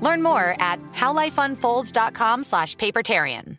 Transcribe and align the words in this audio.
Learn 0.00 0.22
more 0.22 0.56
at 0.58 0.80
howlifeunfolds.com 0.92 2.44
slash 2.44 2.76
papertarian. 2.76 3.58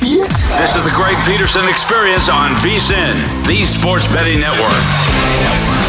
This 0.00 0.76
is 0.76 0.84
the 0.84 0.92
Greg 0.94 1.16
Peterson 1.26 1.68
Experience 1.68 2.28
on 2.28 2.52
VSIN, 2.56 3.46
the 3.46 3.64
Sports 3.64 4.06
Betting 4.08 4.40
Network. 4.40 5.86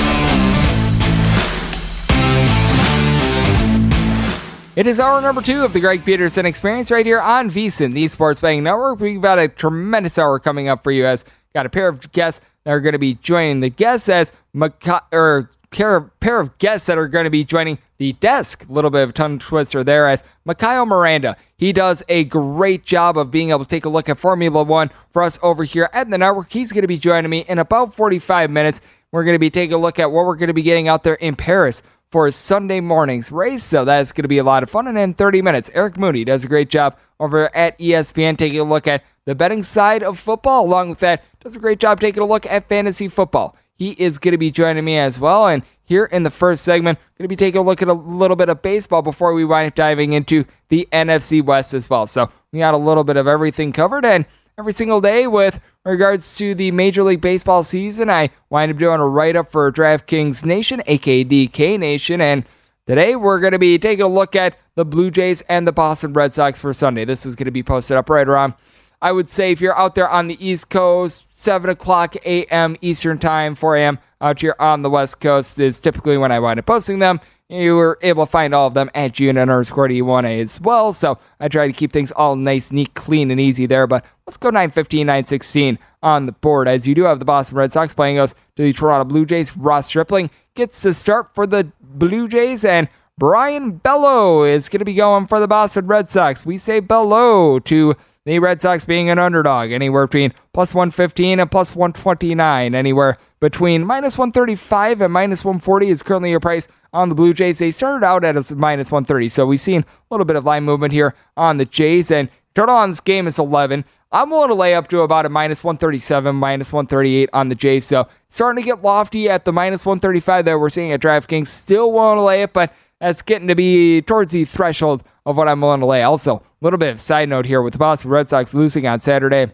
It 4.76 4.86
is 4.86 5.00
hour 5.00 5.22
number 5.22 5.42
two 5.42 5.64
of 5.64 5.74
the 5.74 5.80
Greg 5.80 6.06
Peterson 6.06 6.46
Experience 6.46 6.92
right 6.92 7.06
here 7.06 7.20
on 7.20 7.50
VSIN, 7.50 7.94
the 7.94 8.08
Sports 8.08 8.42
Betting 8.42 8.64
Network. 8.64 9.00
We've 9.00 9.20
got 9.20 9.40
a 9.40 9.48
tremendous 9.48 10.20
hour 10.20 10.38
coming 10.38 10.68
up 10.68 10.84
for 10.84 10.92
you 10.92 11.06
as 11.08 11.26
got 11.56 11.66
a 11.66 11.70
pair 11.70 11.88
of 11.88 12.12
guests 12.12 12.42
that 12.64 12.72
are 12.72 12.80
going 12.80 12.94
to 12.94 13.00
be 13.00 13.16
joining 13.16 13.62
the 13.62 13.72
guests 13.72 14.08
as 14.08 14.32
Maca- 14.56 15.02
or 15.12 15.50
pair, 15.72 16.02
pair 16.02 16.40
of 16.40 16.58
guests 16.58 16.88
that 16.88 16.98
are 16.98 17.08
going 17.08 17.24
to 17.24 17.30
be 17.30 17.44
joining 17.44 17.80
the 17.98 18.14
desk. 18.14 18.68
A 18.68 18.72
little 18.72 18.92
bit 18.92 19.04
of 19.04 19.14
tongue 19.14 19.40
twister 19.40 19.84
there 19.84 20.08
as 20.08 20.24
Mikhail 20.46 20.86
Miranda. 20.86 21.36
He 21.58 21.74
does 21.74 22.04
a 22.10 22.24
great 22.26 22.86
job 22.86 23.18
of 23.18 23.32
being 23.32 23.50
able 23.50 23.66
to 23.66 23.70
take 23.70 23.86
a 23.86 23.90
look 23.90 24.10
at 24.10 24.18
Formula 24.18 24.64
One 24.64 24.92
for 25.12 25.24
us 25.24 25.40
over 25.42 25.64
here 25.64 25.90
at 25.94 26.10
the 26.10 26.18
network. 26.18 26.52
He's 26.52 26.72
going 26.72 26.84
to 26.84 26.88
be 26.88 26.98
joining 26.98 27.30
me 27.30 27.46
in 27.48 27.60
about 27.60 27.94
45 27.94 28.50
minutes. 28.50 28.82
We're 29.12 29.24
going 29.24 29.36
to 29.36 29.40
be 29.40 29.50
taking 29.50 29.74
a 29.74 29.80
look 29.80 30.00
at 30.00 30.12
what 30.12 30.26
we're 30.26 30.36
going 30.36 30.48
to 30.48 30.54
be 30.54 30.62
getting 30.62 30.88
out 30.88 31.04
there 31.04 31.16
in 31.16 31.36
Paris 31.36 31.82
for 32.12 32.30
Sunday 32.32 32.80
morning's 32.80 33.32
race. 33.32 33.64
So 33.64 33.86
that's 33.86 34.12
going 34.12 34.24
to 34.24 34.30
be 34.30 34.38
a 34.38 34.44
lot 34.44 34.64
of 34.64 34.70
fun. 34.70 34.88
And 34.88 34.98
in 34.98 35.14
30 35.14 35.42
minutes, 35.42 35.70
Eric 35.74 35.98
Moody 35.98 36.24
does 36.24 36.44
a 36.44 36.48
great 36.48 36.70
job 36.70 36.98
over 37.20 37.54
at 37.56 37.78
ESPN 37.80 38.38
taking 38.38 38.60
a 38.60 38.64
look 38.64 38.88
at 38.88 39.04
the 39.26 39.36
betting 39.36 39.64
side 39.64 40.04
of 40.04 40.18
football. 40.20 40.66
Along 40.66 40.90
with 40.90 41.00
that, 41.00 41.24
does 41.42 41.56
a 41.56 41.60
great 41.60 41.80
job 41.80 42.00
taking 42.00 42.24
a 42.24 42.26
look 42.26 42.46
at 42.46 42.70
fantasy 42.70 43.08
football. 43.08 43.56
He 43.78 43.92
is 43.92 44.18
going 44.18 44.34
to 44.34 44.38
be 44.38 44.52
joining 44.52 44.84
me 44.84 44.98
as 44.98 45.20
well. 45.20 45.48
And 45.48 45.64
here 45.84 46.06
in 46.06 46.24
the 46.24 46.32
first 46.32 46.64
segment, 46.64 47.00
going 47.18 47.26
to 47.26 47.30
be 47.30 47.36
taking 47.36 47.62
a 47.62 47.64
look 47.64 47.82
at 47.82 47.88
a 47.88 47.94
little 47.94 48.36
bit 48.36 48.50
of 48.50 48.62
baseball 48.62 49.02
before 49.02 49.34
we 49.34 49.46
wind 49.46 49.68
up 49.68 49.76
diving 49.76 50.14
into 50.14 50.46
the 50.70 50.88
NFC 50.92 51.44
West 51.44 51.74
as 51.74 51.90
well. 51.90 52.08
So 52.08 52.30
we 52.52 52.60
got 52.60 52.74
a 52.74 52.78
little 52.78 53.04
bit 53.04 53.18
of 53.18 53.28
everything 53.28 53.72
covered. 53.72 54.04
And 54.04 54.26
every 54.58 54.74
single 54.74 55.00
day 55.00 55.28
with 55.28 55.62
regards 55.86 56.36
to 56.38 56.54
the 56.56 56.72
Major 56.72 57.04
League 57.04 57.22
Baseball 57.22 57.64
season. 57.64 58.10
I 58.10 58.30
wind 58.50 58.72
up 58.72 58.78
doing 58.78 59.00
a 59.00 59.08
write 59.08 59.36
up 59.36 59.52
for 59.52 59.72
DraftKings 59.72 60.46
Nation, 60.46 60.82
aka 60.86 61.24
DK 61.24 61.80
Nation, 61.80 62.22
and 62.22 62.46
today 62.86 63.16
we're 63.16 63.40
going 63.40 63.54
to 63.54 63.60
be 63.60 63.78
taking 63.78 64.04
a 64.04 64.10
look 64.10 64.36
at 64.36 64.58
the 64.76 64.84
Blue 64.84 65.12
Jays 65.12 65.42
and 65.42 65.68
the 65.68 65.72
Boston 65.72 66.14
Red 66.14 66.34
Sox 66.34 66.60
for 66.60 66.74
Sunday. 66.74 67.06
This 67.06 67.26
is 67.26 67.36
going 67.36 67.46
to 67.46 67.52
be 67.52 67.64
posted 67.64 67.98
up 67.98 68.10
right 68.10 68.28
around, 68.28 68.54
I 69.02 69.12
would 69.12 69.30
say, 69.30 69.52
if 69.52 69.62
you're 69.62 69.78
out 69.78 69.96
there 69.96 70.10
on 70.10 70.28
the 70.28 70.46
East 70.46 70.70
Coast, 70.70 71.26
7 71.38 71.70
o'clock 71.70 72.16
a.m. 72.26 72.76
Eastern 72.82 73.20
Time, 73.20 73.54
4 73.56 73.76
a.m. 73.78 74.00
out 74.22 74.42
here 74.42 74.56
on 74.60 74.82
the 74.82 74.90
West 74.90 75.20
Coast 75.20 75.60
is 75.60 75.80
typically 75.80 76.18
when 76.18 76.32
I 76.32 76.40
wind 76.40 76.60
up 76.60 76.66
posting 76.66 77.00
them 77.00 77.20
you 77.50 77.76
were 77.76 77.98
able 78.02 78.26
to 78.26 78.32
find 78.32 78.54
all 78.54 78.68
of 78.68 78.74
them 78.74 78.90
at 78.94 79.14
GN 79.14 79.40
underscore 79.42 79.88
D1A 79.88 80.42
as 80.42 80.60
well. 80.60 80.92
So 80.92 81.18
I 81.40 81.48
try 81.48 81.68
to 81.68 81.74
keep 81.74 81.92
things 81.92 82.12
all 82.12 82.36
nice, 82.36 82.72
neat, 82.72 82.94
clean, 82.94 83.32
and 83.32 83.40
easy 83.40 83.66
there. 83.66 83.88
But 83.88 84.06
let's 84.26 84.38
go 84.38 84.50
915, 84.50 85.06
916 85.06 85.80
on 86.04 86.26
the 86.26 86.32
board 86.34 86.68
as 86.68 86.88
you 86.88 86.94
do 86.94 87.04
have 87.06 87.20
the 87.20 87.26
Boston 87.26 87.58
Red 87.58 87.72
Sox 87.72 87.94
playing 87.94 88.20
us 88.20 88.34
to 88.56 88.64
the 88.64 88.74
Toronto 88.74 89.06
Blue 89.06 89.26
Jays. 89.26 89.56
Ross 89.56 89.88
Stripling 89.88 90.30
gets 90.56 90.82
to 90.82 90.94
start 90.94 91.34
for 91.34 91.48
the 91.48 91.72
Blue 91.82 92.28
Jays 92.28 92.66
and 92.66 92.90
Brayan 93.18 93.72
Bello 93.72 94.44
is 94.44 94.70
going 94.70 94.80
to 94.80 94.86
be 94.86 94.94
going 94.94 95.26
for 95.26 95.40
the 95.40 95.48
Boston 95.48 95.88
Red 95.88 96.10
Sox. 96.10 96.46
We 96.46 96.58
say 96.58 96.82
Bello 96.82 97.60
to 97.60 97.96
the 98.28 98.40
Red 98.40 98.60
Sox 98.60 98.84
being 98.84 99.10
an 99.10 99.20
underdog, 99.20 99.72
anywhere 99.72 100.06
between 100.06 100.34
plus 100.52 100.74
115 100.74 101.40
and 101.40 101.50
plus 101.50 101.74
129, 101.74 102.76
anywhere 102.76 103.18
between 103.40 103.86
minus 103.86 104.18
135 104.18 105.02
and 105.02 105.14
minus 105.14 105.46
140 105.46 105.88
is 105.88 106.04
currently 106.04 106.32
your 106.32 106.42
price 106.42 106.68
on 106.92 107.08
the 107.08 107.16
Blue 107.16 107.34
Jays. 107.34 107.60
They 107.60 107.72
started 107.72 108.06
out 108.06 108.26
at 108.26 108.36
a 108.36 108.56
minus 108.56 108.92
130, 108.92 109.30
so 109.30 109.46
we've 109.46 109.62
seen 109.62 109.82
a 109.82 109.86
little 110.12 110.26
bit 110.26 110.36
of 110.36 110.44
line 110.44 110.66
movement 110.66 110.92
here 110.92 111.16
on 111.38 111.56
the 111.56 111.64
Jays, 111.64 112.12
and 112.12 112.30
total 112.54 112.76
on 112.76 112.90
this 112.90 113.00
game 113.00 113.28
is 113.28 113.40
11. 113.40 113.86
I'm 114.12 114.30
willing 114.30 114.50
to 114.50 114.56
lay 114.56 114.76
up 114.76 114.90
to 114.90 115.02
about 115.02 115.26
a 115.26 115.30
minus 115.30 115.64
137, 115.64 116.36
minus 116.36 116.74
138 116.74 117.30
on 117.32 117.48
the 117.48 117.56
Jays, 117.56 117.86
so 117.86 118.10
starting 118.28 118.62
to 118.62 118.66
get 118.66 118.82
lofty 118.82 119.30
at 119.30 119.46
the 119.46 119.54
minus 119.54 119.86
135 119.86 120.44
that 120.44 120.60
we're 120.60 120.70
seeing 120.70 120.92
at 120.92 121.00
DraftKings. 121.00 121.48
Still 121.48 121.94
willing 121.94 122.18
to 122.18 122.24
lay 122.24 122.42
it, 122.42 122.52
but 122.52 122.74
that's 123.00 123.22
getting 123.22 123.48
to 123.48 123.56
be 123.56 124.02
towards 124.02 124.34
the 124.34 124.44
threshold 124.44 125.04
of 125.26 125.38
what 125.38 125.48
I'm 125.48 125.62
willing 125.62 125.80
to 125.80 125.86
lay. 125.86 126.02
Also, 126.04 126.42
little 126.62 126.80
bit 126.80 126.90
of 126.90 127.00
side 127.00 127.30
note 127.30 127.46
here 127.46 127.62
with 127.62 127.74
the 127.74 127.80
Boston 127.80 128.12
Red 128.12 128.30
Sox 128.30 128.54
losing 128.54 128.88
on 128.88 129.00
Saturday. 129.00 129.52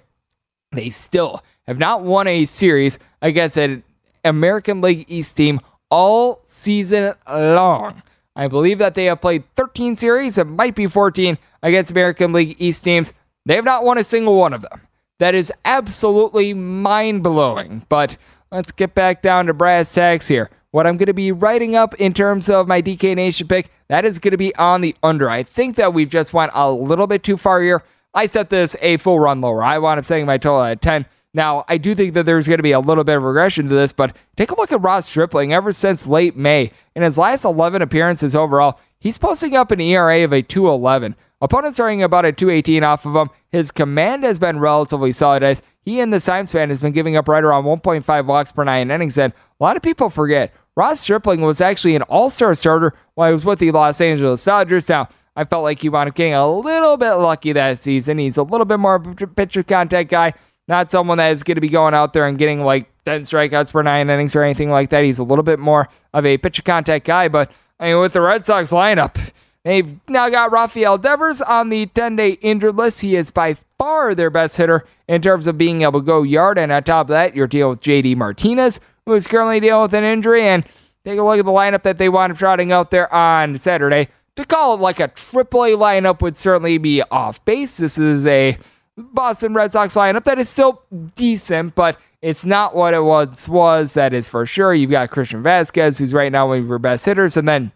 They 0.72 0.90
still 0.90 1.44
have 1.68 1.80
not 1.80 2.04
won 2.04 2.28
a 2.28 2.46
series 2.46 3.00
against 3.22 3.58
an 3.58 3.84
American 4.24 4.82
League 4.82 5.06
East 5.08 5.38
team 5.38 5.60
all 5.90 6.42
season 6.46 7.14
long. 7.30 8.02
I 8.36 8.48
believe 8.48 8.80
that 8.80 8.96
they 8.96 9.06
have 9.06 9.22
played 9.22 9.44
13 9.56 9.96
series, 9.96 10.38
it 10.38 10.48
might 10.48 10.76
be 10.76 10.88
14 10.88 11.38
against 11.62 11.92
American 11.92 12.34
League 12.34 12.56
East 12.60 12.84
teams. 12.84 13.14
They 13.46 13.56
have 13.56 13.66
not 13.66 13.84
won 13.84 13.98
a 13.98 14.04
single 14.04 14.36
one 14.36 14.54
of 14.54 14.62
them. 14.62 14.82
That 15.20 15.36
is 15.36 15.54
absolutely 15.66 16.54
mind 16.54 17.24
blowing. 17.24 17.86
But 17.90 18.18
let's 18.52 18.72
get 18.72 18.96
back 18.96 19.22
down 19.22 19.46
to 19.46 19.54
brass 19.54 19.94
tacks 19.94 20.28
here. 20.28 20.50
What 20.74 20.88
I'm 20.88 20.98
going 20.98 21.06
to 21.06 21.14
be 21.14 21.32
writing 21.32 21.76
up 21.76 21.94
in 22.02 22.16
terms 22.16 22.50
of 22.50 22.68
my 22.68 22.82
DK 22.82 23.16
Nation 23.16 23.48
pick, 23.48 23.70
that 23.90 24.06
is 24.06 24.18
going 24.18 24.32
to 24.32 24.38
be 24.38 24.56
on 24.56 24.82
the 24.82 24.96
under. 25.04 25.30
I 25.30 25.44
think 25.44 25.76
that 25.76 25.94
we've 25.94 26.10
just 26.10 26.34
went 26.34 26.52
a 26.56 26.72
little 26.72 27.06
bit 27.06 27.22
too 27.22 27.38
far 27.38 27.62
here. 27.62 27.84
I 28.16 28.26
set 28.26 28.50
this 28.50 28.76
a 28.82 28.98
full 28.98 29.20
run 29.20 29.40
lower. 29.40 29.64
I 29.64 29.78
wound 29.78 30.00
up 30.00 30.06
setting 30.06 30.26
my 30.26 30.40
total 30.40 30.64
at 30.64 30.82
10. 30.82 31.06
Now, 31.32 31.64
I 31.70 31.78
do 31.78 31.94
think 31.94 32.16
that 32.16 32.26
there's 32.26 32.48
going 32.48 32.58
to 32.58 32.64
be 32.64 32.72
a 32.72 32.80
little 32.80 33.04
bit 33.04 33.18
of 33.18 33.22
regression 33.22 33.70
to 33.70 33.76
this, 33.76 33.94
but 33.94 34.18
take 34.36 34.50
a 34.50 34.56
look 34.56 34.72
at 34.72 34.82
Ross 34.82 35.08
Stripling 35.08 35.54
ever 35.54 35.72
since 35.72 36.08
late 36.08 36.36
May. 36.36 36.72
In 36.96 37.04
his 37.04 37.20
last 37.20 37.46
11 37.46 37.84
appearances 37.84 38.36
overall, 38.36 38.80
he's 38.98 39.20
posting 39.20 39.56
up 39.56 39.70
an 39.70 39.80
ERA 39.80 40.24
of 40.24 40.34
a 40.34 40.42
211. 40.42 41.16
Opponents 41.44 41.78
are 41.78 41.90
about 41.90 42.24
a 42.24 42.32
218 42.32 42.86
off 42.86 43.06
of 43.06 43.14
him. 43.14 43.30
His 43.50 43.70
command 43.70 44.24
has 44.24 44.40
been 44.40 44.60
relatively 44.60 45.12
solid 45.12 45.44
as 45.44 45.62
he 45.82 46.00
in 46.00 46.10
this 46.10 46.24
time 46.24 46.46
span 46.46 46.70
has 46.70 46.80
been 46.80 46.94
giving 46.94 47.18
up 47.18 47.28
right 47.28 47.44
around 47.44 47.66
1.5 47.66 48.26
walks 48.26 48.54
per 48.54 48.64
nine 48.64 48.90
innings. 48.90 49.18
And 49.18 49.34
a 49.34 49.64
lot 49.64 49.76
of 49.76 49.84
people 49.84 50.10
forget 50.10 50.54
Ross 50.78 51.02
Stripling 51.02 51.42
was 51.42 51.60
actually 51.60 51.98
an 51.98 52.02
all 52.04 52.30
star 52.30 52.54
starter 52.54 52.94
while 53.16 53.28
he 53.28 53.34
was 53.34 53.44
with 53.44 53.60
the 53.60 53.72
Los 53.72 54.00
Angeles 54.00 54.42
Dodgers. 54.42 54.88
Now, 54.88 55.10
I 55.36 55.44
felt 55.44 55.64
like 55.64 55.82
he 55.82 55.90
wound 55.90 56.08
up 56.08 56.16
getting 56.16 56.34
a 56.34 56.50
little 56.50 56.96
bit 56.96 57.16
lucky 57.16 57.52
that 57.52 57.78
season. 57.78 58.20
He's 58.20 58.38
a 58.38 58.44
little 58.44 58.66
bit 58.66 58.80
more 58.80 59.00
pitcher 59.02 59.64
contact 59.64 60.10
guy, 60.10 60.36
not 60.70 60.92
someone 60.92 61.18
that 61.18 61.34
is 61.34 61.44
going 61.44 61.56
to 61.56 61.62
be 61.62 61.68
going 61.68 61.94
out 61.94 62.14
there 62.14 62.26
and 62.26 62.38
getting 62.38 62.62
like 62.62 62.90
10 63.04 63.24
strikeouts 63.24 63.74
per 63.74 63.84
nine 63.84 64.10
innings 64.10 64.34
or 64.34 64.44
anything 64.44 64.70
like 64.70 64.92
that. 64.92 65.04
He's 65.04 65.20
a 65.20 65.26
little 65.26 65.44
bit 65.44 65.60
more 65.60 65.90
of 66.14 66.26
a 66.26 66.38
pitcher 66.38 66.62
contact 66.62 67.06
guy, 67.06 67.28
but 67.28 67.52
I 67.82 67.88
mean, 67.88 68.00
with 68.00 68.14
the 68.14 68.22
Red 68.22 68.46
Sox 68.46 68.72
lineup, 68.72 69.34
they've 69.64 70.00
now 70.08 70.30
got 70.30 70.52
Rafael 70.52 70.98
Devers 70.98 71.42
on 71.42 71.70
the 71.70 71.88
10 71.88 72.16
day 72.16 72.32
injured 72.42 72.76
list. 72.76 73.02
He 73.02 73.16
is 73.16 73.32
by 73.32 73.56
far 73.78 74.16
their 74.16 74.30
best 74.30 74.58
hitter 74.58 74.86
in 75.08 75.22
terms 75.22 75.48
of 75.48 75.58
being 75.58 75.82
able 75.82 76.00
to 76.00 76.06
go 76.06 76.24
yard. 76.24 76.58
And 76.58 76.72
on 76.72 76.84
top 76.84 77.06
of 77.06 77.14
that, 77.14 77.36
you're 77.36 77.48
dealing 77.48 77.72
with 77.72 77.82
JD 77.82 78.16
Martinez, 78.16 78.80
who 79.06 79.14
is 79.14 79.28
currently 79.28 79.60
dealing 79.60 79.84
with 79.84 79.94
an 79.94 80.04
injury. 80.04 80.44
And 80.44 80.66
take 81.06 81.20
a 81.20 81.24
look 81.24 81.40
at 81.40 81.46
the 81.46 81.52
lineup 81.52 81.84
that 81.84 81.98
they 81.98 82.10
wound 82.10 82.32
up 82.32 82.38
trotting 82.38 82.72
out 82.72 82.92
there 82.92 83.14
on 83.14 83.58
Saturday. 83.58 84.10
To 84.36 84.46
call 84.46 84.74
it 84.74 84.80
like 84.80 85.00
a 85.00 85.10
AAA 85.10 85.78
lineup 85.78 86.22
would 86.22 86.36
certainly 86.36 86.78
be 86.78 87.04
off 87.04 87.44
base. 87.46 87.78
This 87.78 87.98
is 87.98 88.26
a 88.26 88.58
Boston 88.98 89.54
Red 89.54 89.72
Sox 89.72 89.96
lineup 89.96 90.24
that 90.24 90.40
is 90.40 90.50
still 90.50 90.82
decent, 91.16 91.76
but 91.76 92.00
it's 92.22 92.46
not 92.46 92.76
what 92.76 92.94
it 92.94 93.04
once 93.04 93.50
was. 93.50 93.94
That 93.94 94.14
is 94.14 94.30
for 94.30 94.46
sure. 94.46 94.74
You've 94.74 94.90
got 94.90 95.12
Christian 95.12 95.44
Vasquez, 95.44 95.98
who's 95.98 96.14
right 96.14 96.32
now 96.32 96.48
one 96.48 96.60
of 96.60 96.68
your 96.68 96.80
best 96.80 97.06
hitters, 97.06 97.38
and 97.38 97.48
then 97.48 97.72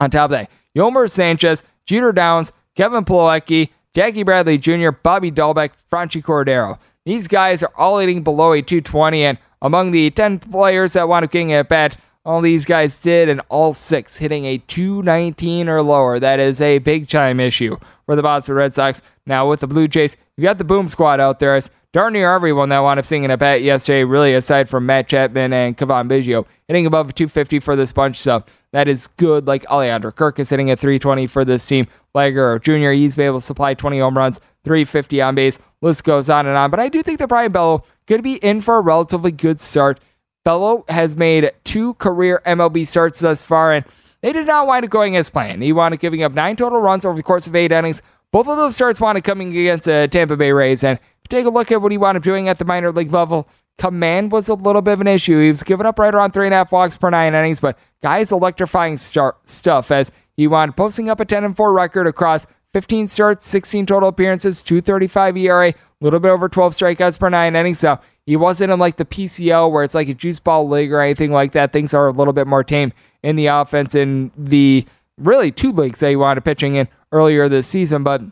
on 0.00 0.10
top 0.10 0.26
of 0.26 0.30
that, 0.32 0.50
Yolmer 0.76 1.08
Sanchez, 1.10 1.62
Jeter 1.86 2.12
Downs, 2.12 2.52
Kevin 2.74 3.04
Plawecki, 3.04 3.70
Jackie 3.94 4.22
Bradley 4.22 4.58
Jr., 4.58 4.90
Bobby 4.90 5.30
Dalbec, 5.30 5.70
Franchy 5.90 6.22
Cordero. 6.22 6.78
These 7.04 7.28
guys 7.28 7.62
are 7.62 7.72
all 7.76 7.98
hitting 7.98 8.22
below 8.22 8.52
a 8.52 8.60
220, 8.60 9.24
and 9.24 9.38
among 9.62 9.92
the 9.92 10.10
10 10.10 10.40
players 10.40 10.92
that 10.92 11.08
want 11.08 11.22
to 11.22 11.28
getting 11.28 11.52
at 11.52 11.68
bat, 11.68 11.96
all 12.24 12.40
these 12.40 12.64
guys 12.64 12.98
did, 12.98 13.28
and 13.28 13.40
all 13.48 13.72
six 13.72 14.16
hitting 14.16 14.44
a 14.44 14.58
219 14.58 15.68
or 15.68 15.82
lower. 15.82 16.18
That 16.18 16.40
is 16.40 16.60
a 16.60 16.78
big 16.78 17.08
time 17.08 17.40
issue 17.40 17.78
for 18.04 18.16
the 18.16 18.22
Boston 18.22 18.56
Red 18.56 18.74
Sox. 18.74 19.00
Now, 19.24 19.48
with 19.48 19.60
the 19.60 19.66
Blue 19.66 19.88
Jays, 19.88 20.16
You've 20.36 20.44
got 20.44 20.58
the 20.58 20.64
Boom 20.64 20.88
Squad 20.90 21.18
out 21.18 21.38
there 21.38 21.54
as 21.54 21.70
darn 21.96 22.12
near 22.12 22.30
everyone 22.30 22.68
that 22.68 22.80
wound 22.80 22.98
up 22.98 23.06
seeing 23.06 23.24
a 23.30 23.38
bat 23.38 23.62
yesterday, 23.62 24.04
really, 24.04 24.34
aside 24.34 24.68
from 24.68 24.84
Matt 24.84 25.08
Chapman 25.08 25.54
and 25.54 25.74
Cavan 25.78 26.06
Biggio, 26.06 26.44
hitting 26.68 26.84
above 26.84 27.14
250 27.14 27.58
for 27.60 27.74
this 27.74 27.90
bunch. 27.90 28.18
So 28.18 28.44
that 28.72 28.86
is 28.86 29.06
good. 29.16 29.46
Like 29.46 29.64
Alejandro 29.70 30.12
Kirk 30.12 30.38
is 30.38 30.50
hitting 30.50 30.70
at 30.70 30.78
320 30.78 31.26
for 31.26 31.42
this 31.42 31.66
team. 31.66 31.86
Lager 32.14 32.58
Jr., 32.58 32.90
he's 32.90 33.16
been 33.16 33.24
able 33.24 33.40
to 33.40 33.46
supply 33.46 33.72
20 33.72 33.98
home 33.98 34.14
runs, 34.14 34.40
350 34.64 35.22
on 35.22 35.36
base. 35.36 35.58
List 35.80 36.04
goes 36.04 36.28
on 36.28 36.46
and 36.46 36.54
on. 36.54 36.70
But 36.70 36.80
I 36.80 36.90
do 36.90 37.02
think 37.02 37.18
that 37.18 37.30
Brayan 37.30 37.50
Bello 37.50 37.82
to 38.08 38.20
be 38.20 38.34
in 38.34 38.60
for 38.60 38.76
a 38.76 38.82
relatively 38.82 39.32
good 39.32 39.58
start. 39.58 39.98
Bello 40.44 40.84
has 40.90 41.16
made 41.16 41.50
two 41.64 41.94
career 41.94 42.42
MLB 42.44 42.86
starts 42.86 43.20
thus 43.20 43.42
far, 43.42 43.72
and 43.72 43.86
they 44.20 44.34
did 44.34 44.46
not 44.46 44.66
wind 44.66 44.84
up 44.84 44.90
going 44.90 45.16
as 45.16 45.30
planned. 45.30 45.62
He 45.62 45.72
wound 45.72 45.94
up 45.94 46.00
giving 46.00 46.22
up 46.22 46.34
nine 46.34 46.56
total 46.56 46.82
runs 46.82 47.06
over 47.06 47.16
the 47.16 47.22
course 47.22 47.46
of 47.46 47.56
eight 47.56 47.72
innings. 47.72 48.02
Both 48.36 48.48
of 48.48 48.58
those 48.58 48.74
starts 48.74 49.00
wanted 49.00 49.24
coming 49.24 49.48
against 49.48 49.86
the 49.86 50.08
Tampa 50.12 50.36
Bay 50.36 50.52
Rays, 50.52 50.84
and 50.84 51.00
take 51.30 51.46
a 51.46 51.48
look 51.48 51.72
at 51.72 51.80
what 51.80 51.90
he 51.90 51.96
wound 51.96 52.18
up 52.18 52.22
doing 52.22 52.50
at 52.50 52.58
the 52.58 52.66
minor 52.66 52.92
league 52.92 53.10
level. 53.10 53.48
Command 53.78 54.30
was 54.30 54.50
a 54.50 54.54
little 54.54 54.82
bit 54.82 54.92
of 54.92 55.00
an 55.00 55.06
issue. 55.06 55.40
He 55.40 55.48
was 55.48 55.62
giving 55.62 55.86
up 55.86 55.98
right 55.98 56.14
around 56.14 56.32
three 56.32 56.44
and 56.44 56.52
a 56.52 56.58
half 56.58 56.70
walks 56.70 56.98
per 56.98 57.08
nine 57.08 57.34
innings, 57.34 57.60
but 57.60 57.78
guys 58.02 58.32
electrifying 58.32 58.98
start 58.98 59.38
stuff 59.48 59.90
as 59.90 60.12
he 60.36 60.46
wound 60.46 60.76
posting 60.76 61.08
up 61.08 61.18
a 61.18 61.24
10 61.24 61.44
and 61.44 61.56
4 61.56 61.72
record 61.72 62.06
across 62.06 62.46
15 62.74 63.06
starts, 63.06 63.48
16 63.48 63.86
total 63.86 64.10
appearances, 64.10 64.62
235 64.62 65.38
ERA, 65.38 65.68
a 65.70 65.74
little 66.02 66.20
bit 66.20 66.28
over 66.28 66.50
12 66.50 66.74
strikeouts 66.74 67.18
per 67.18 67.30
nine 67.30 67.56
innings. 67.56 67.78
So 67.78 67.98
he 68.26 68.36
wasn't 68.36 68.70
in 68.70 68.78
like 68.78 68.96
the 68.96 69.06
PCL 69.06 69.72
where 69.72 69.82
it's 69.82 69.94
like 69.94 70.10
a 70.10 70.14
juice 70.14 70.40
ball 70.40 70.68
league 70.68 70.92
or 70.92 71.00
anything 71.00 71.32
like 71.32 71.52
that. 71.52 71.72
Things 71.72 71.94
are 71.94 72.08
a 72.08 72.12
little 72.12 72.34
bit 72.34 72.46
more 72.46 72.62
tame 72.62 72.92
in 73.22 73.36
the 73.36 73.46
offense 73.46 73.94
and 73.94 74.30
the 74.36 74.84
really 75.18 75.50
two 75.50 75.72
leagues 75.72 76.00
that 76.00 76.10
he 76.10 76.16
wanted 76.16 76.44
pitching 76.44 76.76
in 76.76 76.88
earlier 77.12 77.48
this 77.48 77.66
season, 77.66 78.02
but 78.02 78.22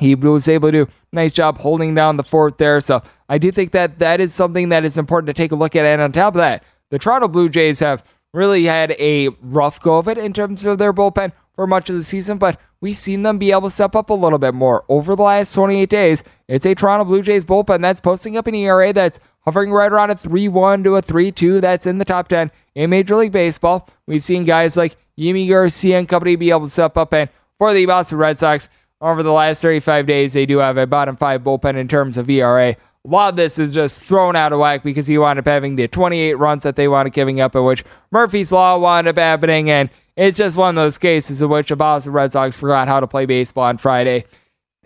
he 0.00 0.14
was 0.14 0.48
able 0.48 0.70
to 0.70 0.84
do 0.84 0.90
nice 1.12 1.32
job 1.32 1.58
holding 1.58 1.94
down 1.94 2.16
the 2.16 2.22
fourth 2.22 2.56
there. 2.58 2.80
So 2.80 3.02
I 3.28 3.38
do 3.38 3.50
think 3.50 3.72
that 3.72 3.98
that 3.98 4.20
is 4.20 4.32
something 4.32 4.68
that 4.70 4.84
is 4.84 4.96
important 4.96 5.26
to 5.28 5.34
take 5.34 5.52
a 5.52 5.56
look 5.56 5.76
at. 5.76 5.84
And 5.84 6.00
on 6.00 6.12
top 6.12 6.34
of 6.34 6.38
that, 6.38 6.62
the 6.90 6.98
Toronto 6.98 7.28
Blue 7.28 7.48
Jays 7.48 7.80
have 7.80 8.04
really 8.32 8.64
had 8.64 8.92
a 8.92 9.28
rough 9.42 9.80
go 9.80 9.98
of 9.98 10.08
it 10.08 10.18
in 10.18 10.32
terms 10.32 10.64
of 10.66 10.78
their 10.78 10.92
bullpen 10.92 11.32
for 11.58 11.66
much 11.66 11.90
of 11.90 11.96
the 11.96 12.04
season, 12.04 12.38
but 12.38 12.60
we've 12.80 12.96
seen 12.96 13.24
them 13.24 13.36
be 13.36 13.50
able 13.50 13.62
to 13.62 13.70
step 13.70 13.96
up 13.96 14.10
a 14.10 14.14
little 14.14 14.38
bit 14.38 14.54
more 14.54 14.84
over 14.88 15.16
the 15.16 15.24
last 15.24 15.52
28 15.54 15.90
days. 15.90 16.22
It's 16.46 16.64
a 16.64 16.72
Toronto 16.72 17.04
Blue 17.04 17.20
Jays 17.20 17.44
bullpen 17.44 17.82
that's 17.82 18.00
posting 18.00 18.36
up 18.36 18.46
an 18.46 18.54
ERA 18.54 18.92
that's 18.92 19.18
hovering 19.40 19.72
right 19.72 19.90
around 19.90 20.10
a 20.10 20.16
3 20.16 20.46
1 20.46 20.84
to 20.84 20.94
a 20.94 21.02
3 21.02 21.32
2 21.32 21.60
that's 21.60 21.84
in 21.84 21.98
the 21.98 22.04
top 22.04 22.28
10 22.28 22.52
in 22.76 22.90
Major 22.90 23.16
League 23.16 23.32
Baseball. 23.32 23.88
We've 24.06 24.22
seen 24.22 24.44
guys 24.44 24.76
like 24.76 24.96
Yimi 25.18 25.48
Garcia 25.48 25.98
and 25.98 26.08
company 26.08 26.36
be 26.36 26.50
able 26.50 26.66
to 26.66 26.70
step 26.70 26.96
up, 26.96 27.12
and 27.12 27.28
for 27.58 27.74
the 27.74 27.86
Boston 27.86 28.18
Red 28.18 28.38
Sox, 28.38 28.68
over 29.00 29.24
the 29.24 29.32
last 29.32 29.60
35 29.60 30.06
days, 30.06 30.34
they 30.34 30.46
do 30.46 30.58
have 30.58 30.76
a 30.76 30.86
bottom 30.86 31.16
five 31.16 31.42
bullpen 31.42 31.74
in 31.74 31.88
terms 31.88 32.16
of 32.16 32.30
ERA. 32.30 32.68
A 32.68 33.08
lot 33.08 33.30
of 33.30 33.36
this 33.36 33.58
is 33.58 33.74
just 33.74 34.04
thrown 34.04 34.36
out 34.36 34.52
of 34.52 34.60
whack 34.60 34.84
because 34.84 35.10
you 35.10 35.22
wind 35.22 35.40
up 35.40 35.46
having 35.46 35.74
the 35.74 35.88
28 35.88 36.34
runs 36.34 36.62
that 36.62 36.76
they 36.76 36.86
wound 36.86 37.08
up 37.08 37.14
giving 37.14 37.40
up, 37.40 37.56
in 37.56 37.64
which 37.64 37.84
Murphy's 38.12 38.52
Law 38.52 38.78
wound 38.78 39.08
up 39.08 39.16
happening, 39.16 39.70
and 39.70 39.90
it's 40.18 40.36
just 40.36 40.56
one 40.56 40.70
of 40.70 40.82
those 40.82 40.98
cases 40.98 41.40
in 41.40 41.48
which 41.48 41.68
the 41.68 41.76
Boston 41.76 42.12
Red 42.12 42.32
Sox 42.32 42.58
forgot 42.58 42.88
how 42.88 42.98
to 42.98 43.06
play 43.06 43.24
baseball 43.24 43.64
on 43.64 43.78
Friday. 43.78 44.24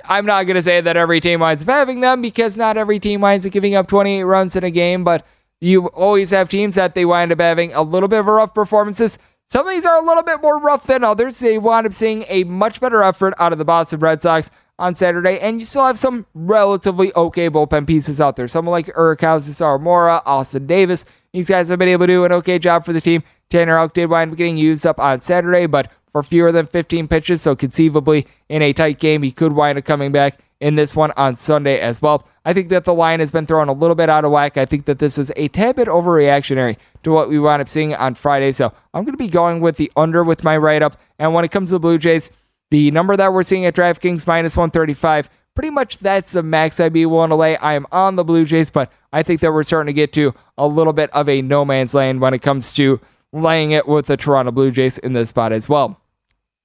I'm 0.04 0.26
not 0.26 0.44
going 0.44 0.56
to 0.56 0.62
say 0.62 0.80
that 0.82 0.96
every 0.96 1.20
team 1.20 1.40
winds 1.40 1.62
up 1.62 1.68
having 1.68 2.00
them 2.00 2.20
because 2.20 2.58
not 2.58 2.76
every 2.76 3.00
team 3.00 3.22
winds 3.22 3.46
up 3.46 3.52
giving 3.52 3.74
up 3.74 3.88
28 3.88 4.24
runs 4.24 4.56
in 4.56 4.64
a 4.64 4.70
game, 4.70 5.04
but 5.04 5.26
you 5.60 5.86
always 5.86 6.32
have 6.32 6.50
teams 6.50 6.74
that 6.74 6.94
they 6.94 7.06
wind 7.06 7.32
up 7.32 7.40
having 7.40 7.72
a 7.72 7.82
little 7.82 8.08
bit 8.08 8.20
of 8.20 8.28
a 8.28 8.32
rough 8.32 8.52
performances. 8.52 9.16
Some 9.48 9.66
of 9.66 9.72
these 9.72 9.86
are 9.86 10.02
a 10.02 10.04
little 10.04 10.22
bit 10.22 10.42
more 10.42 10.60
rough 10.60 10.86
than 10.86 11.02
others. 11.02 11.38
They 11.38 11.56
wind 11.56 11.86
up 11.86 11.94
seeing 11.94 12.24
a 12.28 12.44
much 12.44 12.80
better 12.80 13.02
effort 13.02 13.32
out 13.38 13.52
of 13.52 13.58
the 13.58 13.64
Boston 13.64 14.00
Red 14.00 14.20
Sox 14.20 14.50
on 14.78 14.94
Saturday, 14.94 15.38
and 15.38 15.60
you 15.60 15.66
still 15.66 15.86
have 15.86 15.98
some 15.98 16.26
relatively 16.34 17.12
okay 17.14 17.48
bullpen 17.48 17.86
pieces 17.86 18.20
out 18.20 18.36
there. 18.36 18.48
Someone 18.48 18.72
like 18.72 18.86
Urquhauser, 18.86 19.80
Mora, 19.80 20.22
Austin 20.26 20.66
Davis. 20.66 21.04
These 21.32 21.48
guys 21.48 21.68
have 21.68 21.78
been 21.78 21.88
able 21.88 22.06
to 22.06 22.12
do 22.12 22.24
an 22.24 22.32
okay 22.32 22.58
job 22.58 22.84
for 22.84 22.92
the 22.92 23.00
team. 23.00 23.22
Tanner 23.52 23.76
Houck 23.76 23.92
did 23.92 24.08
wind 24.08 24.32
up 24.32 24.38
getting 24.38 24.56
used 24.56 24.86
up 24.86 24.98
on 24.98 25.20
Saturday, 25.20 25.66
but 25.66 25.92
for 26.10 26.22
fewer 26.22 26.52
than 26.52 26.66
15 26.66 27.06
pitches, 27.06 27.42
so 27.42 27.54
conceivably 27.54 28.26
in 28.48 28.62
a 28.62 28.72
tight 28.72 28.98
game, 28.98 29.22
he 29.22 29.30
could 29.30 29.52
wind 29.52 29.76
up 29.76 29.84
coming 29.84 30.10
back 30.10 30.38
in 30.60 30.74
this 30.74 30.96
one 30.96 31.12
on 31.18 31.36
Sunday 31.36 31.78
as 31.78 32.00
well. 32.00 32.26
I 32.46 32.54
think 32.54 32.70
that 32.70 32.84
the 32.84 32.94
line 32.94 33.20
has 33.20 33.30
been 33.30 33.44
thrown 33.44 33.68
a 33.68 33.74
little 33.74 33.94
bit 33.94 34.08
out 34.08 34.24
of 34.24 34.30
whack. 34.30 34.56
I 34.56 34.64
think 34.64 34.86
that 34.86 35.00
this 35.00 35.18
is 35.18 35.30
a 35.36 35.48
tad 35.48 35.76
bit 35.76 35.86
overreactionary 35.86 36.78
to 37.02 37.10
what 37.10 37.28
we 37.28 37.38
wound 37.38 37.60
up 37.60 37.68
seeing 37.68 37.94
on 37.94 38.14
Friday. 38.14 38.52
So 38.52 38.72
I'm 38.94 39.04
going 39.04 39.12
to 39.12 39.22
be 39.22 39.28
going 39.28 39.60
with 39.60 39.76
the 39.76 39.92
under 39.96 40.24
with 40.24 40.44
my 40.44 40.56
write 40.56 40.82
up. 40.82 40.98
And 41.18 41.34
when 41.34 41.44
it 41.44 41.50
comes 41.50 41.68
to 41.68 41.74
the 41.74 41.80
Blue 41.80 41.98
Jays, 41.98 42.30
the 42.70 42.90
number 42.90 43.18
that 43.18 43.34
we're 43.34 43.42
seeing 43.42 43.66
at 43.66 43.74
DraftKings 43.74 44.26
minus 44.26 44.56
135, 44.56 45.28
pretty 45.54 45.70
much 45.70 45.98
that's 45.98 46.32
the 46.32 46.42
max 46.42 46.80
I'd 46.80 46.94
be 46.94 47.04
willing 47.04 47.28
to 47.28 47.36
lay. 47.36 47.58
I 47.58 47.74
am 47.74 47.86
on 47.92 48.16
the 48.16 48.24
Blue 48.24 48.46
Jays, 48.46 48.70
but 48.70 48.90
I 49.12 49.22
think 49.22 49.40
that 49.40 49.52
we're 49.52 49.62
starting 49.62 49.88
to 49.88 49.92
get 49.92 50.14
to 50.14 50.34
a 50.56 50.66
little 50.66 50.94
bit 50.94 51.10
of 51.10 51.28
a 51.28 51.42
no 51.42 51.66
man's 51.66 51.94
land 51.94 52.22
when 52.22 52.32
it 52.32 52.40
comes 52.40 52.72
to 52.74 52.98
laying 53.32 53.70
it 53.70 53.88
with 53.88 54.06
the 54.06 54.16
Toronto 54.16 54.52
Blue 54.52 54.70
Jays 54.70 54.98
in 54.98 55.12
this 55.12 55.30
spot 55.30 55.52
as 55.52 55.68
well. 55.68 56.00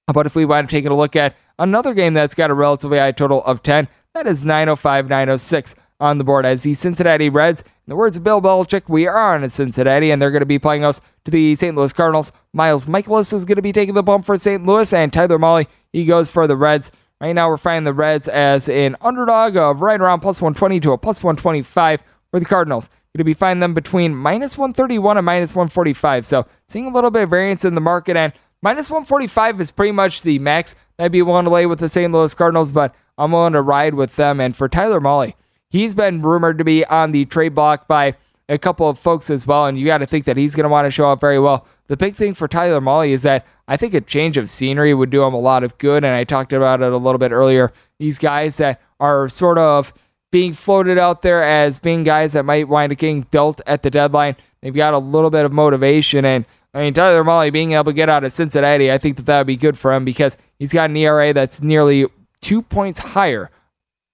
About 0.07 0.25
if 0.25 0.35
we 0.35 0.45
wind 0.45 0.65
up 0.65 0.69
taking 0.69 0.91
a 0.91 0.95
look 0.95 1.15
at 1.15 1.35
another 1.59 1.93
game 1.93 2.13
that's 2.13 2.35
got 2.35 2.49
a 2.49 2.53
relatively 2.53 2.97
high 2.97 3.11
total 3.11 3.43
of 3.43 3.63
10? 3.63 3.87
That 4.13 4.27
is 4.27 4.45
905 4.45 5.09
906 5.09 5.75
on 5.99 6.17
the 6.17 6.23
board 6.23 6.45
as 6.45 6.63
the 6.63 6.73
Cincinnati 6.73 7.29
Reds. 7.29 7.61
In 7.61 7.91
the 7.91 7.95
words 7.95 8.17
of 8.17 8.23
Bill 8.23 8.41
Belichick, 8.41 8.87
we 8.87 9.07
are 9.07 9.35
on 9.35 9.43
a 9.43 9.49
Cincinnati, 9.49 10.11
and 10.11 10.21
they're 10.21 10.31
going 10.31 10.41
to 10.41 10.45
be 10.45 10.59
playing 10.59 10.83
us 10.83 11.01
to 11.25 11.31
the 11.31 11.55
St. 11.55 11.75
Louis 11.75 11.93
Cardinals. 11.93 12.31
Miles 12.53 12.85
Mikolas 12.85 13.33
is 13.33 13.45
going 13.45 13.55
to 13.55 13.61
be 13.61 13.73
taking 13.73 13.95
the 13.95 14.03
bump 14.03 14.25
for 14.25 14.37
St. 14.37 14.65
Louis, 14.65 14.93
and 14.93 15.11
Tyler 15.11 15.39
Mahle, 15.39 15.67
he 15.91 16.05
goes 16.05 16.29
for 16.29 16.47
the 16.47 16.55
Reds. 16.55 16.91
Right 17.19 17.33
now, 17.33 17.49
we're 17.49 17.57
finding 17.57 17.85
the 17.85 17.93
Reds 17.93 18.27
as 18.27 18.69
an 18.69 18.95
underdog 19.01 19.57
of 19.57 19.81
right 19.81 19.99
around 19.99 20.19
plus 20.19 20.41
120 20.41 20.79
to 20.81 20.91
a 20.91 20.97
plus 20.97 21.23
125 21.23 22.03
for 22.29 22.39
the 22.39 22.45
Cardinals 22.45 22.89
going 23.17 23.25
to 23.25 23.29
be 23.29 23.33
finding 23.33 23.59
them 23.59 23.73
between 23.73 24.15
minus 24.15 24.57
131 24.57 25.17
and 25.17 25.25
minus 25.25 25.55
145. 25.55 26.25
So 26.25 26.45
seeing 26.67 26.85
a 26.85 26.93
little 26.93 27.11
bit 27.11 27.23
of 27.23 27.29
variance 27.29 27.65
in 27.65 27.75
the 27.75 27.81
market, 27.81 28.15
and 28.15 28.31
minus 28.61 28.89
145 28.89 29.59
is 29.59 29.71
pretty 29.71 29.91
much 29.91 30.21
the 30.21 30.39
max 30.39 30.75
that 30.97 31.05
I'd 31.05 31.11
be 31.11 31.21
willing 31.21 31.45
to 31.45 31.51
lay 31.51 31.65
with 31.65 31.79
the 31.79 31.89
St. 31.89 32.11
Louis 32.11 32.33
Cardinals, 32.33 32.71
but 32.71 32.95
I'm 33.17 33.31
willing 33.31 33.53
to 33.53 33.61
ride 33.61 33.95
with 33.95 34.15
them. 34.15 34.39
And 34.39 34.55
for 34.55 34.69
Tyler 34.69 35.01
Mahle, 35.01 35.33
he's 35.69 35.95
been 35.95 36.21
rumored 36.21 36.57
to 36.59 36.63
be 36.63 36.85
on 36.85 37.11
the 37.11 37.25
trade 37.25 37.55
block 37.55 37.87
by 37.87 38.15
a 38.49 38.57
couple 38.57 38.87
of 38.87 38.97
folks 38.97 39.29
as 39.29 39.45
well, 39.45 39.65
and 39.65 39.77
you 39.77 39.85
got 39.85 39.97
to 39.97 40.05
think 40.05 40.25
that 40.25 40.37
he's 40.37 40.55
going 40.55 40.63
to 40.63 40.69
want 40.69 40.85
to 40.85 40.91
show 40.91 41.11
up 41.11 41.19
very 41.19 41.39
well. 41.39 41.67
The 41.87 41.97
big 41.97 42.15
thing 42.15 42.33
for 42.33 42.47
Tyler 42.47 42.79
Mahle 42.79 43.09
is 43.09 43.23
that 43.23 43.45
I 43.67 43.75
think 43.75 43.93
a 43.93 44.01
change 44.01 44.37
of 44.37 44.49
scenery 44.49 44.93
would 44.93 45.09
do 45.09 45.23
him 45.23 45.33
a 45.33 45.39
lot 45.39 45.63
of 45.63 45.77
good, 45.77 46.03
and 46.03 46.15
I 46.15 46.23
talked 46.23 46.53
about 46.53 46.81
it 46.81 46.93
a 46.93 46.97
little 46.97 47.19
bit 47.19 47.31
earlier. 47.31 47.73
These 47.99 48.19
guys 48.19 48.57
that 48.57 48.81
are 48.99 49.27
sort 49.27 49.57
of 49.57 49.93
being 50.31 50.53
floated 50.53 50.97
out 50.97 51.21
there 51.21 51.43
as 51.43 51.79
being 51.79 52.03
guys 52.03 52.33
that 52.33 52.43
might 52.43 52.67
wind 52.67 52.91
up 52.91 52.97
getting 52.97 53.21
dealt 53.31 53.61
at 53.65 53.83
the 53.83 53.89
deadline. 53.89 54.35
They've 54.61 54.73
got 54.73 54.93
a 54.93 54.97
little 54.97 55.29
bit 55.29 55.45
of 55.45 55.51
motivation. 55.51 56.25
And 56.25 56.45
I 56.73 56.81
mean, 56.81 56.93
Tyler 56.93 57.23
Mahle 57.23 57.51
being 57.51 57.73
able 57.73 57.85
to 57.85 57.93
get 57.93 58.09
out 58.09 58.23
of 58.23 58.31
Cincinnati, 58.31 58.91
I 58.91 58.97
think 58.97 59.17
that 59.17 59.25
that 59.27 59.39
would 59.39 59.47
be 59.47 59.55
good 59.55 59.77
for 59.77 59.93
him 59.93 60.05
because 60.05 60.37
he's 60.59 60.73
got 60.73 60.89
an 60.89 60.97
ERA 60.97 61.33
that's 61.33 61.61
nearly 61.61 62.05
two 62.41 62.61
points 62.61 62.99
higher 62.99 63.49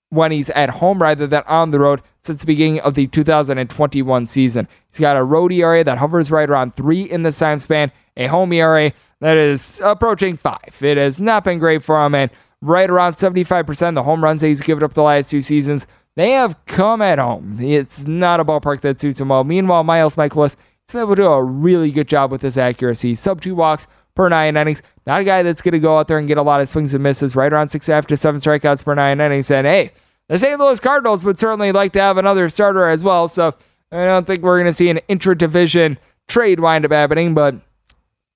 when 0.09 0.31
he's 0.31 0.49
at 0.51 0.69
home 0.69 1.01
rather 1.01 1.25
than 1.25 1.43
on 1.47 1.71
the 1.71 1.79
road 1.79 2.01
since 2.21 2.41
the 2.41 2.45
beginning 2.45 2.79
of 2.81 2.93
the 2.93 3.07
2021 3.07 4.27
season. 4.27 4.67
He's 4.89 4.99
got 4.99 5.17
a 5.17 5.23
road 5.23 5.51
ERA 5.51 5.83
that 5.83 5.97
hovers 5.97 6.29
right 6.29 6.49
around 6.49 6.75
three 6.75 7.01
in 7.01 7.23
the 7.23 7.31
time 7.31 7.59
span, 7.59 7.91
a 8.15 8.27
home 8.27 8.53
ERA 8.53 8.91
that 9.21 9.37
is 9.37 9.81
approaching 9.83 10.37
five. 10.37 10.77
It 10.81 10.97
has 10.97 11.19
not 11.19 11.43
been 11.43 11.57
great 11.57 11.83
for 11.83 12.05
him, 12.05 12.13
and 12.13 12.29
right 12.61 12.89
around 12.89 13.13
75% 13.13 13.89
of 13.89 13.95
the 13.95 14.03
home 14.03 14.23
runs 14.23 14.41
that 14.41 14.47
he's 14.47 14.61
given 14.61 14.83
up 14.83 14.93
the 14.93 15.01
last 15.01 15.29
two 15.31 15.41
seasons, 15.41 15.87
they 16.15 16.31
have 16.31 16.63
come 16.65 17.01
at 17.01 17.19
home. 17.19 17.59
It's 17.59 18.07
not 18.07 18.39
a 18.39 18.45
ballpark 18.45 18.81
that 18.81 18.99
suits 18.99 19.19
him 19.19 19.29
well. 19.29 19.43
Meanwhile, 19.43 19.83
Miles 19.83 20.15
Mikolas 20.15 20.55
has 20.55 20.91
been 20.91 21.01
able 21.01 21.15
to 21.15 21.21
do 21.21 21.27
a 21.27 21.43
really 21.43 21.91
good 21.91 22.07
job 22.07 22.31
with 22.31 22.41
his 22.41 22.57
accuracy. 22.57 23.15
Sub 23.15 23.41
two 23.41 23.55
walks 23.55 23.87
per 24.15 24.29
nine 24.29 24.55
innings. 24.55 24.83
Not 25.07 25.21
a 25.21 25.23
guy 25.23 25.41
that's 25.41 25.61
going 25.61 25.73
to 25.73 25.79
go 25.79 25.97
out 25.97 26.07
there 26.07 26.19
and 26.19 26.27
get 26.27 26.37
a 26.37 26.43
lot 26.43 26.61
of 26.61 26.69
swings 26.69 26.93
and 26.93 27.01
misses, 27.01 27.35
right 27.35 27.51
around 27.51 27.69
six 27.69 27.89
after 27.89 28.15
seven 28.15 28.39
strikeouts 28.39 28.83
per 28.83 28.93
nine 28.93 29.19
innings. 29.19 29.49
And 29.49 29.65
hey, 29.65 29.91
the 30.29 30.37
St. 30.37 30.59
Louis 30.59 30.79
Cardinals 30.79 31.25
would 31.25 31.39
certainly 31.39 31.71
like 31.71 31.93
to 31.93 32.01
have 32.01 32.17
another 32.17 32.47
starter 32.47 32.87
as 32.87 33.03
well. 33.03 33.27
So 33.27 33.55
I 33.91 34.05
don't 34.05 34.27
think 34.27 34.41
we're 34.41 34.59
going 34.59 34.71
to 34.71 34.73
see 34.73 34.89
an 34.89 34.99
intra-division 35.07 35.97
trade 36.27 36.59
wind 36.59 36.85
up 36.85 36.91
happening, 36.91 37.33
but 37.33 37.55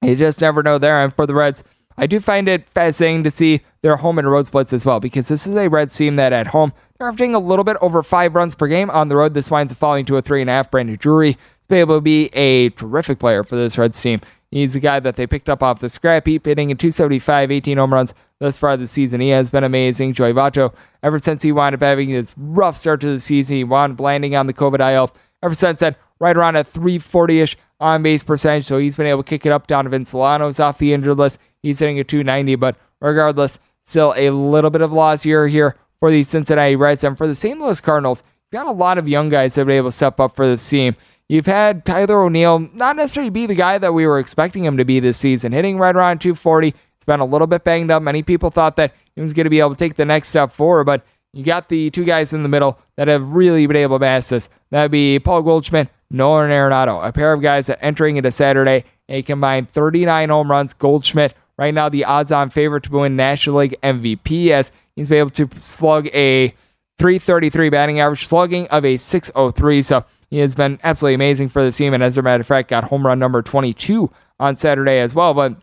you 0.01 0.15
just 0.15 0.41
never 0.41 0.63
know 0.63 0.77
there. 0.77 1.03
And 1.03 1.13
for 1.13 1.25
the 1.25 1.35
Reds, 1.35 1.63
I 1.95 2.05
do 2.07 2.19
find 2.19 2.47
it 2.47 2.69
fascinating 2.69 3.23
to 3.23 3.31
see 3.31 3.61
their 3.81 3.95
home 3.95 4.19
and 4.19 4.29
road 4.29 4.47
splits 4.47 4.73
as 4.73 4.85
well, 4.85 4.99
because 4.99 5.27
this 5.27 5.47
is 5.47 5.55
a 5.55 5.69
Reds 5.69 5.95
team 5.95 6.15
that 6.15 6.33
at 6.33 6.47
home 6.47 6.73
they're 6.97 7.07
averaging 7.07 7.35
a 7.35 7.39
little 7.39 7.63
bit 7.63 7.77
over 7.81 8.01
five 8.03 8.35
runs 8.35 8.55
per 8.55 8.67
game. 8.67 8.89
On 8.89 9.07
the 9.07 9.15
road, 9.15 9.33
this 9.33 9.51
winds 9.51 9.71
up 9.71 9.77
falling 9.77 10.05
to 10.05 10.17
a 10.17 10.21
three 10.21 10.41
and 10.41 10.49
a 10.49 10.53
half. 10.53 10.71
Brandon 10.71 10.97
Drury 10.99 11.33
to 11.33 11.39
be 11.69 11.77
able 11.77 11.97
to 11.97 12.01
be 12.01 12.27
a 12.33 12.69
terrific 12.71 13.19
player 13.19 13.43
for 13.43 13.55
this 13.55 13.77
Reds 13.77 14.01
team. 14.01 14.21
He's 14.51 14.75
a 14.75 14.79
guy 14.79 14.99
that 15.01 15.17
they 15.17 15.27
picked 15.27 15.49
up 15.49 15.61
off 15.61 15.79
the 15.79 15.89
scrap 15.89 16.25
heap, 16.25 16.45
hitting 16.45 16.69
in 16.69 16.77
275, 16.77 17.51
18 17.51 17.77
home 17.77 17.93
runs 17.93 18.13
thus 18.39 18.57
far 18.57 18.77
this 18.77 18.91
season. 18.91 19.19
He 19.19 19.29
has 19.29 19.49
been 19.49 19.65
amazing. 19.65 20.13
Joey 20.13 20.31
Votto, 20.31 20.73
ever 21.03 21.19
since 21.19 21.41
he 21.41 21.51
wound 21.51 21.75
up 21.75 21.81
having 21.81 22.11
this 22.11 22.33
rough 22.37 22.77
start 22.77 23.01
to 23.01 23.07
the 23.07 23.19
season, 23.19 23.57
he 23.57 23.63
wound 23.65 23.93
up 23.93 23.99
landing 23.99 24.35
on 24.35 24.47
the 24.47 24.53
COVID 24.53 24.79
IL. 24.93 25.13
Ever 25.43 25.53
since 25.53 25.81
then, 25.81 25.95
right 26.19 26.35
around 26.35 26.55
a 26.55 26.63
340 26.63 27.39
ish 27.41 27.57
on 27.79 28.01
base 28.01 28.23
percentage. 28.23 28.65
So 28.65 28.77
he's 28.77 28.95
been 28.95 29.05
able 29.05 29.23
to 29.23 29.29
kick 29.29 29.45
it 29.45 29.51
up. 29.51 29.67
Donovan 29.67 30.05
Solano's 30.05 30.59
off 30.59 30.77
the 30.77 30.93
injured 30.93 31.17
list. 31.17 31.39
He's 31.61 31.79
hitting 31.79 31.99
a 31.99 32.03
290, 32.05 32.55
but 32.55 32.77
regardless, 33.01 33.59
still 33.85 34.13
a 34.15 34.29
little 34.29 34.69
bit 34.69 34.81
of 34.81 34.93
loss 34.93 35.25
year 35.25 35.47
here 35.47 35.75
for 35.99 36.11
the 36.11 36.23
Cincinnati 36.23 36.75
Reds. 36.75 37.03
And 37.03 37.17
for 37.17 37.27
the 37.27 37.35
St. 37.35 37.59
Louis 37.59 37.81
Cardinals, 37.81 38.23
you've 38.51 38.59
got 38.59 38.67
a 38.67 38.77
lot 38.77 38.97
of 38.97 39.07
young 39.07 39.29
guys 39.29 39.55
that 39.55 39.61
have 39.61 39.67
been 39.67 39.77
able 39.77 39.89
to 39.89 39.95
step 39.95 40.19
up 40.19 40.35
for 40.35 40.47
this 40.47 40.67
team. 40.67 40.95
You've 41.29 41.45
had 41.45 41.83
Tyler 41.85 42.23
O'Neill 42.23 42.59
not 42.59 42.95
necessarily 42.95 43.29
be 43.29 43.45
the 43.45 43.55
guy 43.55 43.77
that 43.77 43.93
we 43.93 44.07
were 44.07 44.19
expecting 44.19 44.63
him 44.63 44.77
to 44.77 44.85
be 44.85 44.99
this 44.99 45.17
season, 45.17 45.51
hitting 45.51 45.77
right 45.77 45.95
around 45.95 46.19
240. 46.19 46.69
It's 46.69 47.05
been 47.05 47.19
a 47.19 47.25
little 47.25 47.47
bit 47.47 47.63
banged 47.65 47.91
up. 47.91 48.01
Many 48.01 48.23
people 48.23 48.49
thought 48.49 48.77
that 48.77 48.93
he 49.15 49.21
was 49.21 49.33
going 49.33 49.43
to 49.43 49.49
be 49.49 49.59
able 49.59 49.71
to 49.71 49.75
take 49.75 49.95
the 49.95 50.05
next 50.05 50.29
step 50.29 50.51
forward, 50.51 50.85
but 50.85 51.05
you 51.33 51.43
got 51.43 51.67
the 51.67 51.89
two 51.89 52.05
guys 52.05 52.33
in 52.33 52.43
the 52.43 52.49
middle 52.49 52.79
that 52.95 53.07
have 53.09 53.29
really 53.29 53.67
been 53.67 53.75
able 53.75 53.97
to 53.97 54.05
match 54.05 54.29
this. 54.29 54.49
That'd 54.71 54.91
be 54.91 55.19
Paul 55.19 55.43
Goldschmidt, 55.43 55.89
Nolan 56.09 56.49
Arenado, 56.49 57.05
a 57.05 57.11
pair 57.11 57.33
of 57.33 57.41
guys 57.41 57.67
that 57.67 57.83
entering 57.83 58.15
into 58.15 58.31
Saturday, 58.31 58.85
a 59.09 59.21
combined 59.21 59.69
39 59.69 60.29
home 60.29 60.49
runs. 60.49 60.73
Goldschmidt, 60.73 61.33
right 61.57 61.73
now, 61.73 61.89
the 61.89 62.05
odds 62.05 62.31
on 62.31 62.49
favorite 62.49 62.83
to 62.83 62.91
win 62.91 63.15
National 63.17 63.57
League 63.57 63.75
MVP, 63.83 64.49
as 64.49 64.71
he's 64.97 65.07
been 65.07 65.19
able 65.19 65.29
to 65.29 65.47
slug 65.57 66.07
a 66.07 66.49
333 66.97 67.69
batting 67.69 67.99
average, 68.01 68.25
slugging 68.25 68.67
of 68.67 68.83
a 68.83 68.97
603. 68.97 69.81
So 69.81 70.03
he 70.29 70.39
has 70.39 70.55
been 70.55 70.79
absolutely 70.83 71.15
amazing 71.15 71.47
for 71.49 71.63
the 71.63 71.71
team, 71.71 71.93
and 71.93 72.03
as 72.03 72.17
a 72.17 72.21
matter 72.21 72.41
of 72.41 72.47
fact, 72.47 72.69
got 72.69 72.83
home 72.85 73.05
run 73.05 73.19
number 73.19 73.41
22 73.41 74.11
on 74.39 74.57
Saturday 74.57 74.99
as 74.99 75.15
well. 75.15 75.33
But 75.33 75.53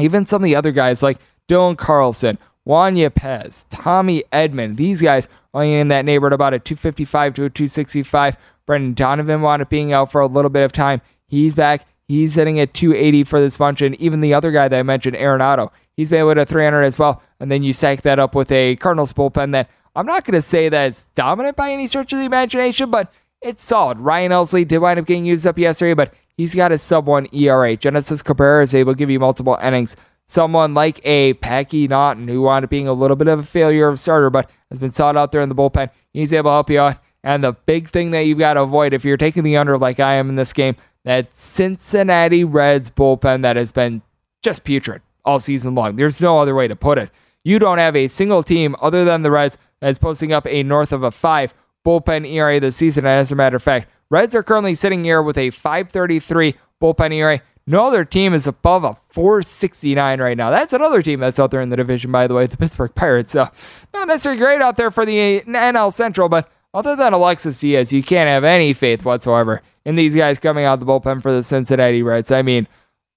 even 0.00 0.26
some 0.26 0.42
of 0.42 0.46
the 0.46 0.56
other 0.56 0.72
guys 0.72 1.02
like 1.02 1.18
Dylan 1.48 1.78
Carlson, 1.78 2.38
Juan 2.64 2.96
Yepez, 2.96 3.66
Tommy 3.70 4.24
Edman, 4.32 4.76
these 4.76 5.00
guys 5.00 5.28
are 5.54 5.64
in 5.64 5.88
that 5.88 6.04
neighborhood 6.04 6.32
about 6.32 6.54
a 6.54 6.58
255 6.58 7.34
to 7.34 7.44
a 7.44 7.50
265. 7.50 8.36
Brendan 8.66 8.94
Donovan 8.94 9.42
wound 9.42 9.62
up 9.62 9.70
being 9.70 9.92
out 9.92 10.10
for 10.10 10.20
a 10.20 10.26
little 10.26 10.50
bit 10.50 10.64
of 10.64 10.72
time. 10.72 11.00
He's 11.28 11.54
back. 11.54 11.86
He's 12.08 12.34
hitting 12.34 12.58
at 12.58 12.74
280 12.74 13.24
for 13.24 13.40
this 13.40 13.56
bunch. 13.56 13.82
And 13.82 13.94
even 13.96 14.20
the 14.20 14.34
other 14.34 14.50
guy 14.50 14.68
that 14.68 14.78
I 14.78 14.82
mentioned, 14.82 15.16
Arenado, 15.16 15.70
he's 15.96 16.10
been 16.10 16.20
able 16.20 16.34
to 16.34 16.46
300 16.46 16.82
as 16.82 16.98
well. 16.98 17.22
And 17.40 17.50
then 17.50 17.62
you 17.62 17.72
stack 17.72 18.02
that 18.02 18.18
up 18.18 18.34
with 18.34 18.52
a 18.52 18.76
Cardinals 18.76 19.12
bullpen 19.12 19.52
that 19.52 19.70
I'm 19.94 20.06
not 20.06 20.24
going 20.24 20.34
to 20.34 20.42
say 20.42 20.68
that 20.68 20.88
it's 20.88 21.06
dominant 21.14 21.56
by 21.56 21.72
any 21.72 21.86
stretch 21.86 22.12
of 22.12 22.18
the 22.18 22.24
imagination, 22.26 22.90
but 22.90 23.12
it's 23.40 23.64
solid. 23.64 23.98
Ryan 23.98 24.32
Helsley 24.32 24.66
did 24.66 24.78
wind 24.78 24.98
up 24.98 25.06
getting 25.06 25.24
used 25.24 25.46
up 25.46 25.58
yesterday, 25.58 25.94
but 25.94 26.12
he's 26.36 26.54
got 26.54 26.72
a 26.72 26.78
sub 26.78 27.06
one 27.06 27.28
ERA. 27.32 27.76
Genesis 27.76 28.22
Cabrera 28.22 28.62
is 28.62 28.74
able 28.74 28.92
to 28.92 28.98
give 28.98 29.10
you 29.10 29.18
multiple 29.18 29.58
innings. 29.62 29.96
Someone 30.26 30.74
like 30.74 31.00
a 31.06 31.34
Packy 31.34 31.88
Naughton, 31.88 32.28
who 32.28 32.42
wound 32.42 32.64
up 32.64 32.70
being 32.70 32.88
a 32.88 32.92
little 32.92 33.16
bit 33.16 33.28
of 33.28 33.38
a 33.38 33.44
failure 33.44 33.88
of 33.88 33.98
starter, 33.98 34.28
but 34.28 34.50
has 34.70 34.78
been 34.78 34.90
sought 34.90 35.16
out 35.16 35.32
there 35.32 35.40
in 35.40 35.48
the 35.48 35.54
bullpen. 35.54 35.88
He's 36.12 36.32
able 36.32 36.50
to 36.50 36.54
help 36.54 36.70
you 36.70 36.80
out. 36.80 36.98
And 37.22 37.42
the 37.42 37.52
big 37.52 37.88
thing 37.88 38.10
that 38.10 38.26
you've 38.26 38.38
got 38.38 38.54
to 38.54 38.62
avoid 38.62 38.92
if 38.92 39.04
you're 39.04 39.16
taking 39.16 39.44
the 39.44 39.56
under 39.56 39.78
like 39.78 39.98
I 39.98 40.14
am 40.14 40.28
in 40.28 40.36
this 40.36 40.52
game, 40.52 40.76
that 41.04 41.32
Cincinnati 41.32 42.44
Reds 42.44 42.90
bullpen 42.90 43.42
that 43.42 43.56
has 43.56 43.72
been 43.72 44.02
just 44.42 44.64
putrid 44.64 45.02
all 45.26 45.38
season 45.38 45.74
long. 45.74 45.96
There's 45.96 46.20
no 46.20 46.38
other 46.38 46.54
way 46.54 46.68
to 46.68 46.76
put 46.76 46.98
it. 46.98 47.10
You 47.44 47.58
don't 47.58 47.78
have 47.78 47.94
a 47.94 48.08
single 48.08 48.42
team 48.42 48.74
other 48.80 49.04
than 49.04 49.22
the 49.22 49.30
Reds 49.30 49.58
that 49.80 49.90
is 49.90 49.98
posting 49.98 50.32
up 50.32 50.46
a 50.46 50.62
north 50.62 50.92
of 50.92 51.02
a 51.02 51.10
five 51.10 51.54
bullpen 51.84 52.28
ERA 52.28 52.58
this 52.58 52.76
season. 52.76 53.04
And 53.04 53.18
as 53.18 53.30
a 53.30 53.36
matter 53.36 53.56
of 53.56 53.62
fact, 53.62 53.88
Reds 54.10 54.34
are 54.34 54.42
currently 54.42 54.74
sitting 54.74 55.04
here 55.04 55.22
with 55.22 55.36
a 55.38 55.50
533 55.50 56.54
bullpen 56.80 57.12
ERA. 57.12 57.40
No 57.68 57.86
other 57.86 58.04
team 58.04 58.32
is 58.32 58.46
above 58.46 58.84
a 58.84 58.96
469 59.08 60.20
right 60.20 60.36
now. 60.36 60.50
That's 60.50 60.72
another 60.72 61.02
team 61.02 61.18
that's 61.20 61.40
out 61.40 61.50
there 61.50 61.60
in 61.60 61.68
the 61.68 61.76
division, 61.76 62.12
by 62.12 62.28
the 62.28 62.34
way, 62.34 62.46
the 62.46 62.56
Pittsburgh 62.56 62.94
Pirates. 62.94 63.32
So, 63.32 63.48
not 63.92 64.06
necessarily 64.06 64.40
great 64.40 64.62
out 64.62 64.76
there 64.76 64.92
for 64.92 65.04
the 65.04 65.40
NL 65.42 65.92
Central, 65.92 66.28
but 66.28 66.48
other 66.72 66.94
than 66.94 67.12
Alexis 67.12 67.58
Diaz, 67.58 67.92
you 67.92 68.04
can't 68.04 68.28
have 68.28 68.44
any 68.44 68.72
faith 68.72 69.04
whatsoever 69.04 69.62
in 69.84 69.96
these 69.96 70.14
guys 70.14 70.38
coming 70.38 70.64
out 70.64 70.78
the 70.78 70.86
bullpen 70.86 71.22
for 71.22 71.32
the 71.32 71.42
Cincinnati 71.42 72.02
Reds. 72.02 72.30
I 72.30 72.42
mean, 72.42 72.68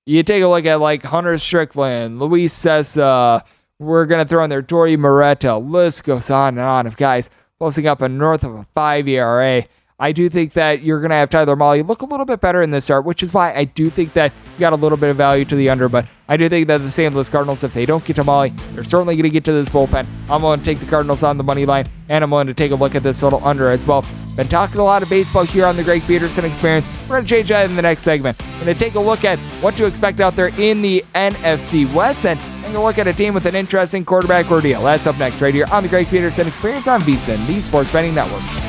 you 0.06 0.24
take 0.24 0.44
a 0.44 0.48
look 0.48 0.65
at 0.65 0.79
like 0.79 1.03
Hunter 1.03 1.38
Strickland, 1.38 2.20
Luis 2.20 2.53
Cessa, 2.53 3.44
we're 3.79 4.06
to 4.06 4.25
throw 4.25 4.44
in 4.44 4.50
there 4.50 4.62
Dauri 4.62 4.98
Moreta, 4.98 5.58
list 5.58 6.03
goes 6.03 6.29
on 6.29 6.58
and 6.58 6.60
on 6.60 6.88
of 6.88 6.98
guys 6.98 7.29
posting 7.60 7.88
up 7.88 8.01
a 8.01 8.10
north 8.10 8.44
of 8.44 8.56
a 8.56 8.65
5 8.74 9.08
ERA. 9.08 9.63
I 10.01 10.13
do 10.13 10.29
think 10.29 10.53
that 10.53 10.82
you're 10.82 11.01
going 11.01 11.10
to 11.10 11.18
have 11.18 11.29
Tyler 11.29 11.58
Mahle 11.58 11.86
look 11.86 12.01
a 12.01 12.06
little 12.06 12.25
bit 12.25 12.39
better 12.39 12.62
in 12.62 12.72
this 12.72 12.86
start, 12.86 13.03
which 13.03 13.22
is 13.22 13.34
why 13.34 13.53
I 13.53 13.65
do 13.65 13.89
think 13.89 14.13
that 14.13 14.32
you 14.53 14.60
got 14.60 14.72
a 14.72 14.77
little 14.77 14.98
bit 14.98 15.10
of 15.10 15.18
value 15.18 15.44
to 15.44 15.56
the 15.58 15.70
under. 15.70 15.89
But 15.89 16.08
I 16.29 16.38
do 16.38 16.48
think 16.48 16.68
that 16.68 16.77
the 16.77 16.89
St. 16.89 17.13
Louis 17.13 17.27
Cardinals, 17.27 17.65
if 17.65 17.74
they 17.74 17.86
don't 17.86 18.06
get 18.06 18.15
to 18.15 18.24
Mahle, 18.24 18.56
they're 18.74 18.86
certainly 18.86 19.15
going 19.15 19.24
to 19.24 19.29
get 19.29 19.44
to 19.44 19.51
this 19.51 19.68
bullpen. 19.68 20.08
I'm 20.29 20.39
going 20.39 20.60
to 20.60 20.65
take 20.65 20.79
the 20.79 20.86
Cardinals 20.86 21.22
on 21.24 21.36
the 21.36 21.44
money 21.44 21.65
line, 21.65 21.86
and 22.08 22.24
I'm 22.24 22.29
going 22.29 22.48
to 22.48 22.53
take 22.53 22.72
a 22.72 22.75
look 22.75 22.96
at 22.96 23.03
this 23.03 23.22
little 23.22 23.46
under 23.46 23.70
as 23.70 23.86
well. 23.86 24.06
Been 24.39 24.48
talking 24.48 24.79
a 24.79 24.84
lot 24.86 25.03
of 25.03 25.10
baseball 25.10 25.43
here 25.43 25.65
on 25.65 25.75
the 25.75 25.84
Greg 25.84 26.01
Peterson 26.03 26.46
Experience. 26.46 26.88
We're 27.10 27.17
going 27.17 27.24
to 27.24 27.29
change 27.29 27.50
that 27.50 27.69
in 27.69 27.75
the 27.75 27.81
next 27.81 28.03
segment. 28.03 28.38
Going 28.38 28.67
to 28.67 28.74
take 28.74 28.96
a 28.96 29.00
look 29.00 29.25
at 29.25 29.38
what 29.62 29.75
to 29.75 29.86
expect 29.86 30.22
out 30.22 30.38
there 30.38 30.48
in 30.58 30.81
the 30.81 31.03
NFC 31.13 31.93
West 31.93 32.25
and 32.25 32.39
take 32.63 32.74
a 32.74 32.79
look 32.79 32.98
at 32.98 33.05
a 33.05 33.12
team 33.12 33.34
with 33.34 33.46
an 33.48 33.55
interesting 33.55 34.05
quarterback 34.05 34.50
ordeal. 34.50 34.81
That's 34.81 35.08
up 35.08 35.19
next 35.19 35.41
right 35.41 35.53
here 35.53 35.65
on 35.74 35.84
the 35.84 35.89
Greg 35.89 36.08
Peterson 36.08 36.48
Experience 36.48 36.88
on 36.88 37.01
VSIN, 37.01 37.46
the 37.48 37.60
Sports 37.60 37.91
Betting 37.91 38.15
Network. 38.15 38.68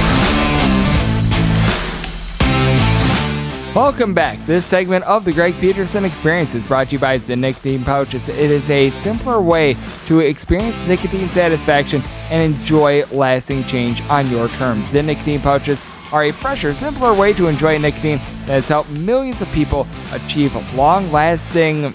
Welcome 3.73 4.13
back. 4.13 4.37
This 4.45 4.65
segment 4.65 5.05
of 5.05 5.23
the 5.23 5.31
Greg 5.31 5.55
Peterson 5.61 6.03
Experience 6.03 6.53
is 6.55 6.67
brought 6.67 6.87
to 6.87 6.95
you 6.95 6.99
by 6.99 7.17
Zyn 7.17 7.39
Nicotine 7.39 7.85
Pouches. 7.85 8.27
It 8.27 8.51
is 8.51 8.69
a 8.69 8.89
simpler 8.89 9.39
way 9.39 9.77
to 10.07 10.19
experience 10.19 10.85
nicotine 10.85 11.29
satisfaction 11.29 12.03
and 12.29 12.43
enjoy 12.43 13.05
lasting 13.13 13.63
change 13.63 14.01
on 14.09 14.29
your 14.29 14.49
terms. 14.49 14.91
Zyn 14.91 15.05
Nicotine 15.05 15.39
Pouches 15.39 15.85
are 16.11 16.25
a 16.25 16.33
fresher, 16.33 16.73
simpler 16.73 17.13
way 17.13 17.31
to 17.31 17.47
enjoy 17.47 17.77
nicotine 17.77 18.17
that 18.39 18.55
has 18.55 18.67
helped 18.67 18.89
millions 18.91 19.41
of 19.41 19.49
people 19.53 19.87
achieve 20.11 20.53
long 20.75 21.09
lasting 21.09 21.93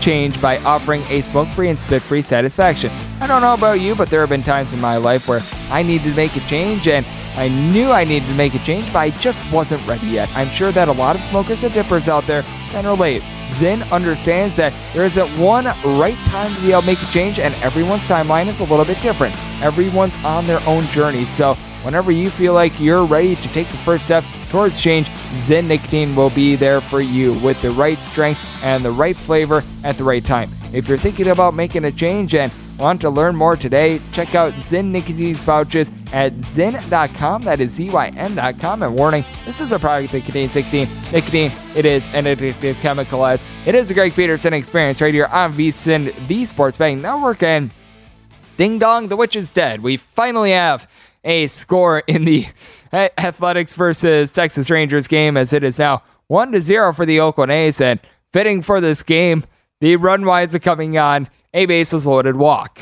change 0.00 0.40
by 0.40 0.58
offering 0.58 1.02
a 1.08 1.20
smoke 1.22 1.48
free 1.48 1.68
and 1.68 1.78
spit 1.78 2.00
free 2.00 2.22
satisfaction. 2.22 2.92
I 3.20 3.26
don't 3.26 3.42
know 3.42 3.54
about 3.54 3.80
you, 3.80 3.96
but 3.96 4.08
there 4.08 4.20
have 4.20 4.28
been 4.28 4.44
times 4.44 4.72
in 4.72 4.80
my 4.80 4.98
life 4.98 5.26
where 5.26 5.40
I 5.70 5.82
needed 5.82 6.10
to 6.10 6.14
make 6.14 6.36
a 6.36 6.40
change 6.42 6.86
and 6.86 7.04
I 7.38 7.46
knew 7.46 7.92
I 7.92 8.02
needed 8.02 8.26
to 8.26 8.34
make 8.34 8.56
a 8.56 8.58
change, 8.58 8.92
but 8.92 8.98
I 8.98 9.10
just 9.10 9.48
wasn't 9.52 9.86
ready 9.86 10.08
yet. 10.08 10.28
I'm 10.34 10.48
sure 10.48 10.72
that 10.72 10.88
a 10.88 10.92
lot 10.92 11.14
of 11.14 11.22
smokers 11.22 11.62
and 11.62 11.72
dippers 11.72 12.08
out 12.08 12.24
there 12.24 12.42
can 12.70 12.84
relate. 12.84 13.22
Zyn 13.50 13.88
understands 13.92 14.56
that 14.56 14.74
there 14.92 15.04
isn't 15.04 15.28
one 15.38 15.66
right 15.98 16.16
time 16.26 16.52
to 16.52 16.60
be 16.60 16.72
able 16.72 16.80
to 16.80 16.86
make 16.88 17.00
a 17.00 17.06
change, 17.12 17.38
and 17.38 17.54
everyone's 17.62 18.08
timeline 18.08 18.48
is 18.48 18.58
a 18.58 18.64
little 18.64 18.84
bit 18.84 19.00
different. 19.02 19.36
Everyone's 19.62 20.16
on 20.24 20.48
their 20.48 20.60
own 20.66 20.82
journey. 20.86 21.24
So, 21.24 21.54
whenever 21.84 22.10
you 22.10 22.28
feel 22.28 22.54
like 22.54 22.72
you're 22.80 23.04
ready 23.04 23.36
to 23.36 23.48
take 23.50 23.68
the 23.68 23.76
first 23.76 24.06
step 24.06 24.24
towards 24.50 24.80
change, 24.80 25.08
Zyn 25.46 25.68
Nicotine 25.68 26.16
will 26.16 26.30
be 26.30 26.56
there 26.56 26.80
for 26.80 27.00
you 27.00 27.34
with 27.34 27.62
the 27.62 27.70
right 27.70 28.00
strength 28.00 28.44
and 28.64 28.84
the 28.84 28.90
right 28.90 29.16
flavor 29.16 29.62
at 29.84 29.96
the 29.96 30.02
right 30.02 30.24
time. 30.24 30.50
If 30.72 30.88
you're 30.88 30.98
thinking 30.98 31.28
about 31.28 31.54
making 31.54 31.84
a 31.84 31.92
change 31.92 32.34
and 32.34 32.50
Want 32.78 33.00
to 33.00 33.10
learn 33.10 33.34
more 33.34 33.56
today? 33.56 34.00
Check 34.12 34.36
out 34.36 34.52
Zyn 34.54 34.92
Nicotine 34.92 35.34
Pouches 35.34 35.90
at 36.12 36.34
zyn.com. 36.34 37.42
That 37.42 37.60
is 37.60 37.72
Z-Y-N.com. 37.72 38.82
And 38.84 38.96
warning, 38.96 39.24
this 39.44 39.60
is 39.60 39.72
a 39.72 39.80
product 39.80 40.12
that 40.12 40.22
contains 40.22 40.54
nicotine. 40.54 40.88
Nicotine, 41.12 41.50
it 41.74 41.84
is 41.84 42.06
an 42.08 42.26
addictive 42.26 42.76
chemical 42.76 43.26
as 43.26 43.44
it 43.66 43.74
is 43.74 43.90
a 43.90 43.94
Greg 43.94 44.14
Peterson 44.14 44.54
experience 44.54 45.00
right 45.00 45.12
here 45.12 45.26
on 45.26 45.52
VSIN, 45.54 46.28
the 46.28 46.44
Sports 46.44 46.76
Betting 46.76 47.02
Network. 47.02 47.42
And 47.42 47.72
ding 48.56 48.78
dong, 48.78 49.08
the 49.08 49.16
witch 49.16 49.34
is 49.34 49.50
dead. 49.50 49.82
We 49.82 49.96
finally 49.96 50.52
have 50.52 50.88
a 51.24 51.48
score 51.48 52.04
in 52.06 52.24
the 52.24 52.46
Athletics 52.92 53.74
versus 53.74 54.32
Texas 54.32 54.70
Rangers 54.70 55.08
game 55.08 55.36
as 55.36 55.52
it 55.52 55.64
is 55.64 55.80
now 55.80 56.04
1 56.28 56.52
to 56.52 56.60
0 56.60 56.92
for 56.92 57.04
the 57.04 57.18
Oakland 57.18 57.50
A's. 57.50 57.80
And 57.80 57.98
fitting 58.32 58.62
for 58.62 58.80
this 58.80 59.02
game, 59.02 59.42
the 59.80 59.96
run 59.96 60.24
wise 60.24 60.54
are 60.54 60.60
coming 60.60 60.96
on 60.96 61.28
a 61.54 61.66
bases 61.66 62.06
loaded 62.06 62.36
walk. 62.36 62.80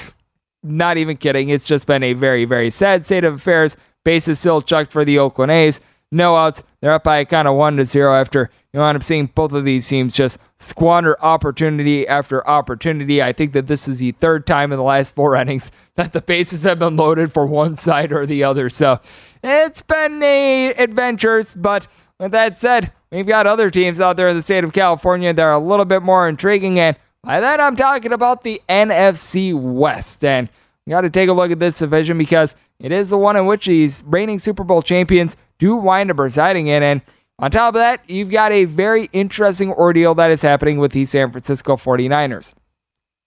Not 0.63 0.97
even 0.97 1.17
kidding. 1.17 1.49
It's 1.49 1.67
just 1.67 1.87
been 1.87 2.03
a 2.03 2.13
very, 2.13 2.45
very 2.45 2.71
sad 2.71 3.05
state 3.05 3.25
of 3.25 3.35
affairs. 3.35 3.77
Bases 4.05 4.39
still 4.39 4.61
chucked 4.61 4.93
for 4.93 5.05
the 5.05 5.19
Oakland 5.19 5.53
A's. 5.53 5.81
No 6.13 6.37
outs. 6.37 6.63
They're 6.81 6.93
up 6.93 7.05
by 7.05 7.25
kind 7.25 7.49
of 7.49 7.57
one 7.57 7.77
to 7.77 7.85
zero 7.85 8.15
after 8.15 8.51
you 8.73 8.83
end 8.83 8.97
up 8.97 9.03
seeing 9.03 9.27
both 9.27 9.53
of 9.53 9.65
these 9.65 9.89
teams 9.89 10.15
just 10.15 10.39
squander 10.59 11.21
opportunity 11.25 12.07
after 12.07 12.47
opportunity. 12.47 13.23
I 13.23 13.33
think 13.33 13.53
that 13.55 13.67
this 13.67 13.89
is 13.89 13.99
the 13.99 14.13
third 14.13 14.47
time 14.47 14.71
in 14.71 14.79
the 14.79 14.85
last 14.85 15.15
four 15.15 15.35
innings 15.41 15.73
that 15.97 16.13
the 16.13 16.21
bases 16.21 16.65
have 16.65 16.79
been 16.79 16.97
loaded 16.97 17.33
for 17.33 17.47
one 17.47 17.75
side 17.75 18.13
or 18.13 18.27
the 18.27 18.45
other. 18.45 18.69
So 18.69 19.01
it's 19.43 19.83
been 19.83 20.23
a 20.23 20.75
adventures, 20.75 21.55
but 21.55 21.89
with 22.21 22.33
that 22.33 22.57
said, 22.57 22.93
we've 23.11 23.27
got 23.27 23.47
other 23.47 23.71
teams 23.71 24.01
out 24.01 24.17
there 24.17 24.29
in 24.29 24.37
the 24.37 24.43
state 24.43 24.63
of 24.63 24.73
California 24.73 25.33
that 25.33 25.43
are 25.43 25.53
a 25.53 25.59
little 25.59 25.85
bit 25.85 26.03
more 26.03 26.29
intriguing 26.29 26.79
and 26.79 26.97
by 27.27 27.41
that, 27.41 27.59
I'm 27.59 27.75
talking 27.75 28.13
about 28.13 28.45
the 28.45 28.63
NFC 28.69 29.53
West. 29.53 30.25
And 30.25 30.49
you 30.87 30.93
got 30.93 31.01
to 31.01 31.11
take 31.11 31.29
a 31.29 31.33
look 31.33 31.51
at 31.51 31.59
this 31.59 31.81
division 31.81 32.17
because 32.17 32.55
it 32.79 32.93
is 32.93 33.11
the 33.11 33.19
one 33.19 33.37
in 33.37 33.47
which 33.47 33.67
these 33.67 34.05
reigning 34.07 34.39
Super 34.39 34.63
Bowl 34.63 34.81
champions 34.81 35.37
do 35.59 35.77
wind 35.77 36.11
up 36.11 36.21
residing 36.21 36.69
in. 36.69 36.85
And 36.85 37.03
on 37.41 37.51
top 37.51 37.75
of 37.75 37.81
that, 37.81 38.09
you've 38.09 38.31
got 38.31 38.53
a 38.53 38.65
very 38.65 39.11
interesting 39.13 39.73
ordeal 39.73 40.15
that 40.15 40.31
is 40.31 40.41
happening 40.41 40.79
with 40.79 40.93
the 40.93 41.05
San 41.05 41.33
Francisco 41.33 41.75
49ers. 41.75 42.53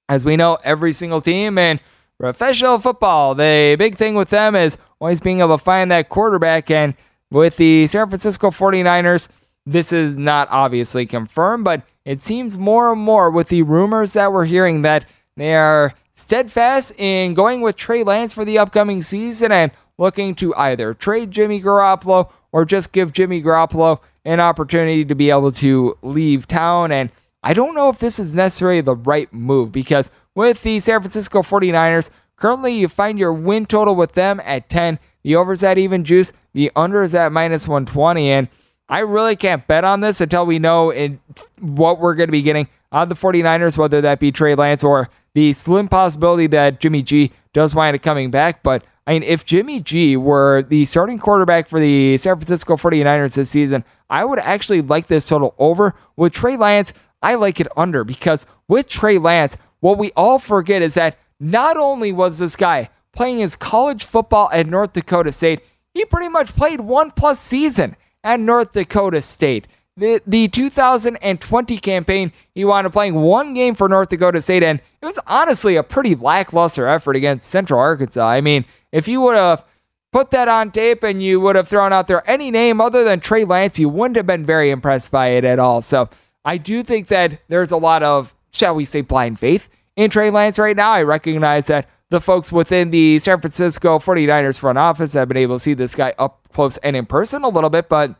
As 0.08 0.24
we 0.24 0.38
know, 0.38 0.58
every 0.64 0.94
single 0.94 1.20
team 1.20 1.58
in 1.58 1.82
professional 2.18 2.80
football, 2.80 3.36
the 3.36 3.76
big 3.78 3.98
thing 3.98 4.16
with 4.16 4.30
them 4.30 4.56
is 4.56 4.78
always 5.00 5.20
being 5.20 5.42
able 5.42 5.58
to 5.58 5.64
find 5.64 5.92
that 5.92 6.08
quarterback. 6.08 6.72
And 6.72 6.96
with 7.30 7.58
the 7.58 7.86
San 7.88 8.08
Francisco 8.08 8.50
49ers, 8.50 9.28
this 9.66 9.94
is 9.94 10.18
not 10.18 10.48
obviously 10.52 11.06
confirmed, 11.06 11.64
but 11.64 11.84
it 12.06 12.20
seems 12.20 12.58
more 12.58 12.92
and 12.92 13.02
more 13.02 13.30
with 13.30 13.50
the 13.50 13.62
rumors 13.62 14.14
that 14.14 14.34
we're 14.34 14.46
hearing 14.46 14.82
that 14.82 15.06
they 15.36 15.56
are 15.56 15.94
steadfast 16.16 16.92
in 16.98 17.34
going 17.34 17.62
with 17.62 17.76
Trey 17.76 18.04
Lance 18.04 18.34
for 18.34 18.44
the 18.44 18.58
upcoming 18.58 19.02
season 19.02 19.52
and 19.52 19.72
looking 19.98 20.36
to 20.36 20.56
either 20.56 20.94
trade 20.94 21.32
Jimmy 21.32 21.62
Garoppolo 21.62 22.30
or 22.52 22.66
just 22.66 22.92
give 22.92 23.14
Jimmy 23.14 23.42
Garoppolo 23.42 24.00
an 24.26 24.40
opportunity 24.40 25.06
to 25.06 25.16
be 25.16 25.30
able 25.30 25.52
to 25.54 25.98
leave 26.02 26.48
town. 26.48 26.92
And 26.92 27.12
I 27.44 27.54
don't 27.54 27.76
know 27.76 27.90
if 27.90 28.00
this 28.00 28.20
is 28.20 28.36
necessarily 28.36 28.82
the 28.82 28.96
right 28.96 29.32
move 29.34 29.72
because 29.72 30.12
with 30.36 30.62
the 30.64 30.80
San 30.80 31.00
Francisco 31.02 31.42
49ers, 31.42 32.10
currently 32.36 32.76
you 32.76 32.88
find 32.88 33.18
your 33.20 33.34
win 33.34 33.66
total 33.66 33.96
with 33.96 34.14
them 34.14 34.42
at 34.44 34.70
10. 34.70 35.00
The 35.24 35.36
over's 35.36 35.64
at 35.64 35.78
even 35.78 36.04
juice, 36.04 36.32
the 36.54 36.72
under 36.76 37.04
is 37.04 37.16
at 37.16 37.32
minus 37.32 37.68
120. 37.68 38.30
And 38.30 38.50
I 38.90 39.00
really 39.00 39.36
can't 39.36 39.66
bet 39.68 39.84
on 39.84 40.02
this 40.02 40.20
until 40.20 40.46
we 40.46 40.58
know 40.58 40.90
in 40.90 41.20
what 41.60 42.00
we're 42.00 42.16
going 42.16 42.28
to 42.28 42.32
be 42.32 42.42
getting 42.42 42.68
on 42.92 43.08
the 43.08 43.16
49ers, 43.16 43.78
whether 43.78 44.02
that 44.02 44.20
be 44.20 44.32
Trey 44.32 44.56
Lance 44.56 44.84
or 44.84 45.10
the 45.36 45.54
slim 45.54 45.88
possibility 45.88 46.48
that 46.48 46.80
Jimmy 46.80 47.04
G 47.04 47.32
does 47.54 47.76
wind 47.76 47.96
up 47.96 48.02
coming 48.02 48.32
back. 48.32 48.64
But 48.64 48.84
I 49.06 49.14
mean, 49.14 49.24
if 49.24 49.46
Jimmy 49.46 49.80
G 49.80 50.18
were 50.18 50.64
the 50.64 50.86
starting 50.86 51.20
quarterback 51.20 51.68
for 51.68 51.80
the 51.80 52.18
San 52.18 52.36
Francisco 52.36 52.76
49ers 52.76 53.36
this 53.36 53.52
season, 53.52 53.86
I 54.10 54.26
would 54.26 54.40
actually 54.40 54.82
like 54.82 55.08
this 55.08 55.28
total 55.28 55.54
over. 55.60 55.94
With 56.16 56.34
Trey 56.34 56.58
Lance, 56.58 56.92
I 57.22 57.36
like 57.36 57.60
it 57.60 57.68
under 57.78 58.04
because 58.04 58.48
with 58.68 58.88
Trey 58.88 59.20
Lance, 59.20 59.56
what 59.82 60.00
we 60.00 60.12
all 60.16 60.40
forget 60.40 60.82
is 60.82 60.96
that 60.96 61.18
not 61.40 61.78
only 61.78 62.12
was 62.12 62.40
this 62.40 62.56
guy 62.56 62.90
playing 63.14 63.40
his 63.40 63.56
college 63.56 64.04
football 64.04 64.50
at 64.52 64.68
North 64.68 64.94
Dakota 64.94 65.32
State, 65.32 65.62
he 65.94 66.06
pretty 66.06 66.30
much 66.30 66.56
played 66.56 66.82
one 66.82 67.12
plus 67.12 67.40
season 67.40 67.96
at 68.24 68.40
North 68.40 68.74
Dakota 68.74 69.22
State. 69.22 69.68
The, 69.98 70.22
the 70.26 70.48
2020 70.48 71.78
campaign, 71.80 72.32
he 72.56 72.64
wound 72.64 72.88
up 72.88 72.94
playing 72.94 73.16
one 73.16 73.54
game 73.54 73.76
for 73.76 73.90
North 73.90 74.10
Dakota 74.10 74.42
State, 74.42 74.64
and 74.64 74.80
it 75.02 75.06
was 75.06 75.20
honestly 75.28 75.76
a 75.76 75.84
pretty 75.84 76.16
lackluster 76.16 76.88
effort 76.88 77.18
against 77.18 77.50
Central 77.50 77.80
Arkansas. 77.80 78.26
I 78.26 78.40
mean, 78.40 78.66
if 78.94 79.08
you 79.10 79.20
would 79.22 79.36
have 79.36 79.66
put 80.12 80.32
that 80.32 80.48
on 80.48 80.72
tape 80.72 81.04
and 81.04 81.22
you 81.22 81.40
would 81.40 81.56
have 81.56 81.68
thrown 81.68 81.94
out 81.94 82.08
there 82.08 82.28
any 82.30 82.50
name 82.50 82.82
other 82.82 83.04
than 83.04 83.20
Trey 83.20 83.46
Lance, 83.46 83.78
you 83.78 83.90
wouldn't 83.90 84.16
have 84.16 84.26
been 84.26 84.46
very 84.46 84.70
impressed 84.70 85.12
by 85.12 85.30
it 85.30 85.44
at 85.44 85.60
all. 85.60 85.82
So 85.82 86.10
I 86.46 86.58
do 86.58 86.84
think 86.84 87.08
that 87.08 87.42
there's 87.48 87.72
a 87.72 87.78
lot 87.78 88.02
of, 88.02 88.34
shall 88.52 88.76
we 88.76 88.86
say, 88.86 89.02
blind 89.02 89.40
faith 89.40 89.70
in 89.96 90.10
Trey 90.10 90.30
Lance 90.30 90.58
right 90.58 90.76
now. 90.76 90.92
I 90.92 91.04
recognize 91.04 91.68
that 91.68 91.88
the 92.10 92.20
folks 92.20 92.52
within 92.52 92.90
the 92.90 93.20
San 93.20 93.40
Francisco 93.40 94.00
49ers 94.00 94.60
front 94.60 94.78
office 94.78 95.14
have 95.14 95.28
been 95.28 95.38
able 95.38 95.56
to 95.56 95.60
see 95.60 95.74
this 95.74 95.96
guy 95.96 96.14
up 96.18 96.48
close 96.52 96.78
and 96.78 96.96
in 96.96 97.06
person 97.06 97.44
a 97.44 97.50
little 97.50 97.70
bit, 97.70 97.88
but 97.90 98.16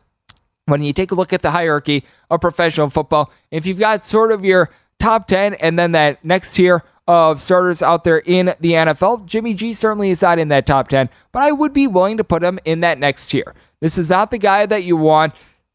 when 0.66 0.82
you 0.82 0.92
take 0.92 1.10
a 1.10 1.14
look 1.14 1.32
at 1.32 1.42
the 1.42 1.50
hierarchy 1.50 2.04
of 2.30 2.40
professional 2.40 2.88
football, 2.88 3.32
if 3.50 3.66
you've 3.66 3.78
got 3.78 4.04
sort 4.04 4.30
of 4.30 4.44
your 4.44 4.70
top 5.00 5.26
10 5.26 5.54
and 5.54 5.78
then 5.78 5.92
that 5.92 6.24
next 6.24 6.54
tier 6.54 6.84
of 7.08 7.40
starters 7.40 7.82
out 7.82 8.04
there 8.04 8.18
in 8.18 8.54
the 8.60 8.72
NFL, 8.72 9.26
Jimmy 9.26 9.54
G 9.54 9.72
certainly 9.72 10.10
is 10.10 10.22
not 10.22 10.38
in 10.38 10.48
that 10.48 10.66
top 10.66 10.88
10, 10.88 11.10
but 11.32 11.42
I 11.42 11.50
would 11.50 11.72
be 11.72 11.88
willing 11.88 12.16
to 12.18 12.24
put 12.24 12.44
him 12.44 12.60
in 12.64 12.80
that 12.80 12.98
next 12.98 13.28
tier. 13.28 13.54
This 13.80 13.98
is 13.98 14.10
not 14.10 14.30
the 14.30 14.38
guy 14.38 14.66
that 14.66 14.84
you 14.84 14.96
want 14.96 15.34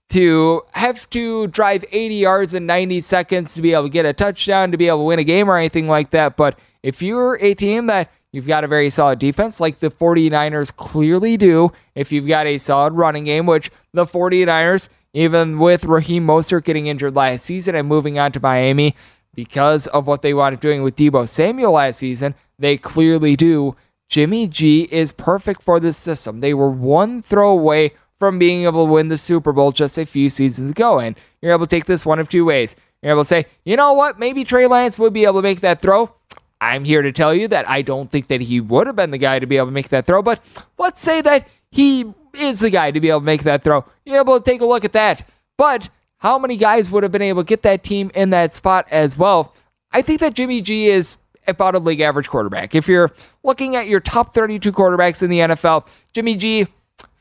to 0.10 0.62
have 0.74 1.10
to 1.10 1.48
drive 1.48 1.84
80 1.92 2.16
yards 2.16 2.54
in 2.54 2.66
90 2.66 3.02
seconds 3.02 3.54
to 3.56 3.62
be 3.62 3.74
able 3.74 3.84
to 3.84 3.90
get 3.90 4.06
a 4.06 4.14
touchdown, 4.14 4.72
to 4.72 4.78
be 4.78 4.88
able 4.88 5.00
to 5.00 5.04
win 5.04 5.20
a 5.20 5.24
game 5.24 5.50
or 5.50 5.58
anything 5.58 5.88
like 5.88 6.12
that. 6.12 6.38
But 6.38 6.58
if 6.86 7.02
you're 7.02 7.36
a 7.42 7.56
team 7.56 7.88
that 7.88 8.12
you've 8.32 8.46
got 8.46 8.64
a 8.64 8.68
very 8.68 8.92
solid 8.92 9.18
defense, 9.18 9.60
like 9.60 9.80
the 9.80 9.90
49ers 9.90 10.74
clearly 10.76 11.36
do, 11.36 11.72
if 11.96 12.12
you've 12.12 12.28
got 12.28 12.46
a 12.46 12.60
solid 12.60 12.94
running 12.94 13.24
game, 13.24 13.48
which 13.48 13.72
the 13.94 14.06
49ers, 14.06 14.90
even 15.12 15.58
with 15.58 15.86
Raheem 15.86 16.28
Mostert 16.28 16.64
getting 16.64 16.86
injured 16.86 17.16
last 17.16 17.44
season 17.44 17.74
and 17.74 17.88
moving 17.88 18.20
on 18.20 18.32
to 18.34 18.40
Miami 18.40 18.94
because 19.34 19.88
of 19.88 20.06
what 20.06 20.22
they 20.22 20.36
wanted 20.36 20.60
doing 20.60 20.84
with 20.84 20.96
Deebo 20.96 21.28
Samuel 21.28 21.72
last 21.72 21.98
season, 21.98 22.36
they 22.60 22.78
clearly 22.78 23.36
do. 23.36 23.76
Jimmy 24.08 24.48
G 24.48 24.88
is 24.92 25.12
perfect 25.12 25.64
for 25.64 25.80
this 25.80 25.98
system. 25.98 26.40
They 26.40 26.54
were 26.54 26.70
one 26.70 27.24
throw 27.24 27.50
away 27.50 27.94
from 28.20 28.38
being 28.38 28.66
able 28.66 28.86
to 28.86 28.92
win 28.92 29.08
the 29.08 29.18
Super 29.18 29.54
Bowl 29.54 29.72
just 29.72 29.98
a 29.98 30.06
few 30.06 30.30
seasons 30.30 30.70
ago. 30.70 31.00
And 31.00 31.18
you're 31.42 31.52
able 31.52 31.66
to 31.66 31.76
take 31.76 31.86
this 31.86 32.06
one 32.06 32.20
of 32.20 32.30
two 32.30 32.46
ways. 32.46 32.76
You're 33.02 33.14
able 33.14 33.24
to 33.24 33.28
say, 33.28 33.46
you 33.64 33.76
know 33.76 33.94
what, 33.94 34.20
maybe 34.20 34.44
Trey 34.44 34.68
Lance 34.68 35.00
would 35.00 35.14
be 35.14 35.24
able 35.24 35.40
to 35.40 35.42
make 35.42 35.62
that 35.62 35.82
throw. 35.82 36.14
I'm 36.62 36.84
here 36.84 37.02
to 37.02 37.12
tell 37.12 37.34
you 37.34 37.48
that 37.50 37.70
I 37.70 37.82
don't 37.82 38.10
think 38.10 38.28
that 38.28 38.42
he 38.42 38.62
would 38.62 38.88
have 38.88 38.96
been 38.96 39.12
the 39.12 39.18
guy 39.18 39.40
to 39.40 39.46
be 39.46 39.58
able 39.58 39.68
to 39.68 39.72
make 39.72 39.90
that 39.90 40.06
throw, 40.06 40.22
but 40.22 40.42
let's 40.78 41.02
say 41.02 41.22
that 41.22 41.48
he 41.72 42.14
is 42.34 42.62
the 42.62 42.70
guy 42.70 42.92
to 42.92 43.00
be 43.00 43.10
able 43.10 43.20
to 43.20 43.26
make 43.26 43.44
that 43.44 43.64
throw. 43.64 43.86
You're 44.06 44.20
able 44.20 44.40
to 44.40 44.44
take 44.44 44.62
a 44.62 44.66
look 44.66 44.86
at 44.86 44.94
that. 44.94 45.28
But 45.58 45.90
how 46.18 46.40
many 46.40 46.58
guys 46.58 46.90
would 46.90 47.04
have 47.04 47.12
been 47.12 47.22
able 47.22 47.44
to 47.44 47.48
get 47.48 47.62
that 47.64 47.84
team 47.84 48.12
in 48.16 48.30
that 48.32 48.54
spot 48.54 48.88
as 48.92 49.18
well? 49.18 49.54
I 49.92 50.02
think 50.02 50.20
that 50.22 50.34
Jimmy 50.34 50.62
G 50.62 50.88
is 50.88 51.18
about 51.48 51.76
a 51.76 51.80
league 51.80 52.02
average 52.02 52.30
quarterback. 52.30 52.76
If 52.76 52.88
you're 52.88 53.12
looking 53.44 53.76
at 53.76 53.88
your 53.88 54.00
top 54.00 54.34
32 54.34 54.72
quarterbacks 54.72 55.22
in 55.24 55.30
the 55.30 55.40
NFL, 55.40 55.88
Jimmy 56.14 56.36
G, 56.36 56.68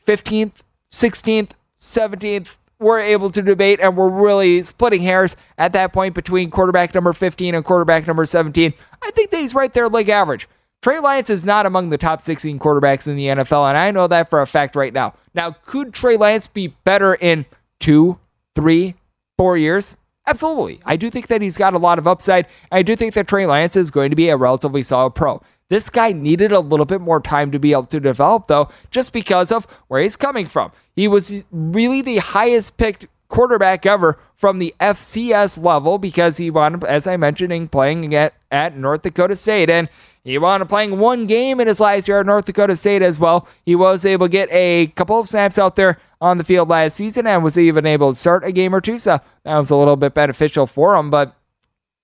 15th, 0.05 0.61
16th, 0.91 1.51
17th, 1.79 2.57
we're 2.79 2.99
able 2.99 3.29
to 3.31 3.41
debate 3.41 3.79
and 3.81 3.95
we're 3.95 4.09
really 4.09 4.61
splitting 4.63 5.01
hairs 5.01 5.35
at 5.57 5.73
that 5.73 5.93
point 5.93 6.13
between 6.13 6.49
quarterback 6.49 6.93
number 6.93 7.13
15 7.13 7.55
and 7.55 7.63
quarterback 7.63 8.07
number 8.07 8.25
17. 8.25 8.73
I 9.01 9.11
think 9.11 9.31
that 9.31 9.37
he's 9.37 9.55
right 9.55 9.71
there, 9.71 9.87
league 9.87 10.09
average. 10.09 10.47
Trey 10.81 10.99
Lance 10.99 11.29
is 11.29 11.45
not 11.45 11.65
among 11.65 11.89
the 11.89 11.97
top 11.97 12.21
16 12.21 12.59
quarterbacks 12.59 13.07
in 13.07 13.15
the 13.15 13.27
NFL, 13.27 13.67
and 13.67 13.77
I 13.77 13.89
know 13.91 14.07
that 14.07 14.29
for 14.29 14.41
a 14.41 14.45
fact 14.45 14.75
right 14.75 14.93
now. 14.93 15.15
Now, 15.33 15.55
could 15.65 15.93
Trey 15.93 16.15
Lance 16.17 16.47
be 16.47 16.67
better 16.83 17.15
in 17.15 17.45
two, 17.79 18.19
three, 18.55 18.93
four 19.37 19.57
years? 19.57 19.95
Absolutely. 20.27 20.81
I 20.85 20.95
do 20.95 21.09
think 21.09 21.27
that 21.27 21.41
he's 21.41 21.57
got 21.57 21.73
a 21.73 21.79
lot 21.79 21.99
of 21.99 22.07
upside. 22.07 22.47
I 22.71 22.81
do 22.81 22.95
think 22.95 23.13
that 23.13 23.27
Trey 23.27 23.45
Lance 23.45 23.75
is 23.75 23.91
going 23.91 24.09
to 24.09 24.15
be 24.15 24.29
a 24.29 24.37
relatively 24.37 24.83
solid 24.83 25.11
pro. 25.11 25.41
This 25.69 25.89
guy 25.89 26.11
needed 26.11 26.51
a 26.51 26.59
little 26.59 26.85
bit 26.85 27.01
more 27.01 27.19
time 27.19 27.51
to 27.51 27.59
be 27.59 27.71
able 27.71 27.87
to 27.87 27.99
develop, 27.99 28.47
though, 28.47 28.69
just 28.91 29.13
because 29.13 29.51
of 29.51 29.65
where 29.87 30.01
he's 30.01 30.15
coming 30.15 30.45
from. 30.45 30.71
He 30.95 31.07
was 31.07 31.43
really 31.51 32.01
the 32.01 32.17
highest 32.17 32.77
picked 32.77 33.07
quarterback 33.27 33.85
ever 33.85 34.19
from 34.35 34.59
the 34.59 34.75
FCS 34.79 35.63
level 35.63 35.97
because 35.97 36.37
he 36.37 36.51
wound 36.51 36.75
up, 36.75 36.83
as 36.83 37.07
I 37.07 37.17
mentioned, 37.17 37.71
playing 37.71 38.13
at, 38.13 38.35
at 38.51 38.77
North 38.77 39.01
Dakota 39.01 39.35
State. 39.35 39.69
And 39.69 39.89
he 40.23 40.37
wound 40.37 40.61
up 40.61 40.69
playing 40.69 40.99
one 40.99 41.25
game 41.25 41.59
in 41.59 41.67
his 41.67 41.81
last 41.81 42.07
year 42.07 42.19
at 42.19 42.25
North 42.25 42.45
Dakota 42.45 42.75
State 42.75 43.01
as 43.01 43.19
well. 43.19 43.47
He 43.65 43.75
was 43.75 44.05
able 44.05 44.27
to 44.27 44.31
get 44.31 44.49
a 44.51 44.87
couple 44.95 45.19
of 45.19 45.27
snaps 45.27 45.57
out 45.57 45.75
there 45.75 45.99
on 46.21 46.37
the 46.37 46.43
field 46.43 46.69
last 46.69 46.95
season 46.95 47.25
and 47.27 47.43
was 47.43 47.57
even 47.57 47.85
able 47.85 48.13
to 48.13 48.19
start 48.19 48.45
a 48.45 48.51
game 48.51 48.73
or 48.73 48.81
two. 48.81 48.99
So 48.99 49.19
that 49.43 49.57
was 49.57 49.71
a 49.71 49.75
little 49.75 49.95
bit 49.95 50.13
beneficial 50.13 50.67
for 50.67 50.95
him. 50.95 51.09
But 51.09 51.35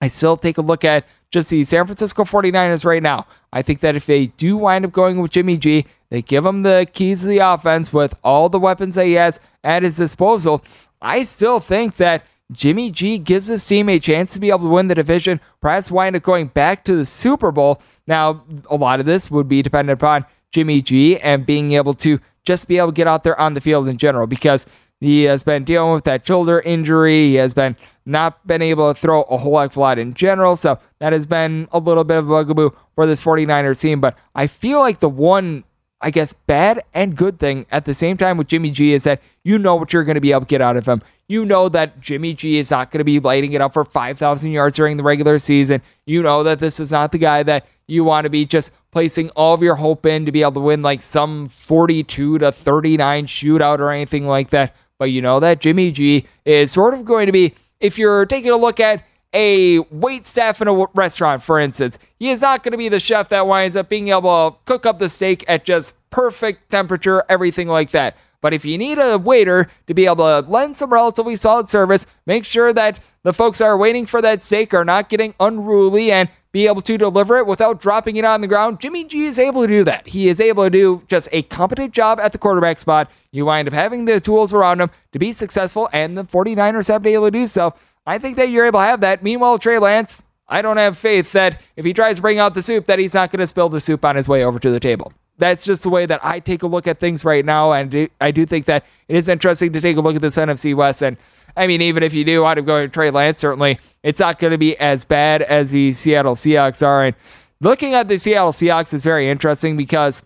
I 0.01 0.07
still 0.07 0.35
take 0.35 0.57
a 0.57 0.61
look 0.63 0.83
at 0.83 1.05
just 1.31 1.49
the 1.49 1.63
San 1.63 1.85
Francisco 1.85 2.23
49ers 2.23 2.85
right 2.85 3.01
now. 3.01 3.25
I 3.51 3.61
think 3.61 3.79
that 3.79 3.95
if 3.95 4.05
they 4.05 4.27
do 4.27 4.57
wind 4.57 4.85
up 4.85 4.91
going 4.91 5.19
with 5.19 5.31
Jimmy 5.31 5.57
G, 5.57 5.85
they 6.09 6.21
give 6.21 6.45
him 6.45 6.63
the 6.63 6.87
keys 6.91 7.21
to 7.21 7.27
the 7.27 7.39
offense 7.39 7.93
with 7.93 8.13
all 8.23 8.49
the 8.49 8.59
weapons 8.59 8.95
that 8.95 9.05
he 9.05 9.13
has 9.13 9.39
at 9.63 9.83
his 9.83 9.95
disposal. 9.95 10.63
I 11.01 11.23
still 11.23 11.59
think 11.59 11.95
that 11.95 12.25
Jimmy 12.51 12.91
G 12.91 13.17
gives 13.17 13.47
this 13.47 13.65
team 13.65 13.87
a 13.87 13.99
chance 13.99 14.33
to 14.33 14.39
be 14.39 14.49
able 14.49 14.59
to 14.59 14.67
win 14.67 14.89
the 14.89 14.95
division, 14.95 15.39
perhaps 15.61 15.89
wind 15.89 16.17
up 16.17 16.23
going 16.23 16.47
back 16.47 16.83
to 16.85 16.95
the 16.97 17.05
Super 17.05 17.51
Bowl. 17.51 17.81
Now, 18.07 18.43
a 18.69 18.75
lot 18.75 18.99
of 18.99 19.05
this 19.05 19.31
would 19.31 19.47
be 19.47 19.61
dependent 19.61 19.97
upon 19.97 20.25
Jimmy 20.51 20.81
G 20.81 21.17
and 21.17 21.45
being 21.45 21.71
able 21.73 21.93
to 21.95 22.19
just 22.43 22.67
be 22.67 22.77
able 22.77 22.89
to 22.89 22.93
get 22.93 23.07
out 23.07 23.23
there 23.23 23.39
on 23.39 23.53
the 23.53 23.61
field 23.61 23.87
in 23.87 23.97
general 23.97 24.27
because 24.27 24.65
he 25.01 25.23
has 25.23 25.43
been 25.43 25.63
dealing 25.63 25.93
with 25.93 26.03
that 26.03 26.25
shoulder 26.25 26.59
injury. 26.59 27.29
He 27.29 27.35
has 27.35 27.55
been 27.55 27.75
not 28.05 28.45
been 28.45 28.61
able 28.61 28.93
to 28.93 28.99
throw 28.99 29.23
a 29.23 29.35
whole 29.35 29.59
heck 29.59 29.71
of 29.71 29.77
a 29.77 29.79
lot 29.79 29.99
in 29.99 30.13
general. 30.13 30.55
So 30.55 30.79
that 30.99 31.11
has 31.11 31.25
been 31.25 31.67
a 31.71 31.79
little 31.79 32.03
bit 32.03 32.17
of 32.17 32.29
a 32.29 32.29
bugaboo 32.29 32.69
for 32.93 33.07
this 33.07 33.21
49ers 33.21 33.81
team. 33.81 33.99
But 33.99 34.15
I 34.35 34.45
feel 34.45 34.79
like 34.79 34.99
the 34.99 35.09
one, 35.09 35.63
I 36.01 36.11
guess, 36.11 36.33
bad 36.33 36.83
and 36.93 37.17
good 37.17 37.39
thing 37.39 37.65
at 37.71 37.85
the 37.85 37.95
same 37.95 38.15
time 38.15 38.37
with 38.37 38.47
Jimmy 38.47 38.69
G 38.69 38.93
is 38.93 39.03
that 39.05 39.21
you 39.43 39.57
know 39.57 39.75
what 39.75 39.91
you're 39.91 40.03
going 40.03 40.15
to 40.15 40.21
be 40.21 40.31
able 40.31 40.41
to 40.41 40.45
get 40.45 40.61
out 40.61 40.77
of 40.77 40.87
him. 40.87 41.01
You 41.27 41.45
know 41.45 41.67
that 41.69 41.99
Jimmy 41.99 42.33
G 42.33 42.59
is 42.59 42.69
not 42.69 42.91
going 42.91 42.99
to 42.99 43.03
be 43.03 43.19
lighting 43.19 43.53
it 43.53 43.61
up 43.61 43.73
for 43.73 43.83
5,000 43.83 44.51
yards 44.51 44.75
during 44.75 44.97
the 44.97 45.03
regular 45.03 45.39
season. 45.39 45.81
You 46.05 46.21
know 46.21 46.43
that 46.43 46.59
this 46.59 46.79
is 46.79 46.91
not 46.91 47.11
the 47.11 47.17
guy 47.17 47.41
that 47.41 47.65
you 47.87 48.03
want 48.03 48.25
to 48.25 48.29
be 48.29 48.45
just 48.45 48.71
placing 48.91 49.29
all 49.31 49.53
of 49.53 49.63
your 49.63 49.75
hope 49.75 50.05
in 50.05 50.25
to 50.25 50.31
be 50.31 50.41
able 50.41 50.51
to 50.51 50.59
win 50.59 50.83
like 50.83 51.01
some 51.01 51.49
42 51.49 52.37
to 52.39 52.51
39 52.51 53.25
shootout 53.25 53.79
or 53.79 53.89
anything 53.89 54.27
like 54.27 54.51
that. 54.51 54.75
But 55.01 55.09
you 55.09 55.19
know 55.19 55.39
that 55.39 55.61
Jimmy 55.61 55.91
G 55.91 56.27
is 56.45 56.71
sort 56.71 56.93
of 56.93 57.05
going 57.05 57.25
to 57.25 57.31
be, 57.31 57.55
if 57.79 57.97
you're 57.97 58.27
taking 58.27 58.51
a 58.51 58.55
look 58.55 58.79
at 58.79 59.03
a 59.33 59.79
wait 59.89 60.27
staff 60.27 60.61
in 60.61 60.67
a 60.67 60.85
restaurant, 60.93 61.41
for 61.41 61.59
instance, 61.59 61.97
he 62.19 62.29
is 62.29 62.39
not 62.43 62.61
going 62.61 62.73
to 62.73 62.77
be 62.77 62.87
the 62.87 62.99
chef 62.99 63.29
that 63.29 63.47
winds 63.47 63.75
up 63.75 63.89
being 63.89 64.09
able 64.09 64.51
to 64.51 64.57
cook 64.65 64.85
up 64.85 64.99
the 64.99 65.09
steak 65.09 65.43
at 65.47 65.65
just 65.65 65.95
perfect 66.11 66.69
temperature, 66.69 67.23
everything 67.29 67.67
like 67.67 67.89
that. 67.89 68.15
But 68.41 68.53
if 68.53 68.63
you 68.63 68.77
need 68.77 68.99
a 68.99 69.17
waiter 69.17 69.71
to 69.87 69.95
be 69.95 70.05
able 70.05 70.17
to 70.17 70.47
lend 70.47 70.75
some 70.75 70.93
relatively 70.93 71.35
solid 71.35 71.67
service, 71.67 72.05
make 72.27 72.45
sure 72.45 72.71
that 72.71 72.99
the 73.23 73.33
folks 73.33 73.57
that 73.57 73.65
are 73.65 73.77
waiting 73.77 74.05
for 74.05 74.21
that 74.21 74.39
steak 74.39 74.71
are 74.71 74.85
not 74.85 75.09
getting 75.09 75.33
unruly 75.39 76.11
and 76.11 76.29
be 76.51 76.67
able 76.67 76.81
to 76.81 76.97
deliver 76.97 77.37
it 77.37 77.47
without 77.47 77.79
dropping 77.79 78.17
it 78.17 78.25
on 78.25 78.41
the 78.41 78.47
ground. 78.47 78.79
Jimmy 78.79 79.03
G 79.05 79.25
is 79.25 79.39
able 79.39 79.61
to 79.61 79.67
do 79.67 79.83
that. 79.85 80.07
He 80.07 80.27
is 80.27 80.39
able 80.39 80.63
to 80.65 80.69
do 80.69 81.03
just 81.07 81.29
a 81.31 81.43
competent 81.43 81.93
job 81.93 82.19
at 82.19 82.31
the 82.31 82.37
quarterback 82.37 82.79
spot. 82.79 83.09
You 83.31 83.45
wind 83.45 83.67
up 83.67 83.73
having 83.73 84.05
the 84.05 84.19
tools 84.19 84.53
around 84.53 84.81
him 84.81 84.89
to 85.13 85.19
be 85.19 85.31
successful, 85.31 85.89
and 85.93 86.17
the 86.17 86.23
49ers 86.23 86.89
have 86.89 87.01
been 87.01 87.13
able 87.13 87.27
to 87.27 87.31
do 87.31 87.47
so. 87.47 87.73
I 88.05 88.17
think 88.17 88.35
that 88.37 88.49
you're 88.49 88.65
able 88.65 88.79
to 88.79 88.85
have 88.85 89.01
that. 89.01 89.23
Meanwhile, 89.23 89.59
Trey 89.59 89.79
Lance, 89.79 90.23
I 90.47 90.61
don't 90.61 90.77
have 90.77 90.97
faith 90.97 91.31
that 91.31 91.61
if 91.77 91.85
he 91.85 91.93
tries 91.93 92.17
to 92.17 92.21
bring 92.21 92.39
out 92.39 92.53
the 92.53 92.61
soup, 92.61 92.85
that 92.87 92.99
he's 92.99 93.13
not 93.13 93.31
going 93.31 93.39
to 93.39 93.47
spill 93.47 93.69
the 93.69 93.79
soup 93.79 94.03
on 94.03 94.17
his 94.17 94.27
way 94.27 94.43
over 94.43 94.59
to 94.59 94.71
the 94.71 94.79
table. 94.79 95.13
That's 95.37 95.63
just 95.63 95.83
the 95.83 95.89
way 95.89 96.05
that 96.05 96.23
I 96.23 96.39
take 96.39 96.61
a 96.63 96.67
look 96.67 96.87
at 96.87 96.99
things 96.99 97.23
right 97.23 97.45
now, 97.45 97.71
and 97.71 98.09
I 98.19 98.31
do 98.31 98.45
think 98.45 98.65
that 98.65 98.85
it 99.07 99.15
is 99.15 99.29
interesting 99.29 99.71
to 99.73 99.81
take 99.81 99.97
a 99.97 100.01
look 100.01 100.15
at 100.15 100.21
this 100.21 100.35
NFC 100.35 100.75
West 100.75 101.01
and 101.01 101.17
I 101.55 101.67
mean, 101.67 101.81
even 101.81 102.03
if 102.03 102.13
you 102.13 102.23
do 102.23 102.43
wind 102.43 102.59
up 102.59 102.65
going 102.65 102.87
to 102.87 102.89
Trey 102.91 103.11
Lance, 103.11 103.39
certainly 103.39 103.79
it's 104.03 104.19
not 104.19 104.39
going 104.39 104.51
to 104.51 104.57
be 104.57 104.77
as 104.77 105.05
bad 105.05 105.41
as 105.41 105.71
the 105.71 105.93
Seattle 105.93 106.35
Seahawks 106.35 106.85
are. 106.85 107.05
And 107.05 107.15
looking 107.59 107.93
at 107.93 108.07
the 108.07 108.17
Seattle 108.17 108.51
Seahawks 108.51 108.93
is 108.93 109.03
very 109.03 109.29
interesting 109.29 109.77
because 109.77 110.21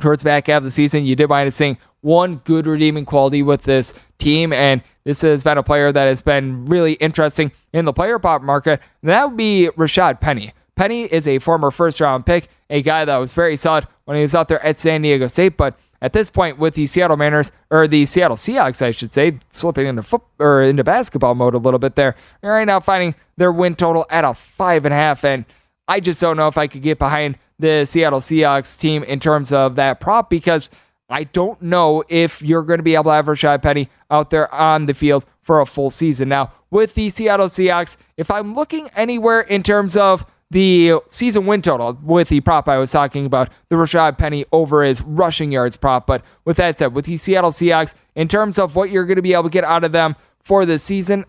towards 0.00 0.22
the 0.22 0.28
back 0.28 0.46
half 0.46 0.58
of 0.58 0.64
the 0.64 0.70
season, 0.70 1.04
you 1.04 1.16
did 1.16 1.28
wind 1.28 1.48
up 1.48 1.54
seeing 1.54 1.78
one 2.00 2.36
good 2.36 2.66
redeeming 2.66 3.04
quality 3.04 3.42
with 3.42 3.62
this 3.62 3.92
team, 4.18 4.52
and 4.52 4.82
this 5.04 5.20
has 5.20 5.42
been 5.42 5.58
a 5.58 5.62
player 5.62 5.92
that 5.92 6.06
has 6.06 6.22
been 6.22 6.64
really 6.66 6.94
interesting 6.94 7.52
in 7.72 7.84
the 7.84 7.92
player 7.92 8.18
prop 8.18 8.42
market. 8.42 8.80
And 9.02 9.10
that 9.10 9.28
would 9.28 9.36
be 9.36 9.68
Rashad 9.76 10.20
Penny. 10.20 10.52
Penny 10.80 11.02
is 11.02 11.28
a 11.28 11.38
former 11.40 11.70
first 11.70 12.00
round 12.00 12.24
pick, 12.24 12.48
a 12.70 12.80
guy 12.80 13.04
that 13.04 13.16
was 13.18 13.34
very 13.34 13.54
solid 13.54 13.86
when 14.06 14.16
he 14.16 14.22
was 14.22 14.34
out 14.34 14.48
there 14.48 14.64
at 14.64 14.78
San 14.78 15.02
Diego 15.02 15.26
State, 15.26 15.58
but 15.58 15.78
at 16.00 16.14
this 16.14 16.30
point 16.30 16.58
with 16.58 16.72
the 16.72 16.86
Seattle 16.86 17.18
Mariners 17.18 17.52
or 17.68 17.86
the 17.86 18.06
Seattle 18.06 18.38
Seahawks, 18.38 18.80
I 18.80 18.90
should 18.90 19.12
say, 19.12 19.38
slipping 19.50 19.86
into 19.86 20.02
foot 20.02 20.22
or 20.38 20.62
into 20.62 20.82
basketball 20.82 21.34
mode 21.34 21.52
a 21.52 21.58
little 21.58 21.78
bit 21.78 21.96
there. 21.96 22.16
Right 22.42 22.64
now, 22.64 22.80
finding 22.80 23.14
their 23.36 23.52
win 23.52 23.74
total 23.74 24.06
at 24.08 24.24
a 24.24 24.32
five 24.32 24.86
and 24.86 24.94
a 24.94 24.96
half, 24.96 25.22
and 25.22 25.44
I 25.86 26.00
just 26.00 26.18
don't 26.18 26.38
know 26.38 26.48
if 26.48 26.56
I 26.56 26.66
could 26.66 26.80
get 26.80 26.98
behind 26.98 27.36
the 27.58 27.84
Seattle 27.84 28.20
Seahawks 28.20 28.80
team 28.80 29.02
in 29.02 29.20
terms 29.20 29.52
of 29.52 29.76
that 29.76 30.00
prop 30.00 30.30
because 30.30 30.70
I 31.10 31.24
don't 31.24 31.60
know 31.60 32.04
if 32.08 32.40
you're 32.40 32.62
going 32.62 32.78
to 32.78 32.82
be 32.82 32.94
able 32.94 33.04
to 33.04 33.10
have 33.10 33.26
Rashad 33.26 33.60
Penny 33.60 33.90
out 34.10 34.30
there 34.30 34.50
on 34.54 34.86
the 34.86 34.94
field 34.94 35.26
for 35.42 35.60
a 35.60 35.66
full 35.66 35.90
season. 35.90 36.30
Now, 36.30 36.52
with 36.70 36.94
the 36.94 37.10
Seattle 37.10 37.48
Seahawks, 37.48 37.98
if 38.16 38.30
I'm 38.30 38.54
looking 38.54 38.88
anywhere 38.96 39.42
in 39.42 39.62
terms 39.62 39.94
of 39.94 40.24
the 40.50 40.94
season 41.10 41.46
win 41.46 41.62
total 41.62 41.96
with 42.02 42.28
the 42.28 42.40
prop 42.40 42.68
I 42.68 42.78
was 42.78 42.90
talking 42.90 43.24
about, 43.24 43.50
the 43.68 43.76
Rashad 43.76 44.18
Penny 44.18 44.44
over 44.52 44.82
his 44.82 45.00
rushing 45.02 45.52
yards 45.52 45.76
prop. 45.76 46.06
But 46.06 46.24
with 46.44 46.56
that 46.56 46.78
said, 46.78 46.94
with 46.94 47.04
the 47.04 47.16
Seattle 47.16 47.50
Seahawks, 47.50 47.94
in 48.16 48.26
terms 48.26 48.58
of 48.58 48.74
what 48.74 48.90
you're 48.90 49.06
going 49.06 49.16
to 49.16 49.22
be 49.22 49.32
able 49.32 49.44
to 49.44 49.50
get 49.50 49.64
out 49.64 49.84
of 49.84 49.92
them 49.92 50.16
for 50.42 50.66
the 50.66 50.78
season, 50.78 51.24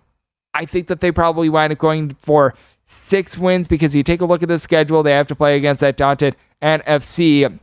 I 0.54 0.66
think 0.66 0.88
that 0.88 1.02
they 1.02 1.12
probably 1.12 1.50
wind 1.50 1.72
up 1.72 1.78
going 1.78 2.16
for 2.20 2.56
six 2.86 3.38
wins 3.38 3.68
because 3.68 3.96
you 3.96 4.04
take 4.04 4.22
a 4.22 4.26
look 4.26 4.42
at 4.42 4.50
the 4.50 4.58
schedule, 4.58 5.04
they 5.04 5.12
have 5.12 5.28
to 5.28 5.36
play 5.36 5.56
against 5.56 5.82
that 5.82 5.98
daunted 5.98 6.36
NFC 6.62 7.60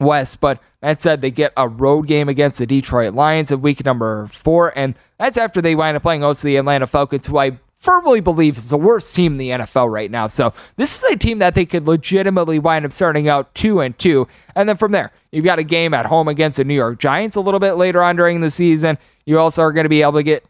West. 0.00 0.40
But 0.40 0.60
that 0.80 1.00
said, 1.00 1.20
they 1.20 1.30
get 1.30 1.52
a 1.56 1.68
road 1.68 2.06
game 2.06 2.28
against 2.28 2.58
the 2.58 2.66
Detroit 2.66 3.14
Lions 3.14 3.52
in 3.52 3.60
week 3.60 3.84
number 3.84 4.26
four, 4.28 4.76
and 4.76 4.94
that's 5.18 5.36
after 5.36 5.60
they 5.60 5.74
wind 5.74 5.96
up 5.96 6.02
playing 6.02 6.24
also 6.24 6.48
the 6.48 6.56
Atlanta 6.56 6.86
Falcons, 6.86 7.26
who 7.26 7.38
I 7.38 7.58
firmly 7.78 8.20
believe 8.20 8.56
is 8.56 8.70
the 8.70 8.76
worst 8.76 9.14
team 9.14 9.32
in 9.32 9.38
the 9.38 9.50
NFL 9.50 9.90
right 9.90 10.10
now. 10.10 10.26
So 10.26 10.52
this 10.76 10.96
is 10.96 11.10
a 11.10 11.16
team 11.16 11.38
that 11.38 11.54
they 11.54 11.64
could 11.64 11.86
legitimately 11.86 12.58
wind 12.58 12.84
up 12.84 12.92
starting 12.92 13.28
out 13.28 13.54
two 13.54 13.80
and 13.80 13.98
two, 13.98 14.26
and 14.54 14.68
then 14.68 14.76
from 14.76 14.92
there 14.92 15.12
you've 15.32 15.44
got 15.44 15.58
a 15.58 15.64
game 15.64 15.94
at 15.94 16.06
home 16.06 16.28
against 16.28 16.56
the 16.56 16.64
New 16.64 16.74
York 16.74 16.98
Giants 16.98 17.36
a 17.36 17.40
little 17.40 17.60
bit 17.60 17.72
later 17.74 18.02
on 18.02 18.16
during 18.16 18.40
the 18.40 18.50
season. 18.50 18.98
You 19.26 19.38
also 19.38 19.62
are 19.62 19.72
going 19.72 19.84
to 19.84 19.90
be 19.90 20.02
able 20.02 20.14
to 20.14 20.22
get 20.22 20.44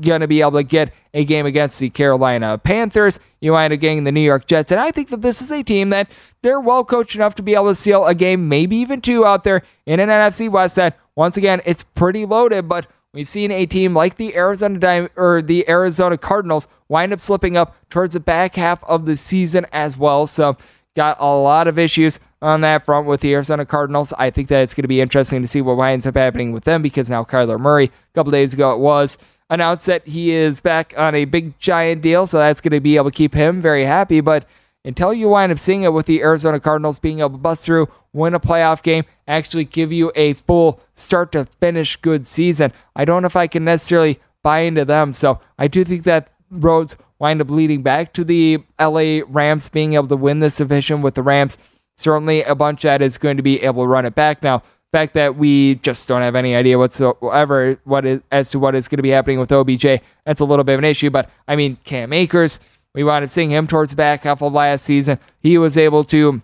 going 0.00 0.20
to 0.20 0.26
be 0.26 0.40
able 0.40 0.52
to 0.52 0.62
get 0.62 0.92
a 1.14 1.24
game 1.24 1.46
against 1.46 1.78
the 1.78 1.90
Carolina 1.90 2.58
Panthers. 2.58 3.20
You 3.40 3.52
wind 3.52 3.72
up 3.72 3.80
getting 3.80 4.04
the 4.04 4.12
New 4.12 4.20
York 4.20 4.46
Jets. 4.46 4.72
And 4.72 4.80
I 4.80 4.90
think 4.90 5.08
that 5.10 5.22
this 5.22 5.40
is 5.40 5.52
a 5.52 5.62
team 5.62 5.90
that 5.90 6.10
they're 6.42 6.60
well 6.60 6.84
coached 6.84 7.14
enough 7.14 7.36
to 7.36 7.42
be 7.42 7.54
able 7.54 7.68
to 7.68 7.74
seal 7.74 8.04
a 8.06 8.14
game, 8.14 8.48
maybe 8.48 8.76
even 8.76 9.00
two 9.00 9.24
out 9.24 9.44
there 9.44 9.62
in 9.86 10.00
an 10.00 10.08
NFC 10.08 10.50
West 10.50 10.76
that, 10.76 10.98
once 11.14 11.36
again, 11.36 11.60
it's 11.64 11.82
pretty 11.82 12.26
loaded, 12.26 12.68
but 12.68 12.86
we've 13.12 13.28
seen 13.28 13.50
a 13.50 13.66
team 13.66 13.94
like 13.94 14.16
the 14.16 14.34
Arizona 14.36 15.08
or 15.16 15.42
the 15.42 15.68
Arizona 15.68 16.16
Cardinals 16.16 16.68
wind 16.88 17.12
up 17.12 17.20
slipping 17.20 17.56
up 17.56 17.74
towards 17.90 18.14
the 18.14 18.20
back 18.20 18.54
half 18.56 18.82
of 18.84 19.06
the 19.06 19.16
season 19.16 19.66
as 19.72 19.96
well. 19.96 20.26
So 20.26 20.56
got 20.96 21.16
a 21.20 21.26
lot 21.26 21.68
of 21.68 21.78
issues 21.78 22.18
on 22.42 22.62
that 22.62 22.84
front 22.84 23.06
with 23.06 23.20
the 23.20 23.32
Arizona 23.34 23.64
Cardinals. 23.64 24.12
I 24.18 24.30
think 24.30 24.48
that 24.48 24.62
it's 24.62 24.74
going 24.74 24.82
to 24.82 24.88
be 24.88 25.00
interesting 25.00 25.42
to 25.42 25.48
see 25.48 25.60
what 25.60 25.76
winds 25.76 26.06
up 26.06 26.16
happening 26.16 26.52
with 26.52 26.64
them 26.64 26.82
because 26.82 27.10
now 27.10 27.24
Kyler 27.24 27.60
Murray, 27.60 27.86
a 27.86 28.14
couple 28.14 28.32
days 28.32 28.54
ago 28.54 28.72
it 28.72 28.78
was, 28.78 29.18
announced 29.50 29.86
that 29.86 30.06
he 30.06 30.30
is 30.30 30.60
back 30.60 30.94
on 30.96 31.14
a 31.14 31.24
big 31.24 31.58
giant 31.58 32.02
deal, 32.02 32.26
so 32.26 32.38
that's 32.38 32.60
going 32.60 32.72
to 32.72 32.80
be 32.80 32.96
able 32.96 33.10
to 33.10 33.16
keep 33.16 33.34
him 33.34 33.60
very 33.60 33.84
happy. 33.84 34.20
But 34.20 34.46
until 34.84 35.12
you 35.12 35.28
wind 35.28 35.52
up 35.52 35.58
seeing 35.58 35.82
it 35.82 35.92
with 35.92 36.06
the 36.06 36.22
Arizona 36.22 36.60
Cardinals 36.60 36.98
being 36.98 37.20
able 37.20 37.30
to 37.30 37.38
bust 37.38 37.64
through, 37.64 37.88
win 38.12 38.34
a 38.34 38.40
playoff 38.40 38.82
game, 38.82 39.04
actually 39.28 39.64
give 39.64 39.92
you 39.92 40.12
a 40.14 40.32
full 40.34 40.80
start 40.94 41.32
to 41.32 41.44
finish 41.44 41.96
good 41.96 42.26
season, 42.26 42.72
I 42.96 43.04
don't 43.04 43.22
know 43.22 43.26
if 43.26 43.36
I 43.36 43.46
can 43.46 43.64
necessarily 43.64 44.20
buy 44.42 44.60
into 44.60 44.84
them. 44.84 45.12
So 45.12 45.40
I 45.58 45.68
do 45.68 45.84
think 45.84 46.04
that 46.04 46.30
roads 46.50 46.96
wind 47.18 47.40
up 47.40 47.50
leading 47.50 47.82
back 47.82 48.12
to 48.14 48.24
the 48.24 48.58
LA 48.80 49.20
Rams 49.28 49.68
being 49.68 49.94
able 49.94 50.08
to 50.08 50.16
win 50.16 50.40
this 50.40 50.56
division 50.56 51.02
with 51.02 51.14
the 51.14 51.22
Rams. 51.22 51.58
Certainly 51.96 52.42
a 52.44 52.54
bunch 52.54 52.82
that 52.82 53.02
is 53.02 53.18
going 53.18 53.36
to 53.36 53.42
be 53.42 53.62
able 53.62 53.84
to 53.84 53.88
run 53.88 54.06
it 54.06 54.14
back 54.14 54.42
now 54.42 54.62
fact 54.92 55.14
that 55.14 55.36
we 55.36 55.76
just 55.76 56.08
don't 56.08 56.22
have 56.22 56.34
any 56.34 56.54
idea 56.54 56.78
whatsoever 56.78 57.78
what 57.84 58.04
is, 58.04 58.22
as 58.32 58.50
to 58.50 58.58
what 58.58 58.74
is 58.74 58.88
going 58.88 58.98
to 58.98 59.02
be 59.02 59.10
happening 59.10 59.38
with 59.38 59.52
OBJ, 59.52 59.86
that's 60.24 60.40
a 60.40 60.44
little 60.44 60.64
bit 60.64 60.74
of 60.74 60.78
an 60.78 60.84
issue. 60.84 61.10
But 61.10 61.30
I 61.46 61.56
mean, 61.56 61.76
Cam 61.84 62.12
Akers, 62.12 62.60
we 62.94 63.04
wound 63.04 63.24
up 63.24 63.30
seeing 63.30 63.50
him 63.50 63.66
towards 63.66 63.92
the 63.92 63.96
back 63.96 64.24
half 64.24 64.42
of 64.42 64.52
last 64.52 64.84
season. 64.84 65.18
He 65.40 65.58
was 65.58 65.76
able 65.76 66.04
to 66.04 66.42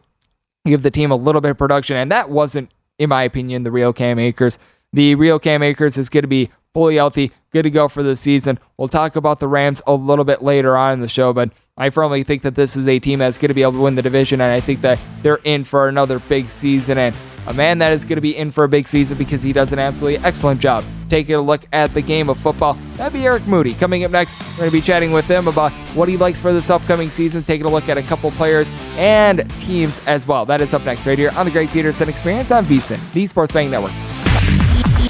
give 0.66 0.82
the 0.82 0.90
team 0.90 1.10
a 1.10 1.16
little 1.16 1.40
bit 1.40 1.50
of 1.50 1.58
production, 1.58 1.96
and 1.96 2.10
that 2.10 2.30
wasn't, 2.30 2.70
in 2.98 3.08
my 3.08 3.22
opinion, 3.22 3.62
the 3.62 3.70
real 3.70 3.92
Cam 3.92 4.18
Akers. 4.18 4.58
The 4.92 5.14
real 5.14 5.38
Cam 5.38 5.62
Akers 5.62 5.98
is 5.98 6.08
going 6.08 6.22
to 6.22 6.28
be 6.28 6.50
fully 6.72 6.96
healthy, 6.96 7.32
good 7.52 7.62
to 7.62 7.70
go 7.70 7.88
for 7.88 8.02
the 8.02 8.14
season. 8.14 8.58
We'll 8.76 8.88
talk 8.88 9.16
about 9.16 9.40
the 9.40 9.48
Rams 9.48 9.80
a 9.86 9.94
little 9.94 10.24
bit 10.24 10.42
later 10.42 10.76
on 10.76 10.92
in 10.92 11.00
the 11.00 11.08
show, 11.08 11.32
but 11.32 11.50
I 11.76 11.90
firmly 11.90 12.22
think 12.22 12.42
that 12.42 12.54
this 12.54 12.76
is 12.76 12.86
a 12.86 12.98
team 12.98 13.18
that's 13.18 13.38
going 13.38 13.48
to 13.48 13.54
be 13.54 13.62
able 13.62 13.72
to 13.72 13.80
win 13.80 13.94
the 13.94 14.02
division, 14.02 14.40
and 14.40 14.52
I 14.52 14.60
think 14.60 14.82
that 14.82 15.00
they're 15.22 15.40
in 15.44 15.64
for 15.64 15.88
another 15.88 16.18
big 16.18 16.48
season. 16.48 16.98
And 16.98 17.16
a 17.46 17.54
man 17.54 17.78
that 17.78 17.92
is 17.92 18.04
going 18.04 18.16
to 18.16 18.20
be 18.20 18.36
in 18.36 18.50
for 18.50 18.64
a 18.64 18.68
big 18.68 18.88
season 18.88 19.16
because 19.16 19.42
he 19.42 19.52
does 19.52 19.72
an 19.72 19.78
absolutely 19.78 20.18
excellent 20.24 20.60
job 20.60 20.84
taking 21.08 21.34
a 21.36 21.40
look 21.40 21.66
at 21.72 21.94
the 21.94 22.02
game 22.02 22.28
of 22.28 22.38
football. 22.38 22.76
That'd 22.96 23.12
be 23.12 23.24
Eric 23.24 23.46
Moody. 23.46 23.74
Coming 23.74 24.04
up 24.04 24.10
next, 24.10 24.38
we're 24.40 24.58
going 24.58 24.70
to 24.70 24.76
be 24.76 24.80
chatting 24.80 25.12
with 25.12 25.28
him 25.28 25.48
about 25.48 25.72
what 25.94 26.08
he 26.08 26.16
likes 26.16 26.40
for 26.40 26.52
this 26.52 26.70
upcoming 26.70 27.08
season, 27.08 27.42
taking 27.42 27.66
a 27.66 27.70
look 27.70 27.88
at 27.88 27.98
a 27.98 28.02
couple 28.02 28.30
players 28.32 28.70
and 28.96 29.48
teams 29.60 30.06
as 30.06 30.26
well. 30.26 30.44
That 30.44 30.60
is 30.60 30.74
up 30.74 30.84
next 30.84 31.06
right 31.06 31.18
here 31.18 31.30
on 31.36 31.46
the 31.46 31.52
Greg 31.52 31.68
Peterson 31.68 32.08
Experience 32.08 32.50
on 32.50 32.64
VSIN, 32.64 33.12
the 33.12 33.26
Sports 33.26 33.52
Betting 33.52 33.70
Network. 33.70 33.92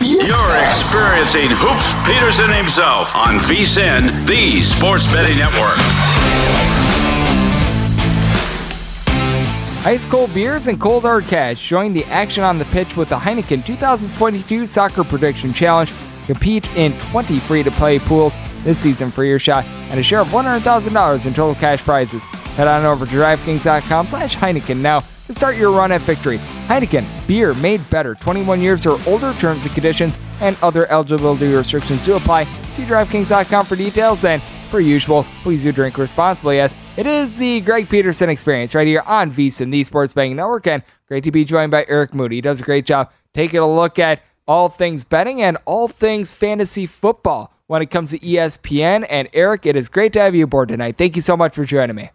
You're 0.00 0.56
experiencing 0.68 1.48
Hoops 1.50 1.94
Peterson 2.06 2.52
himself 2.52 3.14
on 3.16 3.38
VSIN, 3.38 4.26
the 4.26 4.62
Sports 4.62 5.06
Betting 5.06 5.38
Network. 5.38 6.75
Ice 9.86 10.04
cold 10.04 10.34
beers 10.34 10.66
and 10.66 10.80
cold 10.80 11.04
hard 11.04 11.22
cash. 11.26 11.64
Join 11.64 11.92
the 11.92 12.04
action 12.06 12.42
on 12.42 12.58
the 12.58 12.64
pitch 12.64 12.96
with 12.96 13.08
the 13.08 13.14
Heineken 13.14 13.64
2022 13.64 14.66
Soccer 14.66 15.04
Prediction 15.04 15.52
Challenge. 15.52 15.92
Compete 16.26 16.68
in 16.76 16.92
20 16.98 17.38
free 17.38 17.62
to 17.62 17.70
play 17.70 18.00
pools 18.00 18.36
this 18.64 18.80
season 18.80 19.12
for 19.12 19.22
your 19.22 19.38
shot 19.38 19.64
and 19.64 20.00
a 20.00 20.02
share 20.02 20.18
of 20.18 20.26
$100,000 20.30 21.26
in 21.26 21.34
total 21.34 21.54
cash 21.54 21.84
prizes. 21.84 22.24
Head 22.24 22.66
on 22.66 22.84
over 22.84 23.06
to 23.06 23.12
DraftKings.com 23.12 24.08
slash 24.08 24.36
Heineken 24.36 24.78
now 24.78 25.04
to 25.28 25.32
start 25.32 25.56
your 25.56 25.70
run 25.70 25.92
at 25.92 26.00
victory. 26.00 26.38
Heineken, 26.66 27.24
beer 27.28 27.54
made 27.54 27.88
better. 27.88 28.16
21 28.16 28.60
years 28.60 28.86
or 28.86 28.98
older 29.06 29.34
terms 29.34 29.66
and 29.66 29.72
conditions 29.72 30.18
and 30.40 30.58
other 30.64 30.90
eligibility 30.90 31.46
restrictions 31.46 32.04
do 32.04 32.16
apply. 32.16 32.42
See 32.72 32.82
DraftKings.com 32.82 33.66
for 33.66 33.76
details 33.76 34.24
and 34.24 34.42
per 34.66 34.80
usual, 34.80 35.24
please 35.42 35.62
do 35.62 35.72
drink 35.72 35.98
responsibly 35.98 36.60
as 36.60 36.74
it 36.96 37.06
is 37.06 37.36
the 37.36 37.60
Greg 37.60 37.88
Peterson 37.88 38.30
experience 38.30 38.74
right 38.74 38.86
here 38.86 39.02
on 39.06 39.30
VSIN, 39.30 39.70
the 39.70 39.84
Sports 39.84 40.12
Betting 40.12 40.36
Network. 40.36 40.66
And 40.66 40.82
great 41.08 41.24
to 41.24 41.30
be 41.30 41.44
joined 41.44 41.70
by 41.70 41.84
Eric 41.88 42.14
Moody. 42.14 42.36
He 42.36 42.40
does 42.40 42.60
a 42.60 42.64
great 42.64 42.86
job 42.86 43.10
taking 43.34 43.60
a 43.60 43.66
look 43.66 43.98
at 43.98 44.22
all 44.48 44.68
things 44.68 45.04
betting 45.04 45.42
and 45.42 45.58
all 45.64 45.88
things 45.88 46.34
fantasy 46.34 46.86
football 46.86 47.52
when 47.66 47.82
it 47.82 47.90
comes 47.90 48.10
to 48.10 48.18
ESPN. 48.18 49.06
And 49.08 49.28
Eric, 49.32 49.66
it 49.66 49.76
is 49.76 49.88
great 49.88 50.12
to 50.14 50.20
have 50.20 50.34
you 50.34 50.44
aboard 50.44 50.68
tonight. 50.68 50.96
Thank 50.96 51.16
you 51.16 51.22
so 51.22 51.36
much 51.36 51.54
for 51.54 51.64
joining 51.64 51.96
me. 51.96 52.10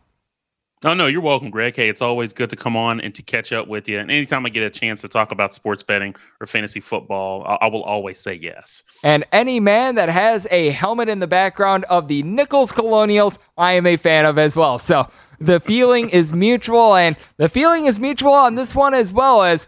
Oh 0.83 0.95
no, 0.95 1.05
you're 1.05 1.21
welcome, 1.21 1.51
Greg. 1.51 1.75
Hey, 1.75 1.89
it's 1.89 2.01
always 2.01 2.33
good 2.33 2.49
to 2.49 2.55
come 2.55 2.75
on 2.75 2.99
and 3.01 3.13
to 3.13 3.21
catch 3.21 3.53
up 3.53 3.67
with 3.67 3.87
you. 3.87 3.99
And 3.99 4.09
anytime 4.09 4.47
I 4.47 4.49
get 4.49 4.63
a 4.63 4.69
chance 4.71 5.01
to 5.01 5.07
talk 5.07 5.31
about 5.31 5.53
sports 5.53 5.83
betting 5.83 6.15
or 6.39 6.47
fantasy 6.47 6.79
football, 6.79 7.43
I, 7.45 7.65
I 7.65 7.67
will 7.67 7.83
always 7.83 8.17
say 8.19 8.33
yes. 8.33 8.81
And 9.03 9.23
any 9.31 9.59
man 9.59 9.93
that 9.93 10.09
has 10.09 10.47
a 10.49 10.69
helmet 10.69 11.07
in 11.07 11.19
the 11.19 11.27
background 11.27 11.85
of 11.85 12.07
the 12.07 12.23
Nicholls 12.23 12.71
Colonials, 12.71 13.37
I 13.59 13.73
am 13.73 13.85
a 13.85 13.95
fan 13.95 14.25
of 14.25 14.39
as 14.39 14.55
well. 14.55 14.79
So 14.79 15.07
the 15.39 15.59
feeling 15.59 16.09
is 16.09 16.33
mutual, 16.33 16.95
and 16.95 17.15
the 17.37 17.47
feeling 17.47 17.85
is 17.85 17.99
mutual 17.99 18.33
on 18.33 18.55
this 18.55 18.73
one 18.73 18.95
as 18.95 19.13
well 19.13 19.43
as 19.43 19.67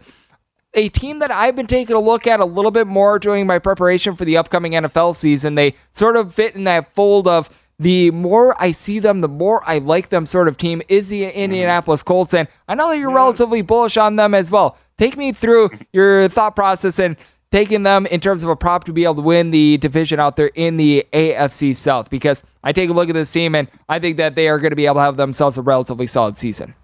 a 0.74 0.88
team 0.88 1.20
that 1.20 1.30
I've 1.30 1.54
been 1.54 1.68
taking 1.68 1.94
a 1.94 2.00
look 2.00 2.26
at 2.26 2.40
a 2.40 2.44
little 2.44 2.72
bit 2.72 2.88
more 2.88 3.20
during 3.20 3.46
my 3.46 3.60
preparation 3.60 4.16
for 4.16 4.24
the 4.24 4.36
upcoming 4.36 4.72
NFL 4.72 5.14
season. 5.14 5.54
They 5.54 5.76
sort 5.92 6.16
of 6.16 6.34
fit 6.34 6.56
in 6.56 6.64
that 6.64 6.92
fold 6.92 7.28
of 7.28 7.63
the 7.78 8.10
more 8.12 8.60
I 8.62 8.72
see 8.72 8.98
them, 8.98 9.20
the 9.20 9.28
more 9.28 9.62
I 9.68 9.78
like 9.78 10.08
them 10.08 10.26
sort 10.26 10.48
of 10.48 10.56
team 10.56 10.82
is 10.88 11.08
the 11.08 11.22
mm-hmm. 11.22 11.36
Indianapolis 11.36 12.02
Colts. 12.02 12.34
And 12.34 12.48
I 12.68 12.74
know 12.74 12.88
that 12.88 12.98
you're 12.98 13.12
relatively 13.12 13.62
bullish 13.62 13.96
on 13.96 14.16
them 14.16 14.34
as 14.34 14.50
well. 14.50 14.78
Take 14.96 15.16
me 15.16 15.32
through 15.32 15.70
your 15.92 16.28
thought 16.28 16.54
process 16.54 16.98
and 16.98 17.16
taking 17.50 17.82
them 17.82 18.06
in 18.06 18.20
terms 18.20 18.42
of 18.42 18.48
a 18.48 18.56
prop 18.56 18.84
to 18.84 18.92
be 18.92 19.04
able 19.04 19.16
to 19.16 19.22
win 19.22 19.50
the 19.50 19.76
division 19.78 20.18
out 20.20 20.36
there 20.36 20.50
in 20.54 20.76
the 20.76 21.06
AFC 21.12 21.74
South 21.74 22.10
because 22.10 22.42
I 22.62 22.72
take 22.72 22.90
a 22.90 22.92
look 22.92 23.08
at 23.08 23.14
this 23.14 23.32
team 23.32 23.54
and 23.54 23.68
I 23.88 23.98
think 23.98 24.16
that 24.16 24.34
they 24.34 24.48
are 24.48 24.58
going 24.58 24.70
to 24.70 24.76
be 24.76 24.86
able 24.86 24.96
to 24.96 25.02
have 25.02 25.16
themselves 25.16 25.58
a 25.58 25.62
relatively 25.62 26.06
solid 26.06 26.36
season. 26.36 26.74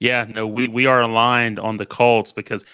Yeah, 0.00 0.26
no, 0.28 0.46
we, 0.46 0.68
we 0.68 0.86
are 0.86 1.02
aligned 1.02 1.58
on 1.58 1.76
the 1.76 1.86
Colts 1.86 2.32
because 2.32 2.64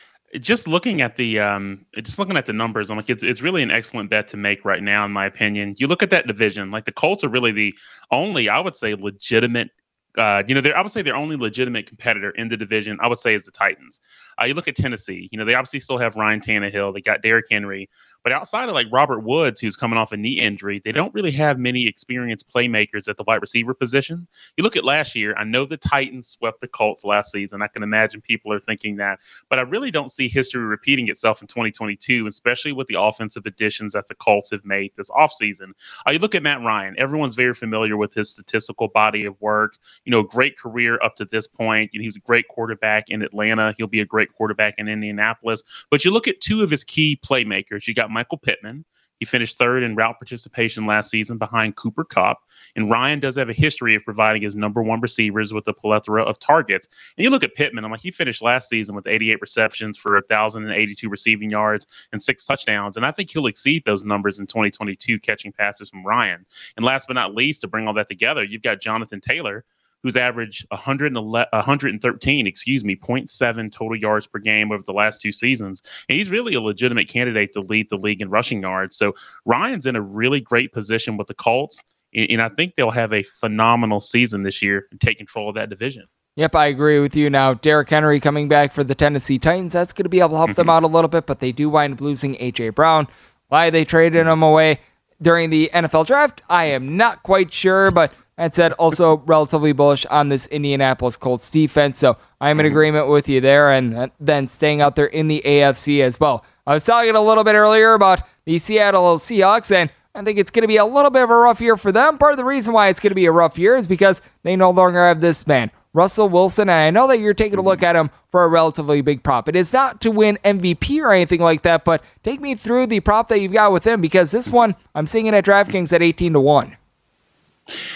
just 0.41 0.67
looking 0.67 1.01
at 1.01 1.17
the 1.17 1.39
um, 1.39 1.85
just 1.97 2.19
looking 2.19 2.37
at 2.37 2.47
the 2.47 2.53
numbers, 2.53 2.91
I'm 2.91 2.97
like, 2.97 3.11
it's 3.11 3.23
it's 3.23 3.43
really 3.43 3.63
an 3.63 3.71
excellent 3.71 4.11
bet 4.11 4.29
to 4.29 4.37
make 4.37 4.65
right 4.65 4.83
now, 4.83 5.05
in 5.05 5.13
my 5.13 5.27
opinion. 5.27 5.75
You 5.79 5.87
look 5.87 6.03
at 6.03 6.11
that 6.11 6.27
division, 6.27 6.71
like 6.71 6.85
the 6.85 6.93
Colts 6.93 7.25
are 7.25 7.29
really 7.29 7.53
the 7.53 7.75
only, 8.11 8.49
I 8.49 8.61
would 8.61 8.75
say, 8.75 8.95
legitimate. 8.95 9.71
Uh, 10.17 10.45
you 10.47 10.55
know, 10.55 10.71
I 10.71 10.81
would 10.81 10.93
say 10.93 11.03
their 11.03 11.17
only 11.17 11.35
legitimate 11.37 11.87
competitor 11.87 12.31
in 12.31 12.49
the 12.49 12.57
division, 12.57 12.99
I 13.01 13.09
would 13.09 13.19
say, 13.19 13.35
is 13.35 13.45
the 13.45 13.51
Titans. 13.51 14.01
Uh, 14.41 14.47
you 14.47 14.55
look 14.55 14.69
at 14.69 14.77
Tennessee. 14.77 15.29
You 15.33 15.39
know, 15.39 15.45
they 15.45 15.55
obviously 15.55 15.81
still 15.81 15.99
have 15.99 16.15
Ryan 16.15 16.41
Tannehill. 16.41 16.95
They 16.95 17.01
got 17.01 17.23
Derrick 17.23 17.47
Henry. 17.51 17.89
But 18.25 18.33
outside 18.33 18.71
of 18.71 18.75
like 18.75 18.87
Robert 18.91 19.21
Woods, 19.21 19.61
who's 19.61 19.77
coming 19.77 19.99
off 19.99 20.11
a 20.11 20.17
knee 20.17 20.41
injury, 20.41 20.81
they 20.83 20.93
don't 20.93 21.15
really 21.15 21.31
have 21.33 21.59
many 21.59 21.87
experienced 21.87 22.51
playmakers 22.53 23.07
at 23.07 23.19
the 23.19 23.25
wide 23.25 23.43
receiver 23.43 23.75
position. 23.75 24.27
You 24.57 24.65
look 24.65 24.77
at 24.77 24.85
last 24.85 25.15
year, 25.15 25.35
I 25.37 25.45
know 25.45 25.67
the 25.67 25.77
Titans 25.77 26.27
swept 26.27 26.61
the 26.61 26.69
Colts 26.69 27.05
last 27.05 27.31
season. 27.31 27.61
I 27.61 27.67
can 27.67 27.83
imagine 27.83 28.23
people 28.23 28.51
are 28.51 28.59
thinking 28.59 28.97
that, 28.97 29.21
but 29.51 29.59
I 29.59 29.63
really 29.63 29.91
don't 29.91 30.11
see 30.11 30.27
history 30.27 30.63
repeating 30.63 31.09
itself 31.09 31.43
in 31.43 31.49
2022, 31.49 32.27
especially 32.27 32.73
with 32.73 32.87
the 32.87 32.99
offensive 32.99 33.45
additions 33.45 33.93
that 33.93 34.09
the 34.09 34.15
Colts 34.15 34.51
have 34.51 34.65
made 34.65 34.93
this 34.97 35.11
offseason. 35.11 35.73
Uh, 36.09 36.13
you 36.13 36.19
look 36.19 36.35
at 36.35 36.43
Matt 36.43 36.63
Ryan, 36.63 36.95
everyone's 36.97 37.35
very 37.35 37.53
familiar 37.53 37.99
with 37.99 38.15
his 38.15 38.31
statistical 38.31 38.89
body 38.89 39.27
of 39.27 39.39
work. 39.43 39.77
You 40.07 40.11
know, 40.11 40.23
great 40.23 40.59
career 40.59 40.99
up 41.03 41.17
to 41.17 41.27
this 41.27 41.47
point. 41.47 41.91
You 41.93 42.01
know, 42.01 42.05
he 42.05 42.09
was 42.09 42.17
a 42.17 42.21
great 42.21 42.49
quarterback 42.49 43.11
in 43.11 43.21
Atlanta. 43.21 43.75
He'll 43.77 43.87
be 43.87 44.01
a 44.01 44.07
great 44.07 44.33
quarterback 44.33 44.77
in 44.79 44.89
Indianapolis. 44.89 45.63
But 45.91 46.07
you 46.07 46.11
look 46.11 46.27
at 46.27 46.41
two 46.41 46.63
of 46.63 46.71
his 46.71 46.85
key 46.85 47.21
playmakers. 47.23 47.87
You 47.87 47.93
got 47.93 48.14
Michael 48.15 48.39
Pittman. 48.39 48.85
He 49.21 49.25
finished 49.25 49.59
third 49.59 49.83
in 49.83 49.95
route 49.95 50.19
participation 50.19 50.87
last 50.87 51.11
season 51.11 51.39
behind 51.39 51.77
Cooper 51.77 52.05
Kupp. 52.05 52.39
And 52.77 52.91
Ryan 52.91 53.21
does 53.21 53.37
have 53.37 53.49
a 53.49 53.55
history 53.55 53.95
of 53.95 54.05
providing 54.05 54.43
his 54.43 54.57
number 54.57 54.83
one 54.83 55.01
receivers 55.01 55.53
with 55.53 55.67
a 55.69 55.73
plethora 55.73 56.23
of 56.23 56.39
targets. 56.39 56.89
And 57.17 57.25
you 57.25 57.31
look 57.31 57.45
at 57.45 57.55
Pittman, 57.55 57.85
I'm 57.85 57.91
like, 57.91 58.01
he 58.01 58.11
finished 58.11 58.43
last 58.43 58.69
season 58.69 58.95
with 58.95 59.07
88 59.07 59.41
receptions 59.41 59.99
for 59.99 60.15
1,082 60.15 61.09
receiving 61.09 61.51
yards 61.51 61.87
and 62.13 62.21
six 62.21 62.45
touchdowns. 62.45 62.97
And 62.97 63.07
I 63.07 63.13
think 63.13 63.31
he'll 63.31 63.47
exceed 63.47 63.85
those 63.85 64.05
numbers 64.05 64.41
in 64.41 64.47
2022, 64.47 65.21
catching 65.21 65.53
passes 65.53 65.91
from 65.91 66.05
Ryan. 66.05 66.45
And 66.77 66.85
last 66.85 67.07
but 67.07 67.15
not 67.15 67.35
least, 67.35 67.61
to 67.63 67.69
bring 67.69 67.87
all 67.87 67.95
that 67.95 68.09
together, 68.09 68.43
you've 68.43 68.63
got 68.63 68.81
Jonathan 68.81 69.21
Taylor 69.21 69.65
who's 70.05 70.17
averaged 70.17 70.67
111, 70.69 71.49
113, 71.51 72.47
excuse 72.47 72.85
me, 72.85 72.95
0.7 72.95 73.73
total 73.73 73.97
yards 73.97 74.27
per 74.27 74.39
game 74.39 74.71
over 74.71 74.83
the 74.83 74.93
last 74.93 75.21
two 75.21 75.33
seasons. 75.33 75.83
And 76.09 76.19
he's 76.19 76.29
really 76.29 76.55
a 76.55 76.61
legitimate 76.61 77.09
candidate 77.09 77.55
to 77.55 77.61
lead 77.61 77.89
the 77.89 77.97
league 77.97 78.21
in 78.21 78.29
rushing 78.29 78.63
yards. 78.63 78.97
So 78.97 79.15
Ryan's 79.47 79.87
in 79.87 79.97
a 79.97 80.03
really 80.03 80.41
great 80.41 80.73
position 80.73 81.17
with 81.17 81.27
the 81.27 81.35
Colts. 81.35 81.83
And 82.15 82.41
I 82.41 82.51
think 82.51 82.77
they'll 82.77 82.91
have 82.91 83.13
a 83.13 83.25
phenomenal 83.25 84.01
season 84.01 84.45
this 84.45 84.63
year 84.63 84.87
and 84.93 85.01
take 85.01 85.17
control 85.17 85.49
of 85.49 85.55
that 85.57 85.71
division. 85.71 86.05
Yep, 86.37 86.55
I 86.55 86.67
agree 86.67 86.99
with 87.01 87.17
you. 87.17 87.31
Now, 87.31 87.55
Derrick 87.55 87.89
Henry 87.89 88.21
coming 88.21 88.47
back 88.47 88.73
for 88.73 88.85
the 88.85 88.95
Tennessee 88.95 89.39
Titans, 89.39 89.73
that's 89.73 89.93
going 89.93 90.05
to 90.05 90.11
be 90.11 90.21
able 90.21 90.31
to 90.31 90.37
help 90.37 90.51
mm-hmm. 90.51 90.57
them 90.57 90.71
out 90.71 90.83
a 90.83 90.89
little 90.89 91.09
bit, 91.09 91.27
but 91.27 91.41
they 91.41 91.51
do 91.51 91.71
wind 91.71 91.95
up 91.95 92.01
losing 92.01 92.37
A.J. 92.41 92.71
Brown. 92.71 93.09
Why 93.49 93.71
they 93.71 93.85
traded 93.85 94.27
him 94.27 94.43
away 94.43 94.81
during 95.23 95.51
the 95.51 95.71
NFL 95.73 96.07
draft, 96.07 96.43
I 96.51 96.67
am 96.67 96.97
not 96.97 97.23
quite 97.23 97.53
sure, 97.53 97.91
but 97.91 98.13
that 98.37 98.55
said, 98.55 98.73
also 98.73 99.19
relatively 99.27 99.73
bullish 99.73 100.07
on 100.07 100.29
this 100.29 100.47
Indianapolis 100.47 101.17
Colts 101.17 101.51
defense. 101.51 101.99
So 101.99 102.17
I'm 102.41 102.59
in 102.59 102.67
mm-hmm. 102.67 102.73
agreement 102.73 103.09
with 103.09 103.29
you 103.29 103.41
there. 103.41 103.71
And 103.71 104.11
then 104.19 104.47
staying 104.49 104.81
out 104.81 104.97
there 104.97 105.07
in 105.07 105.29
the 105.29 105.43
AFC 105.45 106.01
as 106.01 106.19
well. 106.19 106.45
I 106.67 106.75
was 106.75 106.85
talking 106.85 107.15
a 107.15 107.21
little 107.21 107.45
bit 107.45 107.55
earlier 107.55 107.93
about 107.93 108.23
the 108.47 108.59
Seattle 108.59 109.17
Seahawks, 109.17 109.71
and 109.75 109.91
I 110.15 110.23
think 110.23 110.39
it's 110.39 110.51
going 110.51 110.63
to 110.63 110.69
be 110.69 110.79
a 110.79 110.85
little 110.85 111.11
bit 111.11 111.23
of 111.23 111.31
a 111.31 111.37
rough 111.37 111.61
year 111.61 111.77
for 111.77 111.93
them. 111.93 112.17
Part 112.17 112.33
of 112.33 112.39
the 112.39 112.45
reason 112.45 112.73
why 112.73 112.89
it's 112.89 113.01
going 113.01 113.11
to 113.11 113.15
be 113.15 113.27
a 113.27 113.33
rough 113.33 113.59
year 113.59 113.77
is 113.77 113.87
because 113.87 114.23
they 114.45 114.57
no 114.57 114.71
longer 114.71 115.07
have 115.07 115.21
this 115.21 115.47
man, 115.47 115.71
Russell 115.93 116.29
Wilson. 116.31 116.71
And 116.71 116.79
I 116.79 116.91
know 116.91 117.07
that 117.09 117.19
you're 117.19 117.35
taking 117.35 117.59
a 117.59 117.63
look 117.63 117.83
at 117.83 117.97
him 117.97 118.11
for 118.31 118.45
a 118.45 118.49
relatively 118.49 119.03
big 119.03 119.23
prop. 119.23 119.49
It 119.49 119.57
is 119.57 119.75
not 119.75 120.01
to 120.03 120.11
win 120.11 120.39
MVP 120.43 121.01
or 121.01 121.13
anything 121.13 121.41
like 121.41 121.63
that, 121.63 121.85
but 121.85 122.03
take 122.23 122.41
me 122.41 122.55
through 122.55 122.87
the 122.87 123.01
prop 123.01 123.29
that 123.29 123.41
you've 123.41 123.53
got 123.53 123.73
with 123.73 123.87
him 123.87 124.01
because 124.01 124.31
this 124.31 124.49
one, 124.49 124.75
I'm 124.95 125.07
seeing 125.07 125.27
it 125.27 125.35
at 125.35 125.45
DraftKings 125.45 125.93
at 125.93 126.01
18 126.01 126.33
to 126.33 126.41
1. 126.41 126.77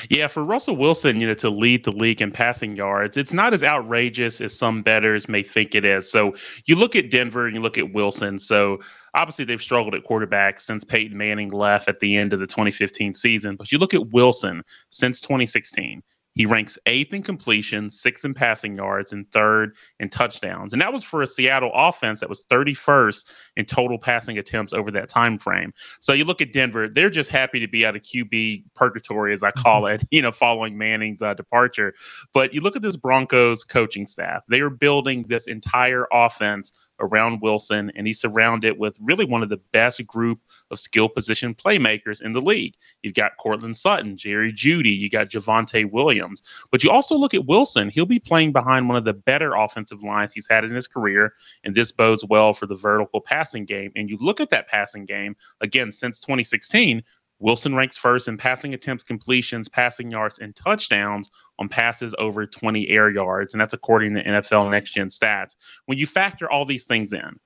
Yeah, 0.08 0.28
for 0.28 0.44
Russell 0.44 0.76
Wilson, 0.76 1.20
you 1.20 1.26
know, 1.26 1.34
to 1.34 1.50
lead 1.50 1.84
the 1.84 1.92
league 1.92 2.22
in 2.22 2.30
passing 2.30 2.74
yards, 2.76 3.16
it's 3.16 3.32
not 3.32 3.52
as 3.52 3.62
outrageous 3.62 4.40
as 4.40 4.56
some 4.56 4.82
bettors 4.82 5.28
may 5.28 5.42
think 5.42 5.74
it 5.74 5.84
is. 5.84 6.10
So 6.10 6.34
you 6.64 6.76
look 6.76 6.96
at 6.96 7.10
Denver 7.10 7.46
and 7.46 7.54
you 7.54 7.60
look 7.60 7.76
at 7.76 7.92
Wilson. 7.92 8.38
So 8.38 8.78
obviously 9.14 9.44
they've 9.44 9.60
struggled 9.62 9.94
at 9.94 10.04
quarterback 10.04 10.60
since 10.60 10.84
Peyton 10.84 11.16
Manning 11.16 11.50
left 11.50 11.88
at 11.88 12.00
the 12.00 12.16
end 12.16 12.32
of 12.32 12.38
the 12.38 12.46
2015 12.46 13.14
season. 13.14 13.56
But 13.56 13.70
you 13.70 13.78
look 13.78 13.94
at 13.94 14.08
Wilson 14.10 14.62
since 14.90 15.20
2016. 15.20 16.02
He 16.38 16.46
ranks 16.46 16.78
eighth 16.86 17.12
in 17.12 17.22
completions, 17.22 18.00
sixth 18.00 18.24
in 18.24 18.32
passing 18.32 18.76
yards, 18.76 19.12
and 19.12 19.28
third 19.32 19.74
in 19.98 20.08
touchdowns. 20.08 20.72
And 20.72 20.80
that 20.80 20.92
was 20.92 21.02
for 21.02 21.20
a 21.20 21.26
Seattle 21.26 21.72
offense 21.74 22.20
that 22.20 22.28
was 22.28 22.46
31st 22.46 23.24
in 23.56 23.66
total 23.66 23.98
passing 23.98 24.38
attempts 24.38 24.72
over 24.72 24.92
that 24.92 25.08
time 25.08 25.36
frame. 25.36 25.74
So 25.98 26.12
you 26.12 26.24
look 26.24 26.40
at 26.40 26.52
Denver, 26.52 26.88
they're 26.88 27.10
just 27.10 27.28
happy 27.28 27.58
to 27.58 27.66
be 27.66 27.84
out 27.84 27.96
of 27.96 28.02
QB 28.02 28.62
purgatory, 28.74 29.32
as 29.32 29.42
I 29.42 29.50
call 29.50 29.86
it, 29.86 30.04
you 30.12 30.22
know, 30.22 30.30
following 30.30 30.78
Manning's 30.78 31.22
uh, 31.22 31.34
departure. 31.34 31.92
But 32.32 32.54
you 32.54 32.60
look 32.60 32.76
at 32.76 32.82
this 32.82 32.96
Broncos 32.96 33.64
coaching 33.64 34.06
staff, 34.06 34.44
they 34.48 34.60
are 34.60 34.70
building 34.70 35.24
this 35.28 35.48
entire 35.48 36.06
offense 36.12 36.72
around 37.00 37.40
Wilson, 37.40 37.90
and 37.94 38.06
he's 38.06 38.20
surrounded 38.20 38.78
with 38.78 38.96
really 39.00 39.24
one 39.24 39.42
of 39.42 39.48
the 39.48 39.60
best 39.72 40.06
group 40.06 40.40
of 40.70 40.78
skill 40.78 41.08
position 41.08 41.54
playmakers 41.54 42.22
in 42.22 42.32
the 42.32 42.40
league. 42.40 42.74
You've 43.02 43.14
got 43.14 43.36
Courtland 43.38 43.76
Sutton, 43.76 44.16
Jerry 44.16 44.52
Jeudy, 44.52 44.96
you 44.96 45.08
got 45.08 45.28
Javonte 45.28 45.90
Williams. 45.90 46.42
But 46.70 46.82
you 46.82 46.90
also 46.90 47.16
look 47.16 47.34
at 47.34 47.46
Wilson, 47.46 47.88
he'll 47.88 48.06
be 48.06 48.18
playing 48.18 48.52
behind 48.52 48.88
one 48.88 48.96
of 48.96 49.04
the 49.04 49.14
better 49.14 49.54
offensive 49.54 50.02
lines 50.02 50.32
he's 50.32 50.48
had 50.48 50.64
in 50.64 50.74
his 50.74 50.88
career, 50.88 51.34
and 51.64 51.74
this 51.74 51.92
bodes 51.92 52.24
well 52.24 52.52
for 52.52 52.66
the 52.66 52.74
vertical 52.74 53.20
passing 53.20 53.64
game. 53.64 53.92
And 53.96 54.10
you 54.10 54.18
look 54.20 54.40
at 54.40 54.50
that 54.50 54.68
passing 54.68 55.04
game, 55.04 55.36
again, 55.60 55.92
since 55.92 56.20
2016, 56.20 57.02
Wilson 57.40 57.74
ranks 57.74 57.96
first 57.96 58.28
in 58.28 58.36
passing 58.36 58.74
attempts, 58.74 59.04
completions, 59.04 59.68
passing 59.68 60.10
yards, 60.10 60.38
and 60.38 60.54
touchdowns 60.56 61.30
on 61.58 61.68
passes 61.68 62.14
over 62.18 62.46
20 62.46 62.88
air 62.88 63.10
yards. 63.10 63.54
And 63.54 63.60
that's 63.60 63.74
according 63.74 64.14
to 64.14 64.24
NFL 64.24 64.70
Next 64.70 64.92
Gen 64.92 65.08
Stats. 65.08 65.54
When 65.86 65.98
you 65.98 66.06
factor 66.06 66.50
all 66.50 66.64
these 66.64 66.86
things 66.86 67.12
in 67.12 67.38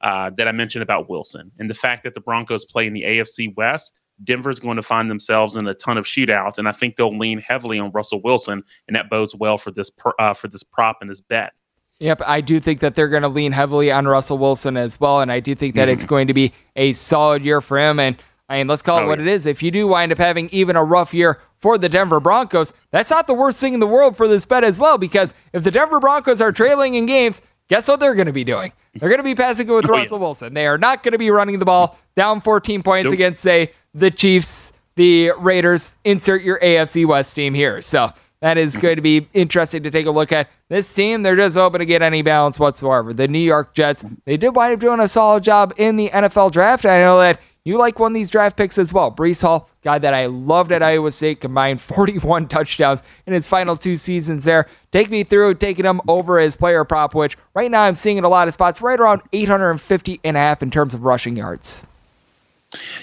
uh, 0.00 0.30
that 0.36 0.48
I 0.48 0.52
mentioned 0.52 0.82
about 0.82 1.08
Wilson 1.08 1.50
and 1.58 1.68
the 1.68 1.74
fact 1.74 2.04
that 2.04 2.14
the 2.14 2.20
Broncos 2.20 2.64
play 2.64 2.86
in 2.86 2.92
the 2.92 3.02
AFC 3.02 3.54
West, 3.56 3.98
Denver's 4.24 4.60
going 4.60 4.76
to 4.76 4.82
find 4.82 5.10
themselves 5.10 5.56
in 5.56 5.66
a 5.66 5.74
ton 5.74 5.98
of 5.98 6.04
shootouts, 6.04 6.58
and 6.58 6.68
I 6.68 6.72
think 6.72 6.96
they'll 6.96 7.16
lean 7.16 7.38
heavily 7.38 7.78
on 7.78 7.90
Russell 7.92 8.20
Wilson, 8.22 8.62
and 8.86 8.96
that 8.96 9.10
bodes 9.10 9.34
well 9.34 9.58
for 9.58 9.70
this 9.70 9.90
uh, 10.18 10.34
for 10.34 10.48
this 10.48 10.62
prop 10.62 10.98
and 11.00 11.10
this 11.10 11.20
bet. 11.20 11.52
Yep, 11.98 12.22
I 12.26 12.40
do 12.40 12.58
think 12.60 12.80
that 12.80 12.94
they're 12.94 13.08
going 13.08 13.22
to 13.22 13.28
lean 13.28 13.52
heavily 13.52 13.90
on 13.90 14.06
Russell 14.06 14.38
Wilson 14.38 14.76
as 14.76 14.98
well, 15.00 15.20
and 15.20 15.32
I 15.32 15.40
do 15.40 15.54
think 15.54 15.74
that 15.76 15.88
mm-hmm. 15.88 15.94
it's 15.94 16.04
going 16.04 16.26
to 16.26 16.34
be 16.34 16.52
a 16.76 16.92
solid 16.92 17.44
year 17.44 17.60
for 17.60 17.78
him. 17.78 17.98
And 17.98 18.16
I 18.48 18.58
mean, 18.58 18.66
let's 18.66 18.82
call 18.82 18.98
it 18.98 19.02
oh, 19.02 19.06
what 19.06 19.18
yeah. 19.18 19.26
it 19.26 19.30
is. 19.30 19.46
If 19.46 19.62
you 19.62 19.70
do 19.70 19.86
wind 19.86 20.12
up 20.12 20.18
having 20.18 20.48
even 20.50 20.76
a 20.76 20.84
rough 20.84 21.14
year 21.14 21.40
for 21.58 21.78
the 21.78 21.88
Denver 21.88 22.20
Broncos, 22.20 22.72
that's 22.90 23.10
not 23.10 23.26
the 23.26 23.34
worst 23.34 23.58
thing 23.58 23.74
in 23.74 23.80
the 23.80 23.86
world 23.86 24.16
for 24.16 24.28
this 24.28 24.44
bet 24.44 24.64
as 24.64 24.78
well, 24.78 24.98
because 24.98 25.32
if 25.52 25.64
the 25.64 25.70
Denver 25.70 26.00
Broncos 26.00 26.40
are 26.40 26.52
trailing 26.52 26.94
in 26.94 27.06
games, 27.06 27.40
guess 27.68 27.88
what 27.88 28.00
they're 28.00 28.14
going 28.14 28.26
to 28.26 28.32
be 28.32 28.44
doing? 28.44 28.72
They're 28.94 29.08
going 29.08 29.20
to 29.20 29.24
be 29.24 29.34
passing 29.34 29.68
it 29.68 29.72
with 29.72 29.84
oh, 29.88 29.92
Russell 29.92 30.18
yeah. 30.18 30.22
Wilson. 30.22 30.54
They 30.54 30.66
are 30.66 30.78
not 30.78 31.02
going 31.02 31.12
to 31.12 31.18
be 31.18 31.30
running 31.30 31.58
the 31.58 31.64
ball 31.64 31.98
down 32.14 32.40
14 32.40 32.82
points 32.82 33.06
nope. 33.06 33.14
against, 33.14 33.42
say, 33.42 33.72
the 33.94 34.10
Chiefs, 34.10 34.72
the 34.96 35.32
Raiders. 35.38 35.96
Insert 36.04 36.42
your 36.42 36.58
AFC 36.60 37.06
West 37.06 37.34
team 37.34 37.54
here. 37.54 37.80
So 37.80 38.12
that 38.42 38.58
is 38.58 38.72
mm-hmm. 38.72 38.82
going 38.82 38.96
to 38.96 39.02
be 39.02 39.28
interesting 39.32 39.84
to 39.84 39.90
take 39.90 40.06
a 40.06 40.10
look 40.10 40.32
at. 40.32 40.50
This 40.68 40.92
team, 40.92 41.22
they're 41.22 41.36
just 41.36 41.56
hoping 41.56 41.78
to 41.78 41.86
get 41.86 42.02
any 42.02 42.22
balance 42.22 42.58
whatsoever. 42.58 43.12
The 43.12 43.28
New 43.28 43.38
York 43.38 43.74
Jets, 43.74 44.04
they 44.24 44.36
did 44.36 44.56
wind 44.56 44.74
up 44.74 44.80
doing 44.80 45.00
a 45.00 45.08
solid 45.08 45.42
job 45.44 45.72
in 45.76 45.96
the 45.96 46.08
NFL 46.10 46.50
draft. 46.50 46.84
I 46.84 46.98
know 46.98 47.18
that 47.20 47.40
you 47.64 47.78
like 47.78 47.98
one 47.98 48.12
of 48.12 48.14
these 48.14 48.30
draft 48.30 48.56
picks 48.56 48.76
as 48.78 48.92
well. 48.92 49.12
Breece 49.12 49.42
Hall, 49.42 49.68
guy 49.82 49.98
that 49.98 50.14
I 50.14 50.26
loved 50.26 50.72
at 50.72 50.82
Iowa 50.82 51.10
State, 51.10 51.40
combined 51.40 51.80
41 51.80 52.48
touchdowns 52.48 53.02
in 53.26 53.32
his 53.32 53.46
final 53.46 53.76
two 53.76 53.96
seasons 53.96 54.44
there. 54.44 54.68
Take 54.90 55.10
me 55.10 55.24
through 55.24 55.54
taking 55.54 55.84
him 55.84 56.00
over 56.08 56.38
his 56.38 56.56
player 56.56 56.84
prop, 56.84 57.14
which 57.14 57.36
right 57.54 57.70
now 57.70 57.82
I'm 57.82 57.94
seeing 57.94 58.16
in 58.16 58.24
a 58.24 58.28
lot 58.28 58.48
of 58.48 58.54
spots 58.54 58.82
right 58.82 58.98
around 58.98 59.22
850 59.32 60.20
and 60.24 60.36
a 60.36 60.40
half 60.40 60.62
in 60.62 60.70
terms 60.70 60.94
of 60.94 61.04
rushing 61.04 61.36
yards. 61.36 61.84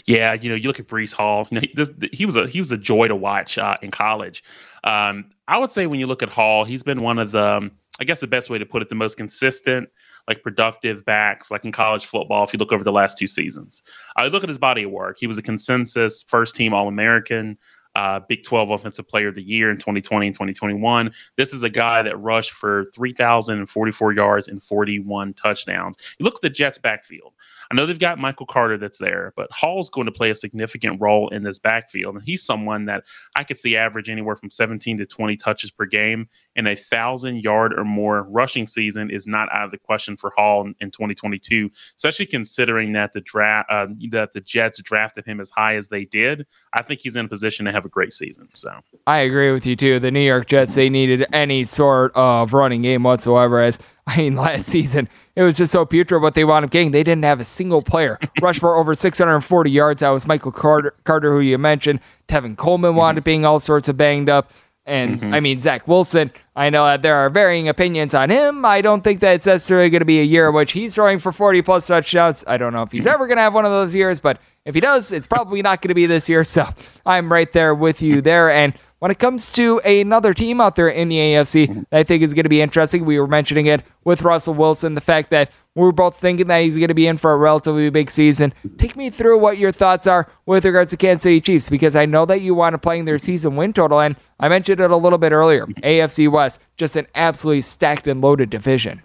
Yeah, 0.06 0.34
you 0.34 0.50
know, 0.50 0.56
you 0.56 0.68
look 0.68 0.80
at 0.80 0.88
Breece 0.88 1.14
Hall. 1.14 1.48
You 1.52 1.56
know, 1.56 1.62
he, 1.62 1.72
this, 1.76 1.92
he 2.12 2.26
was 2.26 2.36
a 2.36 2.48
he 2.48 2.60
was 2.60 2.72
a 2.72 2.78
joy 2.78 3.08
to 3.08 3.16
watch 3.16 3.60
uh, 3.60 3.78
in 3.84 3.92
college. 3.92 4.44
Um, 4.84 5.26
I 5.48 5.58
would 5.60 5.72
say 5.72 5.88
when 5.88 6.00
you 6.00 6.08
look 6.08 6.24
at 6.24 6.30
Hall, 6.30 6.66
he's 6.66 6.84
been 6.84 7.02
one 7.02 7.20
of 7.20 7.32
the, 7.32 7.46
um, 7.46 7.72
I 8.00 8.04
guess 8.04 8.20
the 8.20 8.28
best 8.28 8.50
way 8.50 8.58
to 8.58 8.66
put 8.66 8.82
it, 8.82 8.90
the 8.90 8.96
most 8.96 9.18
consistent 9.18 9.90
like 10.30 10.44
productive 10.44 11.04
backs, 11.04 11.50
like 11.50 11.66
in 11.66 11.72
college 11.72 12.06
football, 12.06 12.44
if 12.44 12.54
you 12.54 12.60
look 12.60 12.72
over 12.72 12.84
the 12.84 12.92
last 12.92 13.18
two 13.18 13.26
seasons. 13.28 13.82
I 14.16 14.28
look 14.28 14.44
at 14.44 14.50
his 14.50 14.60
body 14.60 14.84
of 14.84 14.92
work. 14.92 15.18
He 15.20 15.26
was 15.26 15.40
a 15.40 15.42
consensus 15.42 16.22
first 16.22 16.56
team 16.56 16.72
All 16.72 16.88
American, 16.88 17.58
uh, 17.96 18.20
Big 18.28 18.44
12 18.44 18.72
Offensive 18.72 19.08
Player 19.08 19.30
of 19.30 19.36
the 19.36 19.44
Year 19.44 19.70
in 19.70 19.78
2020 19.78 20.28
and 20.28 20.34
2021. 20.34 21.12
This 21.38 21.54
is 21.54 21.64
a 21.64 21.70
guy 21.70 22.02
that 22.02 22.18
rushed 22.18 22.52
for 22.52 22.86
3,044 22.94 24.14
yards 24.14 24.48
and 24.48 24.62
41 24.62 25.34
touchdowns. 25.34 25.96
You 26.18 26.24
look 26.24 26.36
at 26.36 26.42
the 26.42 26.50
Jets' 26.50 26.78
backfield. 26.78 27.34
I 27.72 27.76
know 27.76 27.86
they've 27.86 28.00
got 28.00 28.18
Michael 28.18 28.48
Carter 28.48 28.78
that's 28.78 28.98
there, 28.98 29.32
but 29.36 29.48
Hall's 29.52 29.92
going 29.92 30.06
to 30.06 30.12
play 30.12 30.32
a 30.32 30.36
significant 30.36 31.00
role 31.00 31.30
in 31.30 31.44
this 31.44 31.60
backfield. 31.60 32.16
And 32.16 32.24
he's 32.24 32.44
someone 32.44 32.86
that 32.86 33.04
I 33.36 33.44
could 33.44 33.60
see 33.60 33.78
average 33.78 34.10
anywhere 34.10 34.36
from 34.36 34.50
17 34.50 34.98
to 34.98 35.06
20 35.06 35.38
touches 35.38 35.70
per 35.70 35.86
game. 35.86 36.28
And 36.56 36.68
a 36.68 36.76
thousand 36.76 37.44
yard 37.44 37.74
or 37.78 37.86
more 37.86 38.24
rushing 38.24 38.66
season 38.66 39.12
is 39.12 39.28
not 39.28 39.50
out 39.52 39.66
of 39.66 39.72
the 39.72 39.78
question 39.78 40.18
for 40.18 40.32
Hall 40.36 40.62
in, 40.62 40.76
in 40.80 40.90
2022, 40.90 41.70
especially 41.96 42.26
considering 42.26 42.94
that 42.94 43.14
the 43.14 43.22
draft 43.22 43.70
uh, 43.70 43.88
that 44.10 44.34
the 44.34 44.42
Jets 44.42 44.82
drafted 44.82 45.26
him 45.26 45.40
as 45.40 45.52
high 45.52 45.76
as 45.76 45.90
they 45.90 46.06
did. 46.06 46.48
I 46.74 46.82
think 46.82 47.02
he's 47.02 47.16
in 47.16 47.26
a 47.26 47.30
position 47.30 47.66
to 47.66 47.72
have 47.72 47.79
a 47.86 47.90
great 47.90 48.14
season. 48.14 48.50
So 48.54 48.72
I 49.08 49.20
agree 49.20 49.52
with 49.52 49.66
you 49.66 49.76
too. 49.76 50.00
The 50.00 50.12
New 50.12 50.20
York 50.20 50.48
Jets 50.48 50.76
they 50.76 50.90
needed 50.90 51.26
any 51.34 51.64
sort 51.64 52.12
of 52.16 52.54
running 52.54 52.82
game 52.82 53.04
whatsoever 53.04 53.60
as 53.60 53.80
I 54.08 54.18
mean, 54.18 54.36
last 54.36 54.68
season 54.68 55.08
it 55.40 55.44
was 55.44 55.56
just 55.56 55.72
so 55.72 55.86
putrid 55.86 56.22
what 56.22 56.34
they 56.34 56.44
wound 56.44 56.66
up 56.66 56.72
getting. 56.72 56.92
They 56.92 57.02
didn't 57.02 57.24
have 57.24 57.40
a 57.40 57.46
single 57.46 57.82
player 57.82 58.20
rush 58.42 58.60
for 58.60 58.76
over 58.76 58.94
640 58.94 59.72
yards. 59.72 60.02
That 60.02 60.10
was 60.10 60.28
Michael 60.28 60.52
Carter, 60.52 60.94
Carter 61.06 61.32
who 61.32 61.40
you 61.40 61.58
mentioned. 61.58 62.02
Tevin 62.28 62.58
Coleman 62.58 62.96
wound 62.96 63.18
up 63.18 63.24
being 63.24 63.46
all 63.46 63.62
sorts 63.62 63.88
of 63.88 63.96
banged 63.96 64.28
up. 64.28 64.52
And 64.86 65.22
mm-hmm. 65.22 65.34
I 65.34 65.40
mean, 65.40 65.60
Zach 65.62 65.88
Wilson, 65.88 66.32
I 66.58 66.70
know 66.70 66.84
that 66.84 67.04
there 67.04 67.16
are 67.16 67.30
varying 67.30 67.70
opinions 67.70 68.14
on 68.14 68.30
him. 68.30 68.66
I 68.66 68.82
don't 68.82 69.02
think 69.02 69.22
that 69.22 69.36
it's 69.36 69.46
necessarily 69.46 69.90
going 69.90 70.02
to 70.02 70.06
be 70.06 70.20
a 70.20 70.24
year 70.24 70.50
in 70.50 70.56
which 70.56 70.74
he's 70.74 70.96
throwing 70.96 71.20
for 71.20 71.32
40 71.32 71.62
plus 71.62 71.88
touchdowns. 71.88 72.44
I 72.46 72.58
don't 72.58 72.74
know 72.74 72.82
if 72.82 72.92
he's 72.92 73.08
ever 73.08 73.26
going 73.28 73.38
to 73.38 73.44
have 73.44 73.54
one 73.54 73.64
of 73.64 73.72
those 73.72 73.96
years, 73.96 74.20
but 74.20 74.42
if 74.66 74.76
he 74.76 74.82
does, 74.82 75.12
it's 75.12 75.28
probably 75.28 75.62
not 75.62 75.82
going 75.82 75.90
to 75.90 75.96
be 75.96 76.06
this 76.06 76.30
year. 76.30 76.44
So 76.44 76.68
I'm 77.06 77.32
right 77.32 77.52
there 77.52 77.74
with 77.74 78.02
you 78.02 78.22
there. 78.22 78.52
And 78.52 78.74
when 79.00 79.12
it 79.12 79.20
comes 79.20 79.54
to 79.54 79.80
another 79.80 80.34
team 80.34 80.60
out 80.60 80.76
there 80.76 80.90
in 80.90 81.08
the 81.10 81.18
AFC 81.18 81.90
that 81.90 82.00
I 82.00 82.04
think 82.04 82.22
is 82.22 82.34
going 82.34 82.44
to 82.44 82.50
be 82.50 82.62
interesting, 82.62 83.06
we 83.06 83.20
were 83.20 83.28
mentioning 83.28 83.66
it 83.68 83.82
with 84.04 84.22
Russell 84.22 84.54
Wilson, 84.54 84.96
the 84.96 85.02
fact 85.02 85.30
that 85.30 85.52
we 85.76 85.88
are 85.88 85.94
both 85.94 86.18
thinking 86.18 86.48
that 86.48 86.64
he's 86.64 86.76
going 86.76 86.90
to 86.90 86.94
be 86.94 87.08
in 87.08 87.18
for 87.18 87.32
a 87.32 87.38
relatively 87.38 87.90
big 87.90 88.12
season. 88.12 88.54
Take 88.78 88.98
me 88.98 89.10
through 89.10 89.38
what 89.38 89.58
your 89.58 89.72
thoughts 89.72 90.06
are 90.08 90.28
with 90.46 90.66
regards 90.66 90.92
to 90.92 90.98
Kansas 90.98 91.24
City 91.24 91.40
Chiefs, 91.40 91.70
because 91.70 91.96
I 91.96 92.06
know 92.06 92.26
that 92.26 92.42
you 92.42 92.54
want 92.54 92.74
to 92.74 92.78
play 92.78 93.00
in 93.00 93.06
their 93.06 93.18
season 93.18 93.56
win 93.56 93.72
total, 93.72 94.02
and 94.02 94.18
I 94.40 94.50
mentioned 94.50 94.82
it 94.82 94.92
a 94.92 94.98
little 94.98 95.20
bit 95.20 95.32
earlier. 95.32 95.66
AFC 95.68 96.30
West, 96.30 96.60
just 96.76 96.98
an 96.98 97.08
absolutely 97.16 97.62
stacked 97.62 98.08
and 98.08 98.20
loaded 98.20 98.50
division. 98.50 99.02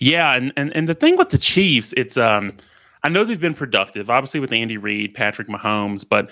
Yeah, 0.00 0.34
and, 0.34 0.52
and, 0.56 0.74
and 0.74 0.88
the 0.88 0.94
thing 0.94 1.16
with 1.16 1.28
the 1.28 1.38
Chiefs, 1.38 1.92
it's 1.96 2.16
um 2.16 2.54
I 3.04 3.08
know 3.08 3.24
they've 3.24 3.40
been 3.40 3.54
productive, 3.54 4.10
obviously 4.10 4.40
with 4.40 4.52
Andy 4.52 4.76
Reid, 4.76 5.14
Patrick 5.14 5.48
Mahomes, 5.48 6.08
but 6.08 6.30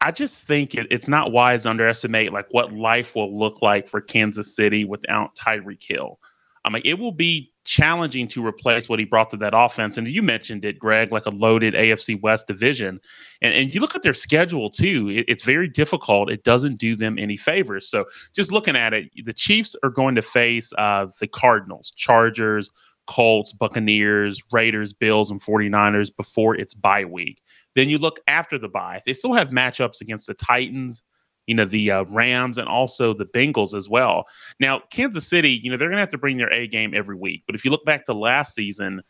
I 0.00 0.12
just 0.12 0.46
think 0.46 0.74
it, 0.74 0.86
it's 0.90 1.08
not 1.08 1.32
wise 1.32 1.64
to 1.64 1.70
underestimate 1.70 2.32
like 2.32 2.46
what 2.50 2.72
life 2.72 3.16
will 3.16 3.36
look 3.36 3.60
like 3.62 3.88
for 3.88 4.00
Kansas 4.00 4.54
City 4.54 4.84
without 4.84 5.34
Tyreek 5.34 5.82
Hill. 5.82 6.20
I'm 6.64 6.72
like, 6.72 6.86
it 6.86 7.00
will 7.00 7.12
be 7.12 7.52
challenging 7.64 8.28
to 8.28 8.46
replace 8.46 8.88
what 8.88 9.00
he 9.00 9.04
brought 9.04 9.30
to 9.30 9.36
that 9.38 9.52
offense. 9.56 9.96
And 9.96 10.06
you 10.06 10.22
mentioned 10.22 10.64
it, 10.64 10.78
Greg, 10.78 11.10
like 11.10 11.26
a 11.26 11.30
loaded 11.30 11.74
AFC 11.74 12.20
West 12.20 12.46
division. 12.46 13.00
And, 13.40 13.52
and 13.54 13.74
you 13.74 13.80
look 13.80 13.96
at 13.96 14.04
their 14.04 14.14
schedule 14.14 14.70
too, 14.70 15.08
it, 15.10 15.24
it's 15.26 15.44
very 15.44 15.68
difficult. 15.68 16.30
It 16.30 16.44
doesn't 16.44 16.78
do 16.78 16.94
them 16.94 17.18
any 17.18 17.36
favors. 17.36 17.88
So 17.88 18.04
just 18.34 18.52
looking 18.52 18.76
at 18.76 18.94
it, 18.94 19.10
the 19.24 19.32
Chiefs 19.32 19.74
are 19.82 19.90
going 19.90 20.14
to 20.14 20.22
face 20.22 20.72
uh, 20.78 21.06
the 21.18 21.26
Cardinals, 21.26 21.92
Chargers, 21.96 22.70
Colts, 23.06 23.52
Buccaneers, 23.52 24.40
Raiders, 24.52 24.92
Bills, 24.92 25.30
and 25.30 25.40
49ers 25.40 26.14
before 26.16 26.56
its 26.56 26.74
bye 26.74 27.04
week. 27.04 27.42
Then 27.74 27.88
you 27.88 27.98
look 27.98 28.20
after 28.28 28.58
the 28.58 28.68
bye. 28.68 29.00
They 29.04 29.14
still 29.14 29.32
have 29.32 29.48
matchups 29.48 30.00
against 30.00 30.26
the 30.26 30.34
Titans, 30.34 31.02
you 31.46 31.54
know, 31.54 31.64
the 31.64 31.90
uh, 31.90 32.04
Rams, 32.04 32.58
and 32.58 32.68
also 32.68 33.12
the 33.12 33.26
Bengals 33.26 33.74
as 33.74 33.88
well. 33.88 34.24
Now, 34.60 34.80
Kansas 34.90 35.26
City, 35.26 35.60
you 35.62 35.70
know, 35.70 35.76
they're 35.76 35.88
going 35.88 35.96
to 35.96 36.02
have 36.02 36.08
to 36.10 36.18
bring 36.18 36.36
their 36.36 36.52
A 36.52 36.66
game 36.66 36.94
every 36.94 37.16
week. 37.16 37.42
But 37.46 37.54
if 37.54 37.64
you 37.64 37.70
look 37.70 37.84
back 37.84 38.04
to 38.06 38.14
last 38.14 38.54
season, 38.54 39.02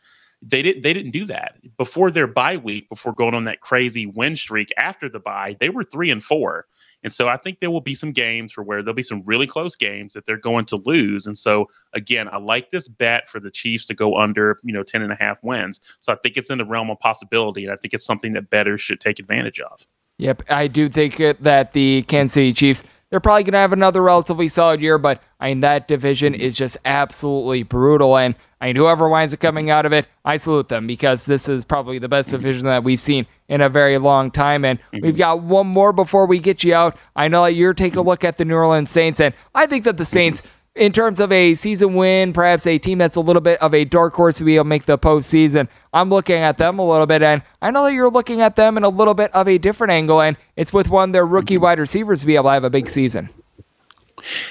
they 0.45 0.61
didn't 0.61 0.81
they 0.81 0.93
didn't 0.93 1.11
do 1.11 1.25
that 1.25 1.55
before 1.77 2.11
their 2.11 2.27
bye 2.27 2.57
week 2.57 2.89
before 2.89 3.13
going 3.13 3.33
on 3.33 3.45
that 3.45 3.61
crazy 3.61 4.05
win 4.05 4.35
streak 4.35 4.73
after 4.77 5.07
the 5.07 5.19
bye 5.19 5.55
they 5.59 5.69
were 5.69 5.83
three 5.83 6.11
and 6.11 6.21
four 6.21 6.65
and 7.03 7.11
so 7.11 7.27
I 7.27 7.37
think 7.37 7.59
there 7.59 7.69
will 7.69 7.81
be 7.81 7.95
some 7.95 8.11
games 8.11 8.51
for 8.53 8.63
where 8.63 8.81
there'll 8.81 8.95
be 8.95 9.03
some 9.03 9.21
really 9.25 9.47
close 9.47 9.75
games 9.75 10.13
that 10.13 10.25
they're 10.25 10.37
going 10.37 10.65
to 10.65 10.77
lose. 10.77 11.25
And 11.27 11.37
so 11.37 11.69
again, 11.93 12.29
I 12.31 12.37
like 12.37 12.69
this 12.69 12.87
bet 12.87 13.27
for 13.27 13.39
the 13.39 13.51
Chiefs 13.51 13.85
to 13.87 13.93
go 13.93 14.17
under, 14.17 14.59
you 14.63 14.73
know, 14.73 14.83
10 14.83 15.01
and 15.01 15.11
a 15.11 15.15
half 15.15 15.43
wins. 15.43 15.79
So 15.99 16.13
I 16.13 16.15
think 16.15 16.37
it's 16.37 16.49
in 16.49 16.57
the 16.57 16.65
realm 16.65 16.89
of 16.89 16.99
possibility. 16.99 17.63
And 17.65 17.73
I 17.73 17.75
think 17.75 17.93
it's 17.93 18.05
something 18.05 18.33
that 18.33 18.49
bettors 18.49 18.81
should 18.81 18.99
take 18.99 19.19
advantage 19.19 19.59
of. 19.59 19.85
Yep. 20.17 20.43
I 20.49 20.67
do 20.67 20.89
think 20.89 21.17
that 21.17 21.73
the 21.73 22.03
Kansas 22.03 22.33
City 22.33 22.53
Chiefs 22.53 22.83
they're 23.13 23.19
probably 23.19 23.43
going 23.43 23.53
to 23.53 23.59
have 23.59 23.73
another 23.73 24.01
relatively 24.01 24.47
solid 24.47 24.81
year, 24.81 24.97
but 24.97 25.21
I 25.39 25.49
mean, 25.49 25.59
that 25.59 25.87
division 25.87 26.33
is 26.33 26.55
just 26.55 26.77
absolutely 26.83 27.61
brutal. 27.61 28.17
And 28.17 28.33
I 28.63 28.67
mean, 28.67 28.77
whoever 28.77 29.09
winds 29.09 29.33
up 29.33 29.41
coming 29.41 29.69
out 29.69 29.85
of 29.85 29.91
it, 29.91 30.07
I 30.23 30.37
salute 30.37 30.69
them 30.69 30.87
because 30.87 31.25
this 31.25 31.49
is 31.49 31.65
probably 31.65 31.99
the 31.99 32.07
best 32.07 32.29
division 32.29 32.65
that 32.67 32.81
we've 32.81 32.97
seen 32.97 33.27
in 33.49 33.59
a 33.59 33.67
very 33.67 33.97
long 33.97 34.31
time. 34.31 34.63
And 34.63 34.79
mm-hmm. 34.79 34.99
we've 35.01 35.17
got 35.17 35.43
one 35.43 35.67
more 35.67 35.91
before 35.91 36.25
we 36.27 36.39
get 36.39 36.63
you 36.63 36.73
out. 36.73 36.95
I 37.13 37.27
know 37.27 37.43
that 37.43 37.55
you're 37.55 37.73
taking 37.73 37.99
a 37.99 38.01
look 38.01 38.23
at 38.23 38.37
the 38.37 38.45
New 38.45 38.55
Orleans 38.55 38.89
Saints, 38.89 39.19
and 39.19 39.33
I 39.53 39.65
think 39.65 39.83
that 39.83 39.97
the 39.97 40.03
mm-hmm. 40.03 40.13
Saints 40.13 40.43
in 40.75 40.93
terms 40.93 41.19
of 41.19 41.29
a 41.33 41.55
season 41.55 41.93
win, 41.93 42.31
perhaps 42.31 42.65
a 42.65 42.77
team 42.77 42.99
that's 42.99 43.17
a 43.17 43.19
little 43.19 43.41
bit 43.41 43.59
of 43.59 43.73
a 43.73 43.83
dark 43.83 44.13
horse 44.13 44.37
to 44.37 44.45
be 44.45 44.55
able 44.55 44.63
to 44.63 44.69
make 44.69 44.85
the 44.85 44.97
postseason. 44.97 45.67
I'm 45.91 46.09
looking 46.09 46.37
at 46.37 46.57
them 46.57 46.79
a 46.79 46.87
little 46.87 47.05
bit, 47.05 47.21
and 47.21 47.43
I 47.61 47.69
know 47.69 47.83
that 47.83 47.91
you're 47.91 48.09
looking 48.09 48.39
at 48.39 48.55
them 48.55 48.77
in 48.77 48.85
a 48.85 48.89
little 48.89 49.13
bit 49.13 49.29
of 49.33 49.49
a 49.49 49.57
different 49.57 49.91
angle, 49.91 50.21
and 50.21 50.37
it's 50.55 50.71
with 50.71 50.89
one 50.89 51.09
of 51.09 51.13
their 51.13 51.25
rookie 51.25 51.55
mm-hmm. 51.55 51.63
wide 51.63 51.79
receivers 51.79 52.21
to 52.21 52.27
be 52.27 52.35
able 52.35 52.45
to 52.45 52.51
have 52.51 52.63
a 52.63 52.69
big 52.69 52.89
season. 52.89 53.29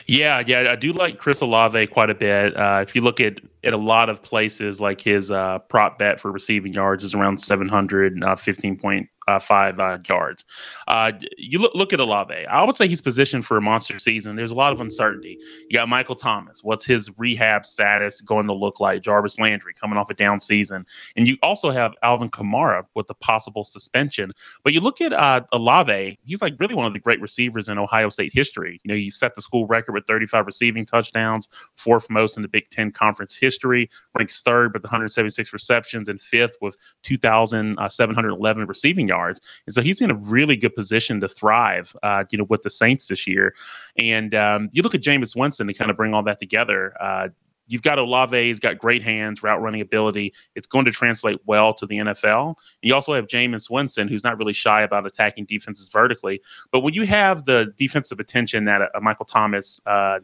Yeah, 0.06 0.42
yeah, 0.46 0.70
I 0.70 0.76
do 0.76 0.92
like 0.92 1.18
Chris 1.18 1.40
Olave 1.40 1.86
quite 1.88 2.10
a 2.10 2.14
bit. 2.14 2.56
Uh, 2.56 2.80
if 2.82 2.94
you 2.94 3.00
look 3.00 3.20
at 3.20 3.40
at 3.64 3.72
a 3.72 3.78
lot 3.78 4.08
of 4.08 4.22
places, 4.22 4.80
like 4.80 5.00
his 5.00 5.30
uh, 5.30 5.58
prop 5.60 5.98
bet 5.98 6.20
for 6.20 6.30
receiving 6.32 6.72
yards 6.72 7.04
is 7.04 7.14
around 7.14 7.38
700, 7.38 8.22
uh, 8.22 8.36
15 8.36 8.76
point 8.78 9.08
uh, 9.28 9.38
five 9.38 9.78
uh, 9.78 9.98
yards. 10.08 10.44
Uh, 10.88 11.12
you 11.36 11.58
look 11.58 11.74
look 11.74 11.92
at 11.92 12.00
Olave. 12.00 12.46
I 12.46 12.64
would 12.64 12.76
say 12.76 12.88
he's 12.88 13.00
positioned 13.00 13.44
for 13.44 13.56
a 13.56 13.60
monster 13.60 13.98
season. 13.98 14.36
There's 14.36 14.50
a 14.50 14.56
lot 14.56 14.72
of 14.72 14.80
uncertainty. 14.80 15.38
You 15.68 15.78
got 15.78 15.88
Michael 15.88 16.14
Thomas. 16.14 16.64
What's 16.64 16.84
his 16.84 17.10
rehab 17.18 17.64
status 17.66 18.20
going 18.20 18.46
to 18.46 18.52
look 18.52 18.80
like? 18.80 19.02
Jarvis 19.02 19.38
Landry 19.38 19.74
coming 19.74 19.98
off 19.98 20.10
a 20.10 20.14
down 20.14 20.40
season, 20.40 20.86
and 21.16 21.28
you 21.28 21.36
also 21.42 21.70
have 21.70 21.94
Alvin 22.02 22.30
Kamara 22.30 22.84
with 22.94 23.06
the 23.06 23.14
possible 23.14 23.64
suspension. 23.64 24.32
But 24.64 24.72
you 24.72 24.80
look 24.80 25.00
at 25.00 25.12
uh, 25.12 25.42
Olave. 25.52 26.18
He's 26.24 26.42
like 26.42 26.54
really 26.58 26.74
one 26.74 26.86
of 26.86 26.92
the 26.92 26.98
great 26.98 27.20
receivers 27.20 27.68
in 27.68 27.78
Ohio 27.78 28.08
State 28.08 28.32
history. 28.34 28.80
You 28.84 28.88
know, 28.88 28.96
he 28.98 29.10
set 29.10 29.34
the 29.34 29.42
school 29.42 29.66
record 29.66 29.92
with 29.92 30.06
35 30.06 30.46
receiving 30.46 30.84
touchdowns, 30.84 31.48
fourth 31.76 32.08
most 32.10 32.36
in 32.36 32.42
the 32.42 32.48
Big 32.48 32.68
Ten 32.70 32.90
conference 32.90 33.36
history, 33.36 33.88
ranks 34.16 34.42
third 34.42 34.72
with 34.74 34.82
176 34.82 35.52
receptions, 35.52 36.08
and 36.08 36.20
fifth 36.20 36.56
with 36.60 36.76
2,711 37.02 38.66
receiving 38.66 39.11
yards. 39.12 39.40
And 39.66 39.74
so 39.74 39.82
he's 39.82 40.00
in 40.00 40.10
a 40.10 40.14
really 40.14 40.56
good 40.56 40.74
position 40.74 41.20
to 41.20 41.28
thrive, 41.28 41.94
uh, 42.02 42.24
you 42.30 42.38
know, 42.38 42.46
with 42.48 42.62
the 42.62 42.70
Saints 42.70 43.08
this 43.08 43.26
year. 43.26 43.54
And 43.98 44.34
um, 44.34 44.68
you 44.72 44.82
look 44.82 44.94
at 44.94 45.02
Jameis 45.02 45.36
Winston 45.36 45.66
to 45.66 45.74
kind 45.74 45.90
of 45.90 45.96
bring 45.96 46.14
all 46.14 46.22
that 46.22 46.38
together. 46.38 46.94
Uh, 47.00 47.28
you've 47.66 47.82
got 47.82 47.98
Olave, 47.98 48.36
he's 48.36 48.58
got 48.58 48.78
great 48.78 49.02
hands, 49.02 49.42
route 49.42 49.60
running 49.60 49.80
ability. 49.80 50.32
It's 50.54 50.66
going 50.66 50.84
to 50.84 50.90
translate 50.90 51.38
well 51.46 51.72
to 51.74 51.86
the 51.86 51.98
NFL. 51.98 52.56
You 52.82 52.94
also 52.94 53.14
have 53.14 53.26
Jameis 53.26 53.70
Winston, 53.70 54.08
who's 54.08 54.24
not 54.24 54.38
really 54.38 54.52
shy 54.52 54.82
about 54.82 55.06
attacking 55.06 55.46
defenses 55.46 55.88
vertically. 55.88 56.40
But 56.70 56.80
when 56.80 56.94
you 56.94 57.06
have 57.06 57.44
the 57.44 57.72
defensive 57.76 58.20
attention 58.20 58.64
that 58.66 58.90
a, 58.94 59.00
Michael 59.00 59.24
Thomas, 59.24 59.80
uh, 59.86 60.20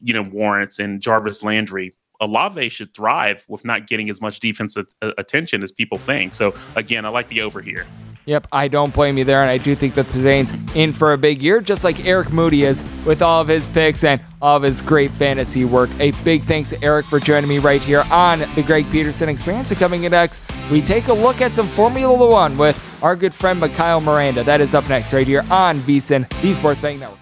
you 0.00 0.14
know, 0.14 0.22
warrants 0.22 0.78
and 0.78 1.00
Jarvis 1.00 1.42
Landry, 1.42 1.94
Olave 2.20 2.68
should 2.68 2.94
thrive 2.94 3.44
with 3.48 3.64
not 3.64 3.86
getting 3.88 4.08
as 4.08 4.20
much 4.20 4.38
defensive 4.38 4.86
attention 5.18 5.62
as 5.62 5.72
people 5.72 5.98
think. 5.98 6.34
So 6.34 6.54
again, 6.76 7.04
I 7.04 7.08
like 7.08 7.28
the 7.28 7.42
over 7.42 7.60
here. 7.60 7.84
Yep, 8.24 8.46
I 8.52 8.68
don't 8.68 8.94
blame 8.94 9.18
you 9.18 9.24
there, 9.24 9.42
and 9.42 9.50
I 9.50 9.58
do 9.58 9.74
think 9.74 9.94
that 9.94 10.06
the 10.06 10.22
Saints 10.22 10.54
in 10.74 10.92
for 10.92 11.12
a 11.12 11.18
big 11.18 11.42
year, 11.42 11.60
just 11.60 11.82
like 11.82 12.04
Eric 12.04 12.32
Moody 12.32 12.64
is 12.64 12.84
with 13.04 13.20
all 13.20 13.40
of 13.40 13.48
his 13.48 13.68
picks 13.68 14.04
and 14.04 14.20
all 14.40 14.56
of 14.56 14.62
his 14.62 14.80
great 14.80 15.10
fantasy 15.10 15.64
work. 15.64 15.90
A 15.98 16.12
big 16.22 16.42
thanks 16.42 16.70
to 16.70 16.82
Eric 16.84 17.06
for 17.06 17.18
joining 17.18 17.48
me 17.48 17.58
right 17.58 17.82
here 17.82 18.04
on 18.10 18.40
the 18.54 18.62
Greg 18.64 18.88
Peterson 18.92 19.28
Experience. 19.28 19.72
Coming 19.72 20.04
in 20.04 20.12
next, 20.12 20.42
we 20.70 20.80
take 20.80 21.08
a 21.08 21.12
look 21.12 21.40
at 21.40 21.54
some 21.54 21.66
Formula 21.68 22.30
One 22.30 22.56
with 22.56 23.02
our 23.02 23.16
good 23.16 23.34
friend 23.34 23.58
Mikhail 23.58 24.00
Miranda. 24.00 24.44
That 24.44 24.60
is 24.60 24.74
up 24.74 24.88
next 24.88 25.12
right 25.12 25.26
here 25.26 25.44
on 25.50 25.78
VSIN, 25.78 26.28
the 26.42 26.54
Sports 26.54 26.80
Betting 26.80 27.00
Network. 27.00 27.21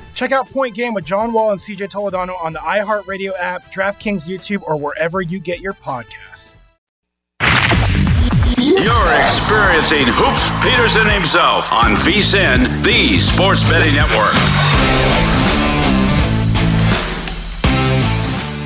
Check 0.13 0.31
out 0.31 0.49
Point 0.49 0.75
Game 0.75 0.93
with 0.93 1.05
John 1.05 1.33
Wall 1.33 1.51
and 1.51 1.59
CJ 1.59 1.89
Toledano 1.89 2.41
on 2.41 2.53
the 2.53 2.59
iHeartRadio 2.59 3.33
app, 3.37 3.71
DraftKings 3.71 4.27
YouTube, 4.27 4.63
or 4.63 4.77
wherever 4.77 5.21
you 5.21 5.39
get 5.39 5.59
your 5.61 5.73
podcasts. 5.73 6.55
You're 8.57 9.13
experiencing 9.25 10.05
Hoops 10.07 10.51
Peterson 10.63 11.09
himself 11.09 11.71
on 11.71 11.95
VSIN, 11.95 12.83
the 12.83 13.19
Sports 13.19 13.63
Betting 13.63 13.95
Network. 13.95 14.33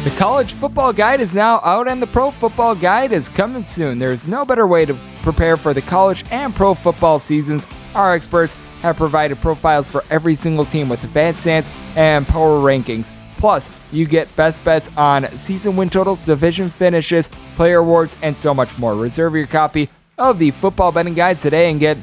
The 0.04 0.12
college 0.18 0.54
football 0.54 0.94
guide 0.94 1.20
is 1.20 1.34
now 1.34 1.60
out 1.64 1.88
and 1.88 2.00
the 2.00 2.08
pro 2.08 2.30
football 2.30 2.76
guide 2.76 3.12
is 3.12 3.28
coming 3.28 3.64
soon. 3.66 3.98
There's 3.98 4.28
no 4.28 4.46
better 4.46 4.68
way 4.68 4.86
to 4.86 4.94
prepare 5.24 5.58
for 5.58 5.74
the 5.74 5.82
college 5.82 6.24
and 6.30 6.56
pro 6.56 6.74
football 6.74 7.18
seasons. 7.18 7.66
Our 7.96 8.14
experts 8.14 8.56
have 8.86 8.98
provided 8.98 9.40
profiles 9.42 9.90
for 9.90 10.04
every 10.12 10.36
single 10.36 10.64
team 10.64 10.88
with 10.88 11.04
advanced 11.04 11.46
stats 11.46 11.70
and 11.98 12.28
power 12.28 12.60
rankings. 12.60 13.12
Plus, 13.38 13.70
you 13.92 14.06
get 14.06 14.34
best 14.36 14.64
bets 14.64 14.90
on 14.96 15.26
season 15.38 15.76
win 15.76 15.90
totals, 15.90 16.26
division 16.26 16.70
finishes, 16.70 17.30
player 17.56 17.80
awards, 17.80 18.16
and 18.22 18.38
so 18.38 18.54
much 18.54 18.78
more. 18.78 18.96
Reserve 18.96 19.36
your 19.36 19.48
copy 19.48 19.90
of 20.18 20.40
the 20.40 20.52
football 20.52 20.92
betting 20.92 21.16
guide 21.16 21.40
today 21.40 21.70
and 21.70 21.80
get 21.80 21.98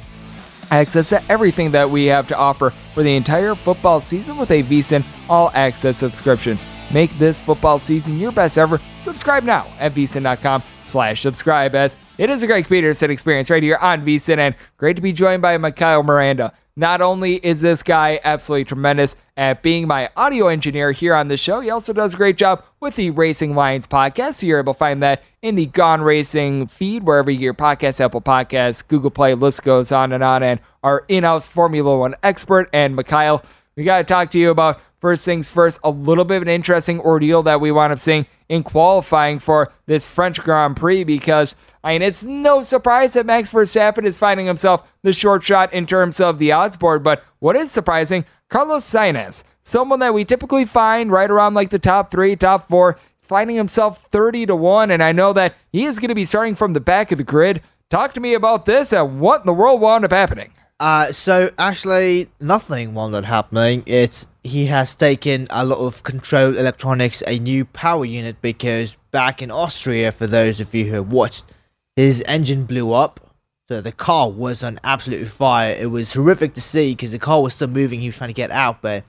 access 0.70 1.09
to 1.11 1.22
everything 1.30 1.70
that 1.70 1.89
we 1.89 2.07
have 2.07 2.26
to 2.28 2.37
offer 2.37 2.70
for 2.95 3.03
the 3.03 3.14
entire 3.14 3.55
football 3.55 4.01
season 4.01 4.37
with 4.37 4.51
a 4.51 4.62
VSIN 4.62 5.05
all 5.28 5.51
access 5.55 5.99
subscription. 5.99 6.59
Make 6.93 7.16
this 7.18 7.41
football 7.41 7.78
season 7.78 8.18
your 8.18 8.33
best 8.33 8.59
ever. 8.59 8.80
Subscribe 9.01 9.45
now 9.45 9.66
at 9.78 9.95
vsin.com 9.95 10.62
slash 10.85 11.22
subscribe 11.22 11.74
as 11.74 11.97
it 12.18 12.28
is 12.28 12.43
a 12.43 12.47
Greg 12.47 12.68
Peterson 12.68 13.11
experience 13.11 13.51
right 13.51 13.62
here 13.62 13.78
on 13.80 14.05
VSIN 14.05 14.39
and 14.39 14.55
great 14.76 14.97
to 14.97 15.03
be 15.03 15.12
joined 15.12 15.41
by 15.41 15.57
Mikhail 15.57 16.03
Miranda. 16.03 16.53
Not 16.75 17.03
only 17.03 17.37
is 17.37 17.61
this 17.61 17.83
guy 17.83 18.18
absolutely 18.25 18.64
tremendous 18.64 19.14
at 19.37 19.62
being 19.62 19.87
my 19.87 20.09
audio 20.16 20.49
engineer 20.49 20.91
here 20.91 21.14
on 21.14 21.29
the 21.29 21.37
show, 21.37 21.61
he 21.61 21.68
also 21.68 21.93
does 21.93 22.14
a 22.14 22.16
great 22.16 22.39
job 22.39 22.64
with 22.81 22.97
the 22.97 23.11
Racing 23.11 23.55
Lions 23.55 23.87
podcast. 23.87 24.35
So 24.35 24.47
you're 24.47 24.59
able 24.59 24.73
to 24.73 24.79
find 24.79 25.03
that 25.03 25.23
in 25.43 25.55
the 25.55 25.66
Gone 25.66 26.01
Racing 26.01 26.68
feed, 26.68 27.03
wherever 27.03 27.31
your 27.31 27.53
podcast, 27.53 28.01
Apple 28.03 28.23
Podcasts, 28.23 28.87
Google 28.87 29.11
Play, 29.11 29.35
list 29.35 29.62
goes 29.62 29.93
on 29.93 30.12
and 30.12 30.25
on. 30.25 30.43
And 30.43 30.61
our 30.83 31.05
in-house 31.09 31.47
Formula 31.47 31.99
One 31.99 32.14
expert 32.23 32.70
and 32.73 32.97
Mikhail, 32.97 33.45
we 33.77 33.85
got 33.85 33.99
to 33.99 34.05
talk 34.05 34.31
to 34.31 34.39
you 34.39 34.51
about 34.51 34.81
first 35.03 35.24
things 35.24 35.50
first, 35.50 35.80
a 35.82 35.90
little 35.90 36.24
bit 36.24 36.36
of 36.36 36.42
an 36.42 36.48
interesting 36.48 37.00
ordeal 37.00 37.42
that 37.42 37.61
we 37.61 37.72
wound 37.72 37.92
up 37.92 37.98
seeing 37.98 38.24
in 38.48 38.62
qualifying 38.62 39.40
for 39.40 39.72
this 39.86 40.07
French 40.07 40.40
Grand 40.40 40.76
Prix 40.76 41.03
because, 41.03 41.57
I 41.82 41.94
mean, 41.94 42.03
it's 42.03 42.22
no 42.22 42.62
surprise 42.62 43.14
that 43.14 43.26
Max 43.26 43.53
Verstappen 43.53 44.05
is 44.05 44.16
finding 44.16 44.46
himself 44.46 44.88
the 45.03 45.12
short 45.12 45.42
shot 45.42 45.72
in 45.72 45.86
terms 45.86 46.20
of 46.20 46.38
the 46.38 46.53
odds 46.53 46.76
board. 46.76 47.03
But 47.03 47.24
what 47.40 47.57
is 47.57 47.72
surprising, 47.72 48.24
Carlos 48.48 48.84
Sainz, 48.84 49.42
someone 49.64 49.98
that 49.98 50.14
we 50.14 50.24
typically 50.24 50.64
find 50.64 51.11
right 51.11 51.30
around 51.30 51.55
like 51.55 51.70
the 51.70 51.80
top 51.80 52.12
three, 52.12 52.36
top 52.36 52.68
four, 52.68 52.96
is 53.20 53.26
finding 53.26 53.57
himself 53.57 54.03
30 54.03 54.46
to 54.46 54.57
1. 54.57 54.92
And 54.92 55.03
I 55.03 55.11
know 55.11 55.32
that 55.32 55.57
he 55.72 55.84
is 55.84 55.98
going 55.98 56.11
to 56.11 56.14
be 56.14 56.24
starting 56.24 56.55
from 56.55 56.74
the 56.74 56.80
back 56.80 57.11
of 57.11 57.18
the 57.18 57.24
grid. 57.24 57.61
Talk 57.90 58.14
to 58.14 58.20
me 58.20 58.34
about 58.34 58.66
this 58.66 58.92
and 58.92 59.20
what 59.20 59.40
in 59.40 59.46
the 59.46 59.53
world 59.53 59.80
wound 59.80 60.05
up 60.05 60.12
happening. 60.12 60.53
Uh, 60.78 61.12
so 61.12 61.50
actually, 61.59 62.28
nothing 62.40 62.94
wound 62.94 63.14
up 63.14 63.24
happening. 63.24 63.82
It's 63.86 64.26
he 64.45 64.66
has 64.66 64.95
taken 64.95 65.47
a 65.51 65.64
lot 65.64 65.78
of 65.78 66.03
control 66.03 66.57
electronics, 66.57 67.22
a 67.26 67.38
new 67.38 67.64
power 67.64 68.05
unit, 68.05 68.40
because 68.43 68.97
back 69.11 69.40
in 69.40 69.51
Austria, 69.51 70.11
for 70.11 70.26
those 70.26 70.61
of 70.61 70.74
you 70.74 70.86
who 70.86 70.95
have 70.95 71.12
watched, 71.12 71.47
his 71.95 72.22
engine 72.26 72.64
blew 72.64 72.93
up. 72.93 73.20
So 73.68 73.80
the 73.80 73.93
car 73.93 74.28
was 74.28 74.64
on 74.64 74.80
absolute 74.82 75.28
fire. 75.28 75.74
It 75.78 75.86
was 75.86 76.12
horrific 76.12 76.55
to 76.55 76.61
see 76.61 76.93
because 76.93 77.12
the 77.12 77.18
car 77.18 77.43
was 77.43 77.55
still 77.55 77.68
moving. 77.68 78.01
He 78.01 78.09
was 78.09 78.16
trying 78.16 78.30
to 78.30 78.34
get 78.34 78.51
out, 78.51 78.82
but 78.82 79.05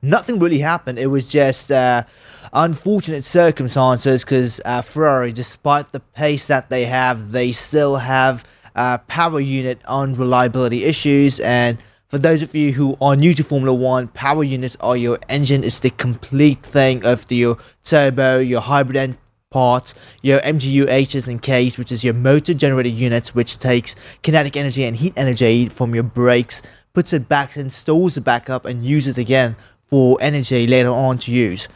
nothing 0.00 0.38
really 0.38 0.60
happened. 0.60 0.98
It 0.98 1.08
was 1.08 1.28
just 1.28 1.72
uh, 1.72 2.04
unfortunate 2.52 3.24
circumstances 3.24 4.24
because 4.24 4.60
uh, 4.64 4.82
Ferrari, 4.82 5.32
despite 5.32 5.90
the 5.90 6.00
pace 6.00 6.46
that 6.46 6.70
they 6.70 6.84
have, 6.84 7.32
they 7.32 7.50
still 7.50 7.96
have 7.96 8.44
uh, 8.76 8.98
power 8.98 9.40
unit 9.40 9.80
unreliability 9.86 10.84
issues. 10.84 11.40
And 11.40 11.78
for 12.08 12.18
those 12.18 12.42
of 12.42 12.54
you 12.54 12.72
who 12.72 12.96
are 13.02 13.14
new 13.14 13.34
to 13.34 13.44
Formula 13.44 13.72
One, 13.72 14.08
power 14.08 14.42
units 14.42 14.76
are 14.80 14.96
your 14.96 15.18
engine. 15.28 15.62
It's 15.62 15.80
the 15.80 15.90
complete 15.90 16.62
thing 16.62 17.04
of 17.04 17.26
the, 17.28 17.36
your 17.36 17.58
turbo, 17.84 18.38
your 18.38 18.62
hybrid 18.62 18.96
end 18.96 19.18
parts, 19.50 19.94
your 20.22 20.40
MGU 20.40 20.88
H's 20.88 21.28
and 21.28 21.42
K's, 21.42 21.76
which 21.76 21.92
is 21.92 22.04
your 22.04 22.14
motor 22.14 22.54
generated 22.54 22.94
units, 22.94 23.34
which 23.34 23.58
takes 23.58 23.94
kinetic 24.22 24.56
energy 24.56 24.84
and 24.84 24.96
heat 24.96 25.12
energy 25.16 25.68
from 25.68 25.94
your 25.94 26.02
brakes, 26.02 26.62
puts 26.94 27.12
it 27.12 27.28
back 27.28 27.56
and 27.56 27.70
stores 27.70 28.16
it 28.16 28.24
back 28.24 28.48
up 28.48 28.64
and 28.64 28.86
uses 28.86 29.18
it 29.18 29.20
again 29.20 29.54
for 29.84 30.16
energy 30.20 30.66
later 30.66 30.90
on 30.90 31.18
to 31.18 31.30
use. 31.30 31.68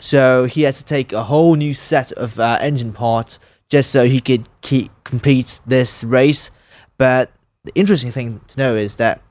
So 0.00 0.46
he 0.46 0.62
has 0.62 0.78
to 0.78 0.84
take 0.84 1.12
a 1.12 1.24
whole 1.24 1.54
new 1.54 1.74
set 1.74 2.12
of 2.12 2.40
uh, 2.40 2.56
engine 2.62 2.94
parts 2.94 3.38
just 3.68 3.90
so 3.90 4.06
he 4.06 4.20
could 4.20 4.48
keep 4.62 4.90
compete 5.04 5.60
this 5.66 6.02
race. 6.02 6.50
But 6.96 7.30
the 7.64 7.72
interesting 7.74 8.10
thing 8.10 8.40
to 8.48 8.58
know 8.58 8.74
is 8.74 8.96
that 8.96 9.22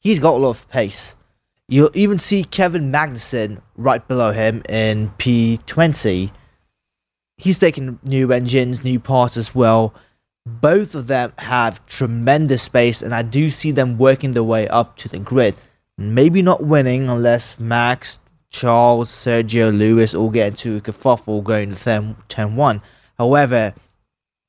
he's 0.00 0.18
got 0.18 0.34
a 0.34 0.38
lot 0.38 0.50
of 0.50 0.68
pace. 0.68 1.14
You'll 1.68 1.90
even 1.94 2.18
see 2.18 2.42
Kevin 2.42 2.90
Magnussen 2.90 3.60
right 3.76 4.06
below 4.08 4.32
him 4.32 4.62
in 4.68 5.10
P20. 5.18 6.32
He's 7.36 7.58
taking 7.58 8.00
new 8.02 8.32
engines, 8.32 8.82
new 8.82 8.98
parts 8.98 9.36
as 9.36 9.54
well. 9.54 9.94
Both 10.44 10.94
of 10.96 11.06
them 11.06 11.32
have 11.38 11.86
tremendous 11.86 12.62
space, 12.62 13.02
and 13.02 13.14
I 13.14 13.22
do 13.22 13.50
see 13.50 13.70
them 13.70 13.98
working 13.98 14.32
their 14.32 14.42
way 14.42 14.66
up 14.66 14.96
to 14.98 15.08
the 15.08 15.20
grid. 15.20 15.54
Maybe 15.96 16.42
not 16.42 16.64
winning 16.64 17.08
unless 17.08 17.60
Max, 17.60 18.18
Charles, 18.50 19.10
Sergio, 19.10 19.76
Lewis 19.76 20.14
all 20.14 20.30
get 20.30 20.48
into 20.48 20.76
a 20.76 20.80
kerfuffle 20.80 21.44
going 21.44 21.72
to 21.74 22.16
turn 22.28 22.56
1. 22.56 22.82
However, 23.16 23.74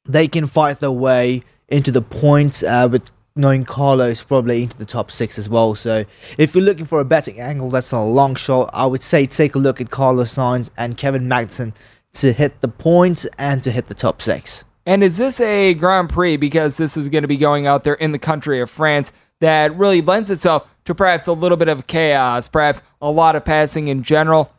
they 0.07 0.27
can 0.27 0.47
fight 0.47 0.79
their 0.79 0.91
way 0.91 1.43
into 1.67 1.91
the 1.91 2.01
points 2.01 2.63
uh, 2.63 2.87
with 2.91 3.11
knowing 3.35 3.63
Carlos 3.63 4.23
probably 4.23 4.63
into 4.63 4.77
the 4.77 4.85
top 4.85 5.09
six 5.09 5.37
as 5.37 5.47
well. 5.47 5.75
So 5.75 6.05
if 6.37 6.53
you're 6.53 6.63
looking 6.63 6.85
for 6.85 6.99
a 6.99 7.05
betting 7.05 7.39
angle, 7.39 7.69
that's 7.69 7.91
a 7.91 7.99
long 7.99 8.35
shot. 8.35 8.69
I 8.73 8.85
would 8.85 9.01
say 9.01 9.25
take 9.25 9.55
a 9.55 9.59
look 9.59 9.79
at 9.79 9.89
Carlos 9.89 10.35
Sainz 10.35 10.69
and 10.77 10.97
Kevin 10.97 11.27
Magnussen 11.27 11.73
to 12.13 12.33
hit 12.33 12.59
the 12.61 12.67
points 12.67 13.25
and 13.37 13.63
to 13.63 13.71
hit 13.71 13.87
the 13.87 13.93
top 13.93 14.21
six. 14.21 14.65
And 14.85 15.03
is 15.03 15.17
this 15.17 15.39
a 15.39 15.73
Grand 15.75 16.09
Prix 16.09 16.37
because 16.37 16.77
this 16.77 16.97
is 16.97 17.07
going 17.07 17.21
to 17.21 17.27
be 17.27 17.37
going 17.37 17.67
out 17.67 17.83
there 17.83 17.93
in 17.93 18.11
the 18.11 18.19
country 18.19 18.59
of 18.59 18.69
France 18.69 19.13
that 19.39 19.75
really 19.77 20.01
lends 20.01 20.29
itself 20.29 20.67
to 20.85 20.95
perhaps 20.95 21.27
a 21.27 21.33
little 21.33 21.57
bit 21.57 21.69
of 21.69 21.87
chaos, 21.87 22.47
perhaps 22.47 22.81
a 23.01 23.09
lot 23.09 23.35
of 23.35 23.45
passing 23.45 23.87
in 23.87 24.03
general? 24.03 24.51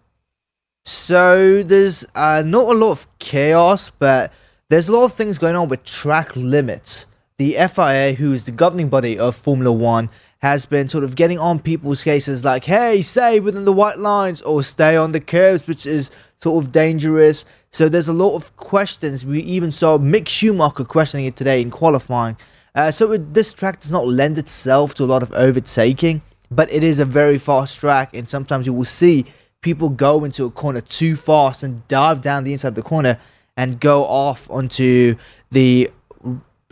So 0.85 1.62
there's 1.62 2.05
uh, 2.14 2.43
not 2.47 2.75
a 2.75 2.79
lot 2.79 2.93
of 2.93 3.18
chaos, 3.18 3.91
but 3.91 4.33
there's 4.68 4.89
a 4.89 4.93
lot 4.93 5.05
of 5.05 5.12
things 5.12 5.39
going 5.39 5.57
on 5.57 5.68
with 5.68 5.85
track 5.85 6.35
limits. 6.35 7.07
The 7.43 7.55
FIA, 7.55 8.12
who 8.12 8.32
is 8.32 8.45
the 8.45 8.53
governing 8.53 8.88
body 8.88 9.18
of 9.18 9.34
Formula 9.34 9.72
One, 9.72 10.11
has 10.43 10.64
been 10.64 10.88
sort 10.88 11.03
of 11.03 11.16
getting 11.16 11.40
on 11.40 11.59
people's 11.59 12.05
cases 12.05 12.45
like, 12.45 12.64
hey, 12.66 13.03
stay 13.03 13.40
within 13.40 13.64
the 13.64 13.72
white 13.72 13.99
lines 13.99 14.40
or 14.43 14.62
stay 14.62 14.97
on 14.97 15.11
the 15.11 15.18
curves, 15.18 15.66
which 15.66 15.84
is 15.84 16.12
sort 16.40 16.64
of 16.64 16.70
dangerous. 16.70 17.45
So 17.72 17.88
there's 17.88 18.07
a 18.07 18.12
lot 18.12 18.36
of 18.36 18.55
questions. 18.55 19.26
We 19.26 19.40
even 19.40 19.72
saw 19.72 19.99
Mick 19.99 20.28
Schumacher 20.28 20.84
questioning 20.84 21.26
it 21.26 21.34
today 21.34 21.61
in 21.61 21.72
qualifying 21.72 22.36
Uh, 22.76 22.93
so 22.93 23.11
it, 23.11 23.34
this 23.34 23.53
track 23.53 23.80
does 23.80 23.90
not 23.90 24.07
lend 24.07 24.38
itself 24.38 24.95
to 24.95 25.03
a 25.03 25.11
lot 25.12 25.24
of 25.24 25.32
overtaking, 25.32 26.22
but 26.49 26.72
it 26.72 26.84
is 26.84 27.01
a 27.01 27.05
very 27.05 27.38
fast 27.38 27.80
track, 27.80 28.14
and 28.14 28.28
sometimes 28.28 28.66
you 28.66 28.72
will 28.72 28.84
see 28.84 29.24
people 29.62 29.88
go 29.88 30.24
into 30.24 30.45
a 30.45 30.51
corner 30.53 30.80
too 30.80 31.16
fast 31.16 31.64
and 31.64 31.88
dive 31.88 32.20
down 32.20 32.45
the 32.45 32.53
inside 32.53 32.68
of 32.68 32.74
the 32.76 32.82
corner 32.82 33.18
and 33.57 33.80
go 33.80 34.05
off 34.05 34.49
onto 34.49 35.16
the 35.51 35.90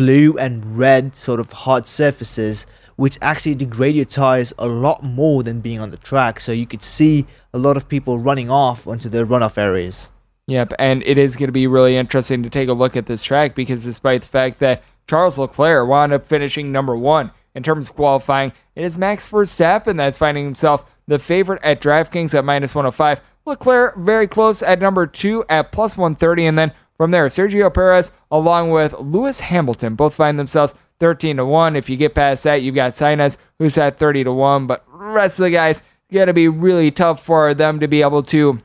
blue 0.01 0.35
and 0.39 0.79
red 0.79 1.15
sort 1.15 1.39
of 1.39 1.53
hard 1.53 1.87
surfaces, 1.87 2.67
which 2.97 3.19
actually 3.21 3.55
degrade 3.55 3.95
your 3.95 4.07
tires 4.07 4.51
a 4.59 4.67
lot 4.67 5.03
more 5.03 5.43
than 5.43 5.61
being 5.61 5.79
on 5.79 5.91
the 5.91 5.99
track. 5.99 6.41
So 6.41 6.53
you 6.53 6.67
could 6.67 6.83
see 6.83 7.27
a 7.53 7.59
lot 7.59 7.77
of 7.77 7.87
people 7.87 8.19
running 8.19 8.49
off 8.49 8.87
onto 8.87 9.11
the 9.11 9.25
runoff 9.25 9.59
areas. 9.59 10.09
Yep, 10.47 10.73
and 10.79 11.03
it 11.03 11.19
is 11.19 11.37
going 11.37 11.49
to 11.49 11.53
be 11.53 11.67
really 11.67 11.97
interesting 11.97 12.43
to 12.43 12.49
take 12.49 12.71
a 12.71 12.73
look 12.73 12.97
at 12.97 13.05
this 13.05 13.23
track 13.23 13.55
because 13.55 13.85
despite 13.85 14.23
the 14.23 14.27
fact 14.27 14.59
that 14.61 14.83
Charles 15.07 15.39
Leclerc 15.39 15.87
wound 15.87 16.15
up 16.15 16.25
finishing 16.25 16.73
number 16.73 16.97
one 16.97 17.31
in 17.55 17.63
terms 17.63 17.91
of 17.91 17.97
qualifying, 17.97 18.55
it 18.75 18.85
is 18.85 18.97
Max 18.97 19.29
Verstappen 19.29 19.99
that's 19.99 20.17
finding 20.17 20.47
himself 20.47 20.83
the 21.09 21.19
favorite 21.19 21.63
at 21.63 21.83
DraftKings 21.83 22.35
at 22.35 22.47
minus 22.47 22.75
105. 22.75 23.21
Leclerc 23.45 23.99
very 23.99 24.27
close 24.27 24.63
at 24.63 24.81
number 24.81 25.07
two 25.07 25.45
at 25.51 25.73
plus 25.73 25.99
130, 25.99 26.47
and 26.47 26.59
then 26.59 26.73
from 27.01 27.13
there, 27.13 27.25
Sergio 27.29 27.73
Perez 27.73 28.13
along 28.31 28.73
with 28.73 28.93
Lewis 29.01 29.41
Hamilton 29.41 29.95
both 29.95 30.15
find 30.15 30.39
themselves 30.39 30.75
13 30.99 31.39
to 31.39 31.47
1. 31.47 31.75
If 31.75 31.89
you 31.89 31.97
get 31.97 32.15
past 32.15 32.45
that, 32.45 32.61
you've 32.61 32.75
got 32.75 32.93
Sainz 32.93 33.39
who's 33.59 33.79
at 33.79 33.99
30 33.99 34.25
to 34.25 34.33
1, 34.33 34.67
but 34.67 34.85
rest 34.87 35.41
of 35.41 35.45
the 35.45 35.51
guys 35.51 35.81
gonna 36.13 36.35
be 36.35 36.47
really 36.47 36.91
tough 36.91 37.25
for 37.25 37.55
them 37.55 37.81
to 37.81 37.89
be 37.89 38.03
able 38.03 38.23
to 38.25 38.61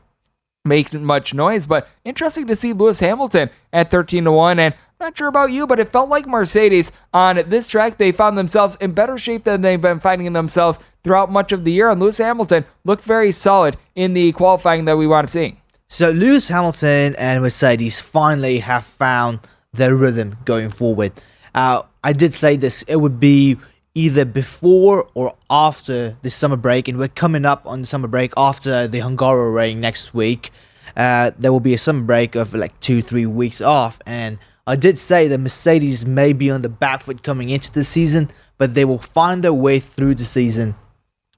make 0.65 0.91
much 0.91 1.33
noise. 1.33 1.65
But 1.65 1.87
interesting 2.03 2.45
to 2.47 2.57
see 2.57 2.73
Lewis 2.73 2.99
Hamilton 2.99 3.51
at 3.71 3.89
13 3.89 4.25
to 4.25 4.33
1. 4.33 4.59
And 4.59 4.75
not 4.99 5.17
sure 5.17 5.29
about 5.29 5.53
you, 5.53 5.65
but 5.65 5.79
it 5.79 5.93
felt 5.93 6.09
like 6.09 6.27
Mercedes 6.27 6.91
on 7.13 7.41
this 7.47 7.69
track, 7.69 7.97
they 7.97 8.11
found 8.11 8.37
themselves 8.37 8.75
in 8.81 8.91
better 8.91 9.17
shape 9.17 9.45
than 9.45 9.61
they've 9.61 9.79
been 9.79 10.01
finding 10.01 10.33
themselves 10.33 10.77
throughout 11.05 11.31
much 11.31 11.53
of 11.53 11.63
the 11.63 11.71
year. 11.71 11.89
And 11.89 12.01
Lewis 12.01 12.17
Hamilton 12.17 12.65
looked 12.83 13.05
very 13.05 13.31
solid 13.31 13.77
in 13.95 14.11
the 14.11 14.33
qualifying 14.33 14.83
that 14.83 14.97
we 14.97 15.07
wound 15.07 15.27
up 15.27 15.31
seeing. 15.31 15.61
So 15.87 16.09
Lewis 16.09 16.47
Hamilton 16.49 17.15
and 17.17 17.41
Mercedes 17.41 18.01
finally 18.01 18.59
have 18.59 18.85
found 18.85 19.39
their 19.73 19.95
rhythm 19.95 20.37
going 20.43 20.69
forward. 20.69 21.13
Uh, 21.53 21.83
I 22.03 22.13
did 22.13 22.33
say 22.33 22.55
this, 22.55 22.81
it 22.83 22.97
would 22.97 23.19
be 23.19 23.57
either 23.93 24.25
before 24.25 25.07
or 25.13 25.33
after 25.49 26.17
the 26.21 26.29
summer 26.29 26.57
break, 26.57 26.87
and 26.87 26.97
we're 26.97 27.07
coming 27.07 27.45
up 27.45 27.65
on 27.65 27.81
the 27.81 27.87
summer 27.87 28.07
break 28.07 28.33
after 28.35 28.87
the 28.87 28.99
Hungaroring 28.99 29.77
next 29.77 30.13
week. 30.13 30.51
Uh, 30.97 31.31
there 31.37 31.51
will 31.51 31.61
be 31.61 31.73
a 31.73 31.77
summer 31.77 32.03
break 32.03 32.35
of 32.35 32.53
like 32.53 32.77
two, 32.79 33.01
three 33.01 33.25
weeks 33.25 33.61
off, 33.61 33.99
and 34.05 34.37
I 34.67 34.75
did 34.75 34.97
say 34.97 35.27
that 35.27 35.37
Mercedes 35.37 36.05
may 36.05 36.33
be 36.33 36.49
on 36.49 36.61
the 36.61 36.69
back 36.69 37.03
foot 37.03 37.23
coming 37.23 37.49
into 37.49 37.71
the 37.71 37.83
season, 37.83 38.31
but 38.57 38.73
they 38.73 38.85
will 38.85 38.99
find 38.99 39.43
their 39.43 39.53
way 39.53 39.79
through 39.79 40.15
the 40.15 40.25
season. 40.25 40.75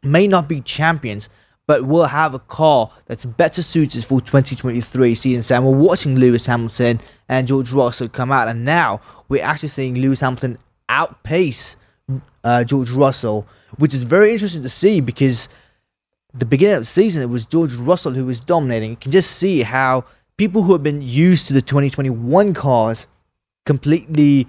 May 0.02 0.28
not 0.28 0.48
be 0.48 0.62
champions, 0.62 1.28
but 1.68 1.84
we'll 1.84 2.06
have 2.06 2.34
a 2.34 2.40
car 2.40 2.90
that's 3.06 3.26
better 3.26 3.62
suited 3.62 4.04
for 4.04 4.22
2023 4.22 5.14
season. 5.14 5.42
So 5.42 5.62
we're 5.62 5.78
watching 5.78 6.16
Lewis 6.16 6.46
Hamilton 6.46 7.02
and 7.28 7.48
George 7.48 7.72
Russell 7.72 8.08
come 8.08 8.32
out, 8.32 8.48
and 8.48 8.66
now 8.66 9.02
we're 9.28 9.44
actually 9.44 9.70
seeing 9.70 9.96
Lewis 9.96 10.22
Hamilton 10.22 10.58
outpace 10.90 11.76
uh, 12.44 12.64
George 12.64 12.90
Russell, 12.90 13.46
which 13.78 13.94
is 13.94 14.04
very 14.04 14.32
interesting 14.32 14.62
to 14.62 14.70
see 14.70 15.02
because 15.02 15.50
the 16.34 16.46
beginning 16.46 16.76
of 16.76 16.82
the 16.82 16.86
season 16.86 17.22
it 17.22 17.28
was 17.28 17.46
George 17.46 17.74
Russell 17.76 18.14
who 18.14 18.26
was 18.26 18.40
dominating. 18.40 18.92
You 18.92 18.98
can 18.98 19.12
just 19.12 19.32
see 19.32 19.62
how 19.62 20.06
people 20.38 20.64
who 20.64 20.72
have 20.72 20.84
been 20.84 21.02
used 21.02 21.48
to 21.48 21.54
the 21.54 21.62
2021 21.62 22.54
cars 22.54 23.08
completely 23.66 24.48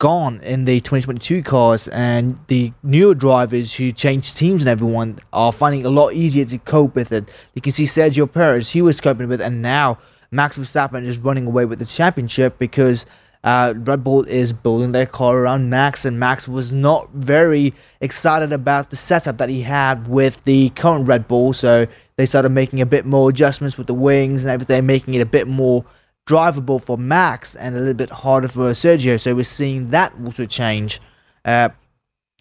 gone 0.00 0.40
in 0.40 0.64
the 0.64 0.80
2022 0.80 1.42
cars 1.42 1.86
and 1.88 2.36
the 2.48 2.72
newer 2.82 3.14
drivers 3.14 3.74
who 3.74 3.92
changed 3.92 4.36
teams 4.36 4.62
and 4.62 4.68
everyone 4.68 5.18
are 5.32 5.52
finding 5.52 5.82
it 5.82 5.86
a 5.86 5.90
lot 5.90 6.14
easier 6.14 6.44
to 6.46 6.58
cope 6.58 6.96
with 6.96 7.12
it. 7.12 7.28
You 7.54 7.62
can 7.62 7.70
see 7.70 7.84
Sergio 7.84 8.30
Perez, 8.30 8.70
he 8.70 8.82
was 8.82 9.00
coping 9.00 9.28
with 9.28 9.40
it 9.40 9.44
and 9.44 9.62
now 9.62 9.98
Max 10.32 10.58
Verstappen 10.58 11.04
is 11.04 11.18
running 11.18 11.46
away 11.46 11.66
with 11.66 11.78
the 11.78 11.86
championship 11.86 12.58
because 12.58 13.04
uh, 13.44 13.74
Red 13.76 14.02
Bull 14.02 14.24
is 14.24 14.52
building 14.52 14.92
their 14.92 15.06
car 15.06 15.38
around 15.38 15.70
Max, 15.70 16.04
and 16.04 16.20
Max 16.20 16.46
was 16.46 16.72
not 16.72 17.10
very 17.12 17.72
excited 18.00 18.52
about 18.52 18.90
the 18.90 18.96
setup 18.96 19.38
that 19.38 19.48
he 19.48 19.62
had 19.62 20.06
with 20.06 20.44
the 20.44 20.68
current 20.70 21.08
Red 21.08 21.26
Bull. 21.26 21.54
So 21.54 21.86
they 22.16 22.26
started 22.26 22.50
making 22.50 22.82
a 22.82 22.86
bit 22.86 23.06
more 23.06 23.30
adjustments 23.30 23.78
with 23.78 23.86
the 23.86 23.94
wings 23.94 24.42
and 24.42 24.50
everything, 24.50 24.84
making 24.84 25.14
it 25.14 25.20
a 25.20 25.26
bit 25.26 25.48
more 25.48 25.86
drivable 26.30 26.82
for 26.82 26.96
Max 26.96 27.56
and 27.56 27.74
a 27.74 27.78
little 27.78 27.94
bit 27.94 28.10
harder 28.10 28.48
for 28.48 28.70
Sergio. 28.70 29.18
So 29.18 29.34
we're 29.34 29.44
seeing 29.44 29.90
that 29.90 30.12
also 30.24 30.46
change. 30.46 31.00
Uh, 31.44 31.70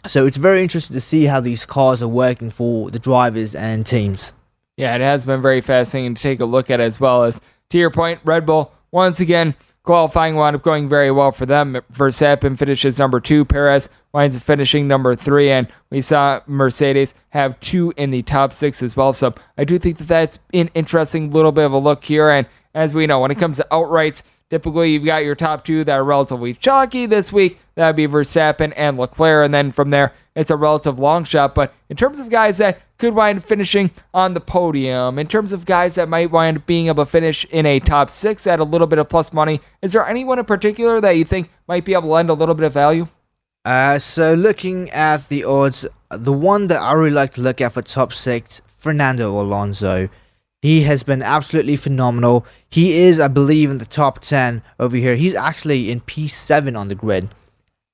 so 0.07 0.25
it's 0.25 0.37
very 0.37 0.61
interesting 0.61 0.93
to 0.93 1.01
see 1.01 1.25
how 1.25 1.39
these 1.39 1.65
cars 1.65 2.01
are 2.01 2.07
working 2.07 2.51
for 2.51 2.91
the 2.91 2.99
drivers 2.99 3.55
and 3.55 3.85
teams. 3.85 4.33
Yeah, 4.77 4.95
it 4.95 5.01
has 5.01 5.25
been 5.25 5.41
very 5.41 5.61
fascinating 5.61 6.15
to 6.15 6.21
take 6.21 6.39
a 6.39 6.45
look 6.45 6.69
at 6.69 6.79
as 6.79 6.99
well 6.99 7.23
as 7.23 7.41
to 7.71 7.77
your 7.77 7.89
point, 7.89 8.19
Red 8.23 8.45
Bull 8.45 8.71
once 8.91 9.19
again 9.19 9.55
Qualifying 9.89 10.35
wound 10.35 10.55
up 10.55 10.61
going 10.61 10.87
very 10.87 11.09
well 11.09 11.31
for 11.31 11.47
them. 11.47 11.81
Verstappen 11.91 12.55
finishes 12.55 12.99
number 12.99 13.19
two. 13.19 13.43
Perez 13.43 13.89
winds 14.13 14.35
up 14.35 14.43
finishing 14.43 14.87
number 14.87 15.15
three. 15.15 15.49
And 15.49 15.67
we 15.89 16.01
saw 16.01 16.41
Mercedes 16.45 17.15
have 17.29 17.59
two 17.59 17.91
in 17.97 18.11
the 18.11 18.21
top 18.21 18.53
six 18.53 18.83
as 18.83 18.95
well. 18.95 19.13
So 19.13 19.33
I 19.57 19.63
do 19.63 19.79
think 19.79 19.97
that 19.97 20.07
that's 20.07 20.37
an 20.53 20.69
interesting 20.75 21.31
little 21.31 21.51
bit 21.51 21.65
of 21.65 21.73
a 21.73 21.79
look 21.79 22.03
here. 22.03 22.29
And 22.29 22.45
as 22.73 22.93
we 22.93 23.07
know, 23.07 23.19
when 23.19 23.31
it 23.31 23.37
comes 23.37 23.57
to 23.57 23.67
outrights, 23.71 24.21
typically 24.49 24.93
you've 24.93 25.05
got 25.05 25.23
your 25.23 25.35
top 25.35 25.63
two 25.63 25.83
that 25.83 25.93
are 25.93 26.03
relatively 26.03 26.53
chalky 26.53 27.05
this 27.05 27.33
week. 27.33 27.59
That 27.75 27.87
would 27.87 27.95
be 27.95 28.07
Verstappen 28.07 28.73
and 28.75 28.97
Leclerc. 28.97 29.45
And 29.45 29.53
then 29.53 29.71
from 29.71 29.89
there, 29.89 30.13
it's 30.35 30.51
a 30.51 30.55
relative 30.55 30.99
long 30.99 31.23
shot. 31.23 31.55
But 31.55 31.73
in 31.89 31.97
terms 31.97 32.19
of 32.19 32.29
guys 32.29 32.57
that 32.57 32.81
could 32.99 33.15
wind 33.15 33.39
up 33.39 33.43
finishing 33.43 33.89
on 34.13 34.33
the 34.35 34.41
podium. 34.41 35.17
In 35.17 35.27
terms 35.27 35.53
of 35.53 35.65
guys 35.65 35.95
that 35.95 36.09
might 36.09 36.31
wind 36.31 36.57
up 36.57 36.65
being 36.67 36.87
able 36.87 37.05
to 37.05 37.09
finish 37.09 37.45
in 37.45 37.65
a 37.65 37.79
top 37.79 38.09
six 38.11 38.45
at 38.45 38.59
a 38.59 38.63
little 38.63 38.87
bit 38.87 38.99
of 38.99 39.09
plus 39.09 39.33
money, 39.33 39.61
is 39.81 39.93
there 39.93 40.05
anyone 40.05 40.37
in 40.37 40.45
particular 40.45 41.01
that 41.01 41.11
you 41.11 41.25
think 41.25 41.49
might 41.67 41.85
be 41.85 41.93
able 41.93 42.03
to 42.03 42.07
lend 42.09 42.29
a 42.29 42.33
little 42.33 42.55
bit 42.55 42.65
of 42.65 42.73
value? 42.73 43.07
Uh, 43.65 43.97
so 43.97 44.33
looking 44.33 44.89
at 44.91 45.27
the 45.29 45.43
odds, 45.43 45.85
the 46.11 46.33
one 46.33 46.67
that 46.67 46.81
I 46.81 46.93
really 46.93 47.11
like 47.11 47.33
to 47.33 47.41
look 47.41 47.61
at 47.61 47.73
for 47.73 47.81
top 47.81 48.13
six, 48.13 48.61
Fernando 48.77 49.39
Alonso. 49.39 50.09
He 50.61 50.81
has 50.81 51.03
been 51.03 51.21
absolutely 51.21 51.77
phenomenal. 51.77 52.45
He 52.69 52.99
is, 52.99 53.19
I 53.19 53.29
believe, 53.29 53.71
in 53.71 53.77
the 53.77 53.85
top 53.85 54.19
10 54.19 54.61
over 54.79 54.97
here. 54.97 55.15
He's 55.15 55.35
actually 55.35 55.89
in 55.89 56.01
P7 56.01 56.77
on 56.77 56.89
the 56.89 56.95
grid. 56.95 57.29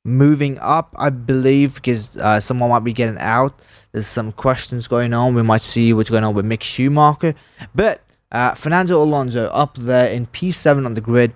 Moving 0.04 0.58
up, 0.60 0.94
I 0.98 1.10
believe, 1.10 1.76
because 1.76 2.18
uh, 2.18 2.40
someone 2.40 2.72
might 2.72 2.84
be 2.84 2.94
getting 2.94 3.20
out. 3.20 3.60
There's 3.92 4.08
some 4.08 4.32
questions 4.32 4.88
going 4.88 5.14
on. 5.14 5.36
We 5.36 5.44
might 5.44 5.62
see 5.62 5.94
what's 5.94 6.10
going 6.10 6.24
on 6.24 6.34
with 6.34 6.46
Mick 6.46 6.64
Schumacher. 6.64 7.36
But 7.74 8.02
uh, 8.32 8.56
Fernando 8.56 9.02
Alonso 9.02 9.46
up 9.48 9.78
there 9.78 10.10
in 10.10 10.26
P7 10.28 10.86
on 10.86 10.96
the 10.96 11.02
grid. 11.02 11.34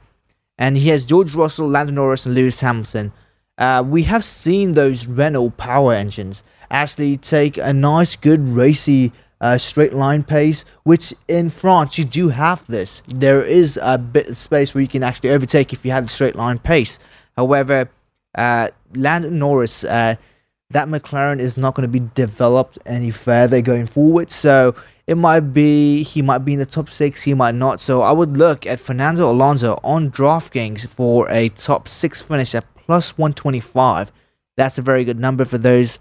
And 0.57 0.77
he 0.77 0.89
has 0.89 1.03
George 1.03 1.33
Russell, 1.35 1.67
Lando 1.67 1.93
Norris, 1.93 2.25
and 2.25 2.35
Lewis 2.35 2.59
Hamilton. 2.59 3.13
Uh, 3.57 3.83
we 3.85 4.03
have 4.03 4.23
seen 4.23 4.73
those 4.73 5.05
Renault 5.05 5.51
power 5.51 5.93
engines 5.93 6.43
actually 6.71 7.17
take 7.17 7.57
a 7.57 7.73
nice, 7.73 8.15
good, 8.15 8.39
racy 8.47 9.11
uh, 9.41 9.57
straight 9.57 9.93
line 9.93 10.23
pace, 10.23 10.65
which 10.83 11.13
in 11.27 11.49
France 11.49 11.97
you 11.97 12.05
do 12.05 12.29
have 12.29 12.65
this. 12.67 13.01
There 13.07 13.43
is 13.43 13.79
a 13.81 13.97
bit 13.97 14.27
of 14.27 14.37
space 14.37 14.73
where 14.73 14.81
you 14.81 14.87
can 14.87 15.03
actually 15.03 15.29
overtake 15.29 15.73
if 15.73 15.85
you 15.85 15.91
have 15.91 16.05
the 16.05 16.11
straight 16.11 16.35
line 16.35 16.59
pace. 16.59 16.99
However, 17.37 17.89
uh, 18.35 18.69
Lando 18.95 19.29
Norris, 19.29 19.83
uh, 19.83 20.15
that 20.71 20.87
McLaren 20.87 21.39
is 21.39 21.57
not 21.57 21.73
going 21.73 21.89
to 21.89 21.99
be 21.99 22.07
developed 22.13 22.77
any 22.85 23.11
further 23.11 23.61
going 23.61 23.87
forward. 23.87 24.29
So 24.29 24.75
it 25.07 25.15
might 25.15 25.39
be 25.39 26.03
he 26.03 26.21
might 26.21 26.39
be 26.39 26.53
in 26.53 26.59
the 26.59 26.65
top 26.65 26.89
six, 26.89 27.23
he 27.23 27.33
might 27.33 27.55
not. 27.55 27.81
So 27.81 28.01
I 28.01 28.11
would 28.11 28.37
look 28.37 28.67
at 28.67 28.79
Fernando 28.79 29.31
Alonso 29.31 29.79
on 29.83 30.11
DraftKings 30.11 30.87
for 30.87 31.27
a 31.31 31.49
top 31.49 31.87
six 31.87 32.21
finish 32.21 32.53
at 32.53 32.65
plus 32.75 33.17
125. 33.17 34.11
That's 34.57 34.77
a 34.77 34.83
very 34.83 35.03
good 35.03 35.19
number 35.19 35.45
for 35.45 35.57
those 35.57 35.97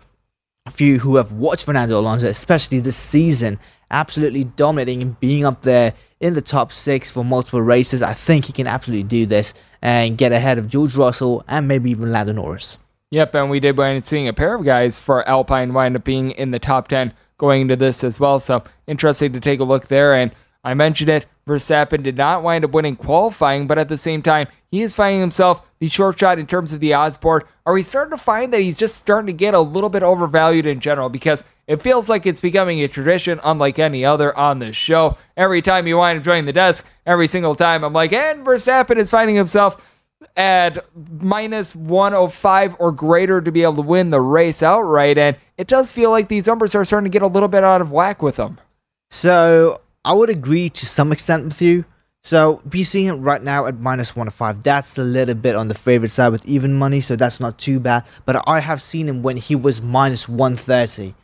you 0.81 0.99
who 0.99 1.16
have 1.16 1.33
watched 1.33 1.64
Fernando 1.64 1.99
Alonso, 1.99 2.27
especially 2.27 2.81
this 2.81 2.97
season, 2.97 3.59
absolutely 3.91 4.45
dominating 4.45 5.03
and 5.03 5.19
being 5.21 5.45
up 5.45 5.62
there 5.62 5.95
in 6.21 6.35
the 6.35 6.43
top 6.43 6.73
six 6.73 7.11
for 7.11 7.25
multiple 7.25 7.62
races. 7.62 8.03
I 8.03 8.12
think 8.12 8.47
he 8.47 8.53
can 8.53 8.66
absolutely 8.66 9.05
do 9.05 9.27
this 9.27 9.55
and 9.83 10.19
get 10.19 10.33
ahead 10.33 10.59
of 10.59 10.69
George 10.69 10.97
Russell 10.97 11.45
and 11.49 11.69
maybe 11.69 11.91
even 11.91 12.12
Lando 12.12 12.33
Norris. 12.33 12.79
Yep, 13.11 13.35
and 13.35 13.51
we 13.51 13.61
did 13.61 13.79
wind 13.79 13.99
up 13.99 14.03
seeing 14.03 14.29
a 14.29 14.33
pair 14.33 14.55
of 14.55 14.64
guys 14.64 14.99
for 14.99 15.27
Alpine 15.29 15.73
wind 15.73 15.97
up 15.97 16.05
being 16.05 16.33
in 16.33 16.51
the 16.51 16.59
top 16.59 16.89
10 16.89 17.14
going 17.39 17.62
into 17.62 17.77
this 17.77 18.05
as 18.05 18.21
well. 18.21 18.41
So 18.41 18.62
interesting 18.87 19.33
to 19.33 19.41
take 19.41 19.61
a 19.61 19.64
look 19.64 19.87
there. 19.87 20.12
And 20.12 20.33
I 20.69 20.75
mentioned 20.75 21.09
it, 21.09 21.25
Verstappen 21.47 22.03
did 22.03 22.19
not 22.19 22.43
wind 22.43 22.62
up 22.62 22.73
winning 22.73 22.95
qualifying, 22.95 23.66
but 23.66 23.79
at 23.79 23.89
the 23.89 23.97
same 23.97 24.21
time, 24.21 24.49
he 24.71 24.83
is 24.83 24.95
finding 24.95 25.19
himself 25.19 25.62
the 25.79 25.89
short 25.89 26.19
shot 26.19 26.39
in 26.39 26.47
terms 26.47 26.75
of 26.75 26.81
the 26.81 26.93
odds 26.93 27.16
board. 27.16 27.45
Are 27.64 27.73
we 27.73 27.81
starting 27.81 28.11
to 28.11 28.23
find 28.23 28.53
that 28.53 28.61
he's 28.61 28.77
just 28.77 28.97
starting 28.97 29.29
to 29.29 29.33
get 29.33 29.55
a 29.55 29.61
little 29.61 29.89
bit 29.89 30.03
overvalued 30.03 30.66
in 30.66 30.81
general? 30.81 31.09
Because 31.09 31.43
it 31.66 31.81
feels 31.81 32.11
like 32.11 32.27
it's 32.27 32.43
becoming 32.43 32.83
a 32.83 32.89
tradition 32.89 33.41
unlike 33.45 33.79
any 33.79 34.05
other 34.05 34.37
on 34.37 34.59
this 34.59 34.77
show. 34.77 35.16
Every 35.39 35.62
time 35.62 35.87
you 35.87 35.97
wind 35.97 36.19
up 36.19 36.25
joining 36.27 36.45
the 36.45 36.53
desk, 36.53 36.85
every 37.07 37.29
single 37.29 37.55
time 37.55 37.83
I'm 37.83 37.95
like, 37.95 38.12
and 38.12 38.45
Verstappen 38.45 38.99
is 38.99 39.11
finding 39.11 39.37
himself 39.37 39.83
at 40.37 40.85
minus 40.95 41.75
105 41.75 42.77
or 42.79 42.93
greater 42.93 43.41
to 43.41 43.51
be 43.51 43.62
able 43.62 43.77
to 43.77 43.81
win 43.81 44.11
the 44.11 44.21
race 44.21 44.62
outright. 44.62 45.16
And 45.16 45.39
it 45.57 45.66
does 45.66 45.91
feel 45.91 46.11
like 46.11 46.29
these 46.29 46.47
numbers 46.47 46.75
are 46.75 46.85
starting 46.85 47.11
to 47.11 47.19
get 47.19 47.23
a 47.23 47.27
little 47.27 47.49
bit 47.49 47.64
out 47.64 47.81
of 47.81 47.91
whack 47.91 48.21
with 48.21 48.37
them. 48.37 48.59
So 49.09 49.81
I 50.05 50.13
would 50.13 50.31
agree 50.31 50.71
to 50.71 50.87
some 50.87 51.13
extent 51.13 51.45
with 51.45 51.61
you. 51.61 51.85
So 52.23 52.61
be 52.69 52.85
seeing 52.85 53.07
it 53.07 53.13
right 53.13 53.43
now 53.43 53.67
at 53.67 53.79
minus 53.79 54.15
105. 54.15 54.63
That's 54.63 54.99
a 54.99 55.05
little 55.05 55.35
bit 55.35 55.55
on 55.55 55.69
the 55.69 55.75
favorite 55.75 56.11
side 56.11 56.31
with 56.31 56.45
even 56.47 56.75
money, 56.75 57.01
so 57.01 57.17
that's 57.17 57.41
not 57.41 57.59
too 57.59 57.81
bad. 57.81 58.05
But 58.27 58.43
I 58.47 58.61
have 58.61 58.83
seen 58.83 59.09
him 59.09 59.23
when 59.23 59.37
he 59.37 59.55
was 59.55 59.81
minus 59.81 60.29
130. 60.29 61.15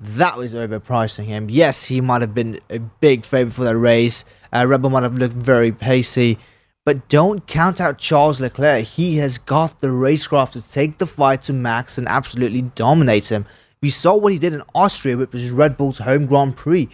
That 0.00 0.36
was 0.36 0.54
overpricing 0.54 1.26
him. 1.26 1.50
Yes, 1.50 1.84
he 1.84 2.00
might 2.00 2.22
have 2.22 2.34
been 2.34 2.60
a 2.70 2.78
big 2.78 3.24
favorite 3.24 3.54
for 3.54 3.64
that 3.64 3.76
race. 3.76 4.24
Uh, 4.52 4.64
Red 4.66 4.82
Bull 4.82 4.90
might 4.90 5.02
have 5.02 5.18
looked 5.18 5.34
very 5.34 5.72
pacey. 5.72 6.38
But 6.84 7.08
don't 7.08 7.46
count 7.46 7.80
out 7.80 7.98
Charles 7.98 8.40
Leclerc. 8.40 8.84
He 8.84 9.18
has 9.18 9.36
got 9.36 9.80
the 9.80 9.88
racecraft 9.88 10.52
to 10.52 10.62
take 10.62 10.98
the 10.98 11.06
fight 11.06 11.42
to 11.44 11.52
Max 11.52 11.98
and 11.98 12.08
absolutely 12.08 12.62
dominate 12.62 13.30
him. 13.30 13.44
We 13.82 13.90
saw 13.90 14.16
what 14.16 14.32
he 14.32 14.38
did 14.38 14.54
in 14.54 14.62
Austria, 14.74 15.16
which 15.16 15.32
was 15.32 15.50
Red 15.50 15.76
Bull's 15.76 15.98
home 15.98 16.26
Grand 16.26 16.56
Prix. 16.56 16.88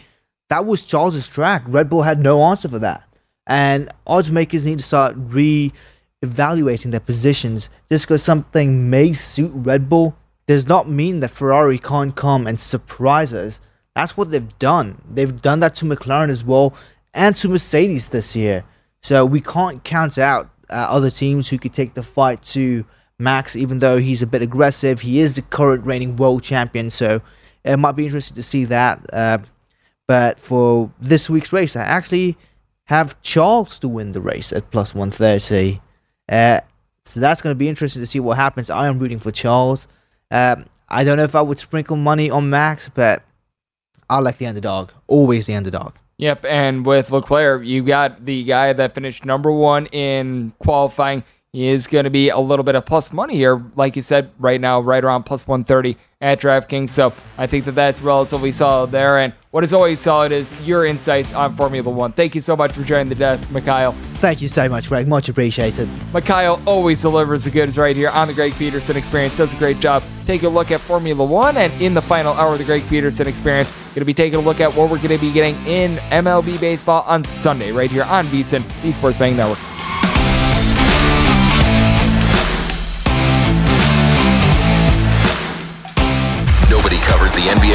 That 0.55 0.67
was 0.67 0.85
Charles's 0.85 1.27
track. 1.27 1.65
Red 1.67 1.91
Bull 1.91 2.03
had 2.03 2.21
no 2.21 2.45
answer 2.45 2.69
for 2.69 2.79
that. 2.79 3.03
And 3.45 3.89
odds 4.07 4.31
makers 4.31 4.65
need 4.65 4.79
to 4.79 4.85
start 4.85 5.17
re 5.17 5.73
evaluating 6.23 6.93
their 6.93 7.01
positions. 7.01 7.69
Just 7.89 8.07
because 8.07 8.23
something 8.23 8.89
may 8.89 9.15
suit 9.15 9.51
Red 9.53 9.89
Bull 9.89 10.17
does 10.47 10.69
not 10.69 10.89
mean 10.89 11.19
that 11.19 11.33
Ferrari 11.33 11.77
can't 11.77 12.15
come 12.15 12.47
and 12.47 12.61
surprise 12.61 13.35
us. 13.35 13.61
That's 13.97 14.17
what 14.17 14.31
they've 14.31 14.59
done. 14.61 15.03
They've 15.11 15.43
done 15.43 15.59
that 15.59 15.75
to 15.77 15.87
McLaren 15.87 16.31
as 16.31 16.45
well 16.45 16.73
and 17.13 17.35
to 17.39 17.49
Mercedes 17.49 18.11
this 18.11 18.37
year. 18.37 18.63
So 19.03 19.27
we 19.27 19.41
can't 19.41 19.83
count 19.83 20.19
out 20.19 20.51
uh, 20.71 20.75
other 20.89 21.11
teams 21.11 21.49
who 21.49 21.59
could 21.59 21.75
take 21.75 21.95
the 21.95 22.05
fight 22.05 22.45
to 22.53 22.85
Max, 23.19 23.57
even 23.57 23.81
though 23.81 23.99
he's 23.99 24.23
a 24.23 24.27
bit 24.29 24.41
aggressive. 24.41 25.01
He 25.01 25.19
is 25.19 25.35
the 25.35 25.43
current 25.43 25.85
reigning 25.85 26.15
world 26.15 26.45
champion, 26.45 26.91
so 26.91 27.23
it 27.65 27.77
might 27.77 27.97
be 27.97 28.05
interesting 28.05 28.37
to 28.37 28.43
see 28.45 28.67
that. 28.67 29.05
Uh, 29.13 29.39
but 30.07 30.39
for 30.39 30.91
this 31.01 31.31
week's 31.31 31.53
race, 31.53 31.77
I 31.77 31.83
actually 31.83 32.37
have 32.85 33.21
Charles 33.23 33.79
to 33.81 33.89
win 33.89 34.13
the 34.13 34.21
race 34.21 34.53
at 34.53 34.71
plus 34.71 34.95
130. 34.95 35.81
Uh, 36.29 36.61
so 37.05 37.21
that's 37.21 37.43
going 37.43 37.53
to 37.53 37.59
be 37.59 37.69
interesting 37.69 38.03
to 38.03 38.07
see 38.07 38.21
what 38.21 38.37
happens. 38.37 38.71
I 38.71 38.87
am 38.87 38.99
rooting 38.99 39.19
for 39.19 39.31
Charles. 39.31 39.89
Um, 40.31 40.67
I 40.89 41.05
don't 41.05 41.17
know 41.17 41.25
if 41.25 41.35
I 41.35 41.43
would 41.43 41.59
sprinkle 41.59 41.97
money 41.97 42.31
on 42.31 42.51
Max, 42.51 42.89
but 42.89 43.23
I 44.09 44.19
like 44.21 44.39
the 44.39 44.47
underdog. 44.47 44.91
Always 45.07 45.47
the 45.47 45.55
underdog. 45.55 45.95
Yep, 46.19 46.45
and 46.45 46.87
with 46.87 47.11
Leclerc, 47.11 47.65
you 47.65 47.83
got 47.83 48.25
the 48.25 48.45
guy 48.45 48.73
that 48.73 48.95
finished 48.95 49.25
number 49.25 49.51
one 49.51 49.87
in 49.87 50.53
qualifying. 50.61 51.25
He 51.53 51.69
is 51.69 51.87
going 51.87 52.05
to 52.05 52.11
be 52.11 52.29
a 52.29 52.39
little 52.39 52.65
bit 52.65 52.77
of 52.77 52.87
plus 52.87 53.13
money 53.13 53.35
here, 53.37 53.63
like 53.75 53.97
you 53.97 54.03
said, 54.03 54.31
right 54.39 54.61
now, 54.61 54.81
right 54.81 55.05
around 55.05 55.25
plus 55.25 55.47
130 55.47 55.97
at 56.25 56.41
DraftKings. 56.41 56.89
So 56.89 57.13
I 57.37 57.47
think 57.47 57.67
that 57.67 57.73
that's 57.73 58.01
relatively 58.01 58.51
solid 58.51 58.91
there. 58.91 59.19
And 59.19 59.35
what 59.51 59.63
is 59.63 59.75
always 59.75 60.01
solid 60.01 60.33
is 60.33 60.59
your 60.63 60.87
insights 60.87 61.35
on 61.35 61.55
Formula 61.55 61.89
One. 61.89 62.13
Thank 62.13 62.35
you 62.35 62.41
so 62.41 62.57
much 62.57 62.73
for 62.73 62.83
joining 62.83 63.11
the 63.11 63.15
desk, 63.15 63.51
Mikhail. 63.51 63.93
Thank 64.17 64.41
you 64.41 64.49
so 64.49 64.67
much, 64.69 64.89
Greg. 64.89 65.07
Much 65.07 65.29
appreciated. 65.29 65.87
Mikhail 66.15 66.61
always 66.67 67.03
delivers 67.03 67.45
the 67.45 67.51
goods 67.51 67.77
right 67.77 67.95
here 67.95 68.09
on 68.09 68.27
the 68.27 68.35
Greg 68.35 68.55
Peterson 68.55 68.97
Experience. 68.97 69.37
Does 69.37 69.53
a 69.53 69.57
great 69.59 69.79
job. 69.81 70.03
Take 70.25 70.43
a 70.45 70.49
look 70.49 70.71
at 70.71 70.81
Formula 70.81 71.23
One, 71.23 71.59
and 71.59 71.73
in 71.81 71.93
the 71.93 72.03
final 72.03 72.33
hour 72.33 72.55
of 72.55 72.59
the 72.59 72.65
Greg 72.65 72.89
Peterson 72.89 73.29
Experience, 73.29 73.71
going 73.89 73.97
to 73.97 74.05
be 74.07 74.15
taking 74.15 74.39
a 74.39 74.43
look 74.43 74.61
at 74.61 74.75
what 74.75 74.91
we're 74.91 74.97
going 74.97 75.17
to 75.17 75.19
be 75.19 75.33
getting 75.33 75.55
in 75.67 75.99
MLB 76.11 76.59
baseball 76.59 77.05
on 77.07 77.23
Sunday, 77.23 77.71
right 77.71 77.91
here 77.91 78.05
on 78.05 78.27
VSiN, 78.29 78.65
the 78.83 78.93
Sports 78.93 79.19
Betting 79.19 79.37
Network. 79.37 79.74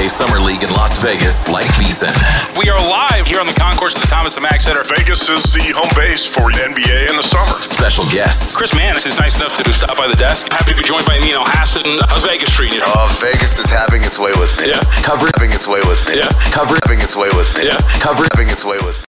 NBA 0.10 0.18
Summer 0.18 0.39
League 0.41 0.64
in 0.64 0.72
Las 0.72 0.97
Vegas 0.97 1.49
like 1.49 1.70
VSiN. 1.78 2.10
We 2.57 2.70
are 2.70 2.80
live 2.80 3.28
here 3.28 3.39
on 3.39 3.45
the 3.45 3.53
concourse 3.53 3.95
of 3.95 4.01
the 4.01 4.07
Thomas 4.07 4.36
and 4.38 4.43
Mack 4.43 4.60
Center. 4.60 4.82
Vegas 4.84 5.30
is 5.30 5.53
the 5.53 5.72
home 5.76 5.89
base 5.95 6.26
for 6.26 6.51
the 6.51 6.57
NBA 6.57 7.10
in 7.10 7.16
the 7.16 7.22
summer. 7.22 7.62
Special 7.64 8.10
guests. 8.10 8.55
Chris 8.55 8.74
Manis 8.74 9.05
is 9.05 9.20
nice 9.20 9.38
enough 9.38 9.53
to 9.55 9.74
stop 9.74 9.97
by 9.97 10.07
the 10.07 10.16
desk. 10.16 10.51
Happy 10.51 10.72
to 10.72 10.78
be 10.78 10.84
joined 10.84 11.05
by 11.05 11.18
Nino 11.20 11.43
Hassan. 11.45 11.99
How's 12.10 12.24
Vegas 12.24 12.49
treating 12.49 12.80
you? 12.80 12.86
Uh, 12.86 13.18
Vegas 13.22 13.60
is 13.60 13.70
having 13.70 14.03
its 14.03 14.18
way 14.18 14.32
with 14.39 14.49
me. 14.57 14.70
Yeah. 14.70 14.82
Cover 15.03 15.30
Having 15.38 15.53
its 15.53 15.68
way 15.68 15.80
with 15.86 16.01
me. 16.07 16.18
Yeah. 16.18 16.30
Cover 16.49 16.76
having 16.86 17.01
its 17.01 17.16
way 17.16 17.30
with 17.38 17.49
me. 17.57 17.68
Yeah. 17.70 17.78
Cover 18.01 18.26
Having 18.34 18.49
its 18.49 18.66
way 18.66 18.78
with 18.82 18.97
me. 18.97 19.09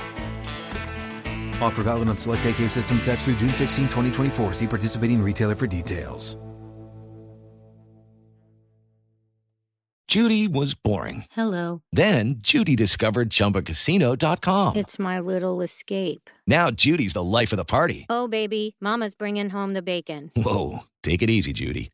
Offer 1.61 1.83
valid 1.83 2.09
on 2.09 2.17
select 2.17 2.45
AK 2.45 2.69
system 2.69 2.99
sets 2.99 3.23
through 3.23 3.35
June 3.35 3.53
16, 3.53 3.85
2024. 3.85 4.53
See 4.53 4.67
participating 4.67 5.23
retailer 5.23 5.55
for 5.55 5.67
details. 5.67 6.35
Judy 10.11 10.49
was 10.49 10.73
boring. 10.73 11.23
Hello. 11.31 11.83
Then 11.93 12.39
Judy 12.39 12.75
discovered 12.75 13.29
ChumbaCasino.com. 13.29 14.75
It's 14.75 14.99
my 14.99 15.21
little 15.21 15.61
escape. 15.61 16.29
Now 16.45 16.69
Judy's 16.69 17.13
the 17.13 17.23
life 17.23 17.53
of 17.53 17.57
the 17.57 17.63
party. 17.63 18.07
Oh, 18.09 18.27
baby, 18.27 18.75
Mama's 18.81 19.13
bringing 19.13 19.49
home 19.49 19.73
the 19.73 19.81
bacon. 19.81 20.29
Whoa, 20.35 20.79
take 21.01 21.21
it 21.21 21.29
easy, 21.29 21.53
Judy. 21.53 21.93